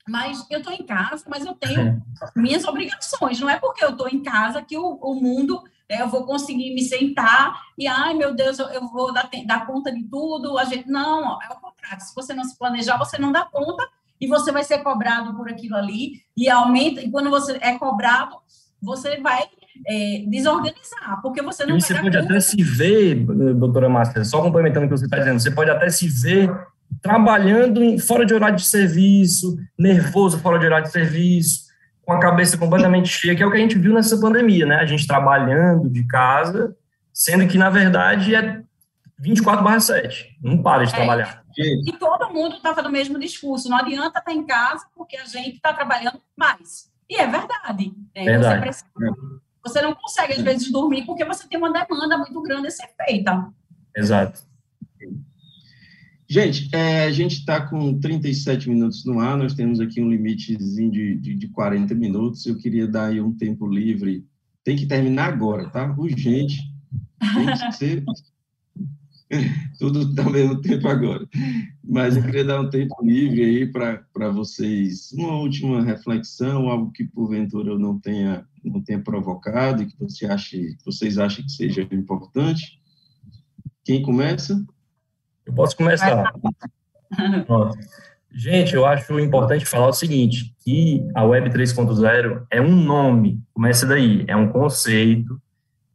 mas 0.07 0.45
eu 0.49 0.59
estou 0.59 0.73
em 0.73 0.83
casa, 0.85 1.23
mas 1.27 1.45
eu 1.45 1.53
tenho 1.53 2.01
minhas 2.35 2.65
obrigações. 2.65 3.39
Não 3.39 3.49
é 3.49 3.59
porque 3.59 3.83
eu 3.83 3.91
estou 3.91 4.07
em 4.07 4.23
casa 4.23 4.61
que 4.61 4.77
o, 4.77 4.97
o 5.01 5.15
mundo 5.15 5.61
né, 5.89 6.01
eu 6.01 6.07
vou 6.07 6.25
conseguir 6.25 6.73
me 6.73 6.81
sentar 6.81 7.53
e, 7.77 7.87
ai 7.87 8.13
meu 8.13 8.33
Deus, 8.33 8.57
eu, 8.57 8.67
eu 8.67 8.87
vou 8.87 9.13
dar, 9.13 9.29
dar, 9.45 9.67
conta 9.67 9.91
de 9.91 10.03
tudo. 10.03 10.57
A 10.57 10.65
gente 10.65 10.89
não, 10.89 11.39
é 11.41 11.47
o 11.49 11.59
contrário. 11.59 12.01
Se 12.01 12.15
você 12.15 12.33
não 12.33 12.43
se 12.43 12.57
planejar, 12.57 12.97
você 12.97 13.17
não 13.17 13.31
dá 13.31 13.45
conta 13.45 13.87
e 14.19 14.27
você 14.27 14.51
vai 14.51 14.63
ser 14.63 14.79
cobrado 14.79 15.35
por 15.35 15.49
aquilo 15.49 15.75
ali 15.75 16.21
e 16.35 16.49
aumenta. 16.49 17.01
E 17.01 17.11
quando 17.11 17.29
você 17.29 17.57
é 17.61 17.77
cobrado, 17.77 18.35
você 18.81 19.19
vai 19.19 19.43
é, 19.87 20.23
desorganizar, 20.27 21.21
porque 21.21 21.41
você 21.41 21.65
não. 21.65 21.77
E 21.77 21.81
você 21.81 21.99
pode 21.99 22.17
até 22.17 22.39
se 22.39 22.61
ver, 22.63 23.15
doutora 23.55 23.89
Márcia, 23.89 24.23
só 24.23 24.41
complementando 24.41 24.85
o 24.85 24.89
que 24.89 24.97
você 24.97 25.05
está 25.05 25.17
dizendo, 25.17 25.39
você 25.39 25.51
pode 25.51 25.69
até 25.69 25.89
se 25.89 26.07
ver 26.07 26.49
trabalhando 27.01 27.83
em, 27.83 27.99
fora 27.99 28.25
de 28.25 28.33
horário 28.33 28.55
de 28.55 28.65
serviço, 28.65 29.57
nervoso 29.77 30.39
fora 30.39 30.59
de 30.59 30.65
horário 30.65 30.85
de 30.85 30.91
serviço, 30.91 31.71
com 32.03 32.13
a 32.13 32.19
cabeça 32.19 32.57
completamente 32.57 33.07
cheia, 33.07 33.35
que 33.35 33.43
é 33.43 33.45
o 33.45 33.51
que 33.51 33.57
a 33.57 33.61
gente 33.61 33.77
viu 33.77 33.93
nessa 33.93 34.19
pandemia, 34.19 34.65
né? 34.65 34.75
A 34.77 34.85
gente 34.85 35.07
trabalhando 35.07 35.89
de 35.89 36.05
casa, 36.07 36.75
sendo 37.13 37.47
que, 37.47 37.57
na 37.57 37.69
verdade, 37.69 38.35
é 38.35 38.61
24 39.19 39.79
7, 39.79 40.37
não 40.41 40.61
para 40.61 40.83
de 40.83 40.93
é, 40.93 40.95
trabalhar. 40.95 41.43
E 41.57 41.91
todo 41.93 42.33
mundo 42.33 42.55
estava 42.55 42.81
no 42.81 42.89
mesmo 42.89 43.19
discurso, 43.19 43.69
não 43.69 43.77
adianta 43.77 44.19
estar 44.19 44.33
em 44.33 44.45
casa 44.45 44.85
porque 44.95 45.17
a 45.17 45.25
gente 45.25 45.55
está 45.55 45.73
trabalhando 45.73 46.19
mais. 46.35 46.89
E 47.09 47.15
é 47.15 47.27
verdade. 47.27 47.93
Né? 48.15 48.23
verdade. 48.23 48.55
Você, 48.55 48.61
precisa, 48.61 48.85
você 49.63 49.81
não 49.81 49.93
consegue, 49.93 50.33
às 50.33 50.41
vezes, 50.41 50.71
dormir 50.71 51.05
porque 51.05 51.25
você 51.25 51.47
tem 51.47 51.57
uma 51.57 51.71
demanda 51.71 52.17
muito 52.17 52.41
grande 52.41 52.67
a 52.67 52.71
ser 52.71 52.89
feita. 53.05 53.47
Exato. 53.95 54.41
Gente, 56.31 56.73
é, 56.73 57.03
a 57.03 57.11
gente 57.11 57.39
está 57.39 57.59
com 57.59 57.99
37 57.99 58.69
minutos 58.69 59.03
no 59.03 59.19
ar, 59.19 59.37
nós 59.37 59.53
temos 59.53 59.81
aqui 59.81 60.01
um 60.01 60.09
limitezinho 60.09 60.89
de, 60.89 61.15
de, 61.17 61.35
de 61.35 61.49
40 61.49 61.93
minutos. 61.93 62.45
Eu 62.45 62.55
queria 62.55 62.87
dar 62.87 63.07
aí 63.07 63.19
um 63.19 63.35
tempo 63.35 63.67
livre. 63.67 64.25
Tem 64.63 64.77
que 64.77 64.85
terminar 64.85 65.25
agora, 65.25 65.69
tá? 65.69 65.93
Urgente. 65.97 66.61
Tem 67.19 67.47
que 67.47 67.71
ser. 67.75 68.05
Tudo 69.77 70.21
ao 70.21 70.31
mesmo 70.31 70.61
tempo 70.61 70.87
agora. 70.87 71.27
Mas 71.83 72.15
eu 72.15 72.23
queria 72.23 72.45
dar 72.45 72.61
um 72.61 72.69
tempo 72.69 72.95
livre 73.03 73.43
aí 73.43 73.67
para 73.69 74.29
vocês, 74.29 75.11
uma 75.11 75.37
última 75.37 75.83
reflexão, 75.83 76.69
algo 76.69 76.93
que 76.93 77.03
porventura 77.03 77.71
eu 77.71 77.77
não 77.77 77.99
tenha, 77.99 78.47
não 78.63 78.81
tenha 78.81 79.03
provocado 79.03 79.83
e 79.83 79.85
que 79.85 79.99
você 79.99 80.27
ache, 80.27 80.77
vocês 80.85 81.17
acham 81.17 81.43
que 81.43 81.51
seja 81.51 81.85
importante. 81.91 82.79
Quem 83.83 84.01
começa? 84.01 84.65
Eu 85.51 85.55
posso 85.55 85.75
começar. 85.75 86.33
Gente, 88.33 88.73
eu 88.73 88.85
acho 88.85 89.19
importante 89.19 89.65
falar 89.65 89.89
o 89.89 89.93
seguinte, 89.93 90.55
que 90.63 91.05
a 91.13 91.25
Web 91.25 91.49
3.0 91.49 92.43
é 92.49 92.61
um 92.61 92.73
nome, 92.73 93.43
começa 93.53 93.85
daí, 93.85 94.23
é 94.25 94.35
um 94.35 94.47
conceito, 94.47 95.39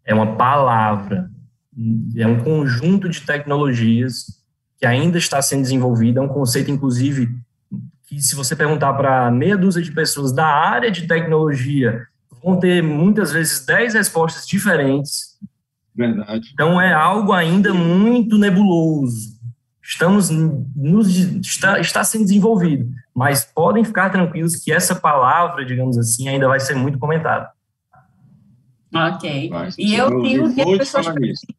é 0.05 0.15
uma 0.15 0.37
palavra, 0.37 1.31
é 2.15 2.27
um 2.27 2.39
conjunto 2.45 3.09
de 3.09 3.23
tecnologias 3.23 4.45
que 4.79 4.85
ainda 4.85 5.17
está 5.17 5.41
sendo 5.41 5.63
desenvolvido, 5.63 6.19
é 6.19 6.23
um 6.23 6.29
conceito, 6.29 6.71
inclusive, 6.71 7.35
que 8.07 8.21
se 8.21 8.35
você 8.35 8.55
perguntar 8.55 8.93
para 8.93 9.31
meia 9.31 9.57
dúzia 9.57 9.81
de 9.81 9.91
pessoas 9.91 10.35
da 10.35 10.47
área 10.47 10.91
de 10.91 11.07
tecnologia, 11.07 12.07
vão 12.45 12.61
ter 12.61 12.83
muitas 12.83 13.33
vezes 13.33 13.65
dez 13.65 13.95
respostas 13.95 14.47
diferentes. 14.47 15.39
Verdade. 15.95 16.51
Então 16.53 16.79
é 16.79 16.93
algo 16.93 17.33
ainda 17.33 17.73
muito 17.73 18.37
nebuloso 18.37 19.36
estamos 19.87 20.31
nos, 20.31 21.09
está, 21.17 21.79
está 21.79 22.03
sendo 22.03 22.25
desenvolvido, 22.25 22.91
mas 23.15 23.45
podem 23.45 23.85
ficar 23.85 24.11
tranquilos 24.11 24.57
que 24.57 24.73
essa 24.73 24.95
palavra, 24.95 25.65
digamos 25.65 25.97
assim, 25.97 26.29
ainda 26.29 26.49
vai 26.49 26.59
ser 26.59 26.75
muito 26.75 26.99
comentada. 26.99 27.51
Ok. 28.93 29.51
e 29.79 29.95
eu 29.95 30.23
digo 30.23 30.55
que 30.55 30.61
as 30.63 30.79
pessoas 30.79 31.09
precisam, 31.09 31.57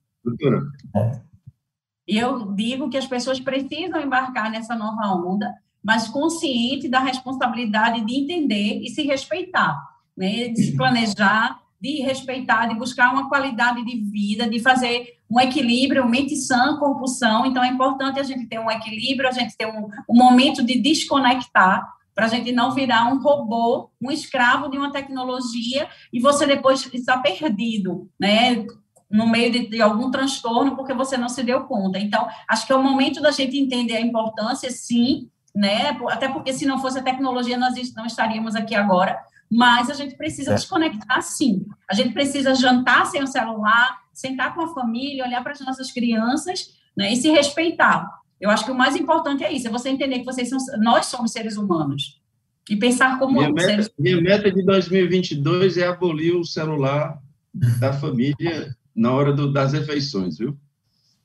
e 2.07 2.17
eu 2.17 2.51
digo 2.53 2.89
que 2.89 2.97
as 2.97 3.05
pessoas 3.05 3.39
precisam 3.39 4.01
embarcar 4.01 4.49
nessa 4.49 4.75
nova 4.75 5.13
onda, 5.13 5.53
mas 5.83 6.07
consciente 6.07 6.89
da 6.89 6.99
responsabilidade 6.99 8.03
de 8.05 8.15
entender 8.15 8.81
e 8.81 8.89
se 8.89 9.03
respeitar, 9.03 9.77
né? 10.15 10.49
de 10.49 10.63
se 10.63 10.75
planejar 10.75 11.59
de 11.79 12.01
respeitar, 12.01 12.67
de 12.67 12.75
buscar 12.75 13.13
uma 13.13 13.29
qualidade 13.29 13.83
de 13.85 13.95
vida, 13.97 14.49
de 14.49 14.59
fazer 14.59 15.16
um 15.29 15.39
equilíbrio, 15.39 16.07
mente 16.07 16.35
sã, 16.35 16.77
corpo 16.77 17.07
são. 17.07 17.45
Então, 17.45 17.63
é 17.63 17.67
importante 17.67 18.19
a 18.19 18.23
gente 18.23 18.47
ter 18.47 18.59
um 18.59 18.71
equilíbrio, 18.71 19.27
a 19.27 19.31
gente 19.31 19.55
ter 19.57 19.65
um, 19.65 19.87
um 20.09 20.15
momento 20.15 20.63
de 20.63 20.79
desconectar, 20.79 21.85
para 22.15 22.25
a 22.25 22.29
gente 22.29 22.51
não 22.51 22.71
virar 22.71 23.13
um 23.13 23.21
robô, 23.21 23.91
um 24.01 24.09
escravo 24.09 24.71
de 24.71 24.77
uma 24.77 24.91
tecnologia 24.91 25.87
e 26.11 26.19
você 26.19 26.47
depois 26.47 26.89
está 26.91 27.15
perdido, 27.19 28.09
né? 28.19 28.65
No 29.07 29.27
meio 29.27 29.51
de, 29.51 29.67
de, 29.67 29.79
algum 29.79 30.09
transtorno, 30.09 30.75
porque 30.75 30.95
você 30.95 31.15
não 31.15 31.29
se 31.29 31.43
deu 31.43 31.65
conta. 31.65 31.99
Então, 31.99 32.27
acho 32.49 32.65
que 32.65 32.73
é 32.73 32.75
o 32.75 32.81
momento 32.81 33.21
da 33.21 33.29
gente 33.29 33.59
entender 33.59 33.97
a 33.97 34.01
importância, 34.01 34.71
sim, 34.71 35.29
né? 35.55 35.95
Até 36.09 36.27
porque 36.27 36.53
se 36.53 36.65
não 36.65 36.79
fosse 36.79 36.97
a 36.97 37.03
tecnologia, 37.03 37.55
nós 37.55 37.75
não 37.95 38.07
estaríamos 38.07 38.55
aqui 38.55 38.73
agora 38.73 39.15
mas 39.49 39.89
a 39.89 39.93
gente 39.93 40.15
precisa 40.15 40.51
é. 40.51 40.55
desconectar 40.55 41.21
sim. 41.21 41.65
A 41.89 41.93
gente 41.93 42.13
precisa 42.13 42.53
jantar 42.53 43.05
sem 43.05 43.23
o 43.23 43.27
celular, 43.27 43.97
sentar 44.17 44.55
com 44.55 44.61
a 44.61 44.73
família, 44.73 45.23
olhar 45.23 45.43
para 45.43 45.51
as 45.51 45.59
nossas 45.59 45.91
crianças 45.91 46.73
né, 46.97 47.13
e 47.13 47.15
se 47.15 47.29
respeitar. 47.29 48.09
Eu 48.41 48.49
acho 48.49 48.65
que 48.65 48.71
o 48.71 48.75
mais 48.75 48.95
importante 48.95 49.43
é 49.43 49.53
isso, 49.53 49.67
é 49.67 49.71
você 49.71 49.89
entender 49.89 50.19
que 50.19 50.25
vocês 50.25 50.49
são, 50.49 50.57
nós 50.79 51.05
somos 51.05 51.31
seres 51.31 51.55
humanos 51.55 52.19
e 52.67 52.75
pensar 52.75 53.19
como 53.19 53.37
minha 53.37 53.53
meta, 53.53 53.67
seres 53.67 53.91
Minha 53.97 54.19
meta 54.19 54.51
de 54.51 54.63
2022 54.63 55.77
é 55.77 55.87
abolir 55.87 56.35
o 56.35 56.43
celular 56.43 57.19
da 57.79 57.93
família 57.93 58.75
na 58.95 59.11
hora 59.11 59.31
do, 59.31 59.53
das 59.53 59.73
refeições, 59.73 60.39
viu? 60.39 60.57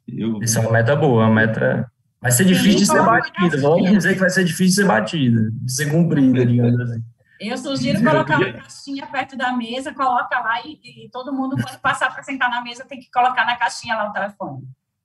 Eu... 0.07 0.39
Isso 0.43 0.59
é 0.59 0.61
uma 0.61 0.73
meta 0.73 0.95
boa, 0.95 1.25
uma 1.25 1.35
meta... 1.35 1.91
Vai 2.21 2.31
ser 2.31 2.45
difícil 2.45 2.73
Sim, 2.73 2.79
de 2.79 2.87
ser 2.87 3.03
batida, 3.05 3.61
vamos 3.61 3.91
dizer 3.91 4.15
que 4.15 4.21
vai 4.21 4.31
ser 4.31 4.45
difícil 4.45 4.67
de 4.67 4.75
ser 4.75 4.87
batida, 4.87 5.51
de 5.51 5.73
ser 5.73 5.91
cumprida, 5.91 6.47
digamos 6.47 6.79
assim. 6.79 7.03
Eu 7.43 7.59
sugiro 7.59 8.03
colocar 8.03 8.39
uma 8.39 8.53
caixinha 8.53 9.07
perto 9.07 9.37
da 9.37 9.53
mesa, 9.53 9.93
coloca 9.93 10.39
lá 10.39 10.63
e, 10.65 11.05
e 11.05 11.09
todo 11.11 11.33
mundo, 11.33 11.57
quando 11.57 11.79
passar 11.81 12.13
para 12.13 12.23
sentar 12.23 12.49
na 12.49 12.63
mesa, 12.63 12.85
tem 12.85 13.01
que 13.01 13.11
colocar 13.11 13.45
na 13.45 13.57
caixinha 13.57 13.97
lá 13.97 14.09
o 14.09 14.13
telefone. 14.13 14.63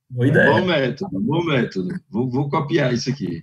Boa 0.08 0.26
ideia. 0.26 0.52
Bom 0.52 0.66
método, 0.66 1.20
bom 1.20 1.44
método. 1.44 2.00
Vou, 2.08 2.30
vou 2.30 2.48
copiar 2.48 2.94
isso 2.94 3.10
aqui. 3.10 3.42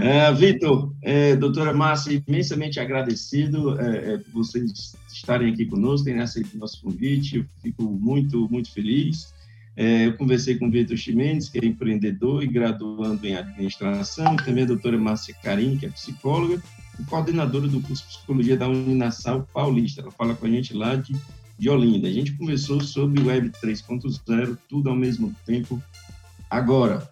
É, 0.00 0.32
Vitor, 0.32 0.94
é, 1.02 1.36
doutora 1.36 1.74
Márcia, 1.74 2.22
imensamente 2.26 2.80
agradecido 2.80 3.78
é, 3.78 4.14
é, 4.14 4.18
por 4.18 4.32
vocês 4.32 4.96
estarem 5.12 5.52
aqui 5.52 5.66
conosco, 5.66 6.06
terem 6.06 6.22
aceito 6.22 6.54
o 6.54 6.58
nosso 6.58 6.80
convite. 6.80 7.38
Eu 7.38 7.44
fico 7.60 7.82
muito, 7.82 8.48
muito 8.50 8.72
feliz. 8.72 9.34
É, 9.76 10.06
eu 10.06 10.16
conversei 10.16 10.58
com 10.58 10.68
o 10.68 10.70
Vitor 10.70 10.96
Chimenez, 10.96 11.50
que 11.50 11.58
é 11.58 11.66
empreendedor 11.66 12.42
e 12.42 12.46
graduando 12.46 13.26
em 13.26 13.36
administração, 13.36 14.34
também 14.36 14.64
a 14.64 14.68
doutora 14.68 14.96
Márcia 14.96 15.34
Carim, 15.42 15.76
que 15.76 15.84
é 15.84 15.90
psicóloga, 15.90 16.62
coordenadora 17.04 17.68
do 17.68 17.80
curso 17.80 18.02
de 18.02 18.16
Psicologia 18.16 18.56
da 18.56 18.68
Uninasal 18.68 19.46
Paulista. 19.52 20.00
Ela 20.00 20.10
fala 20.10 20.34
com 20.34 20.46
a 20.46 20.50
gente 20.50 20.74
lá 20.74 20.96
de, 20.96 21.14
de 21.58 21.68
Olinda. 21.68 22.08
A 22.08 22.12
gente 22.12 22.32
conversou 22.32 22.80
sobre 22.80 23.22
Web 23.22 23.50
3.0, 23.62 24.58
tudo 24.68 24.90
ao 24.90 24.96
mesmo 24.96 25.34
tempo, 25.44 25.82
agora. 26.50 27.08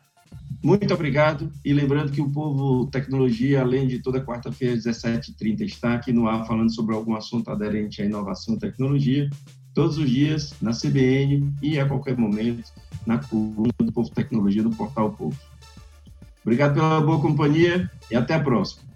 Muito 0.63 0.93
obrigado. 0.95 1.53
E 1.65 1.73
lembrando 1.73 2.11
que 2.11 2.21
o 2.21 2.31
Povo 2.31 2.87
Tecnologia, 2.87 3.61
além 3.61 3.87
de 3.87 3.99
toda 3.99 4.25
quarta-feira, 4.25 4.75
às 4.75 4.85
17h30, 4.85 5.61
está 5.61 5.95
aqui 5.95 6.13
no 6.13 6.27
ar 6.27 6.47
falando 6.47 6.75
sobre 6.75 6.95
algum 6.95 7.15
assunto 7.15 7.51
aderente 7.51 8.01
à 8.01 8.05
inovação 8.05 8.55
e 8.55 8.59
tecnologia, 8.59 9.29
todos 9.75 9.99
os 9.99 10.09
dias 10.09 10.55
na 10.63 10.71
CBN 10.71 11.53
e 11.61 11.79
a 11.79 11.87
qualquer 11.87 12.17
momento 12.17 12.73
na 13.07 13.19
coluna 13.19 13.73
do 13.79 13.93
Povo 13.93 14.11
Tecnologia 14.11 14.63
do 14.63 14.71
Portal 14.71 15.13
Povo. 15.13 15.37
Obrigado 16.43 16.75
pela 16.75 17.01
boa 17.01 17.21
companhia 17.21 17.91
e 18.11 18.15
até 18.15 18.35
a 18.35 18.41
próxima. 18.41 18.94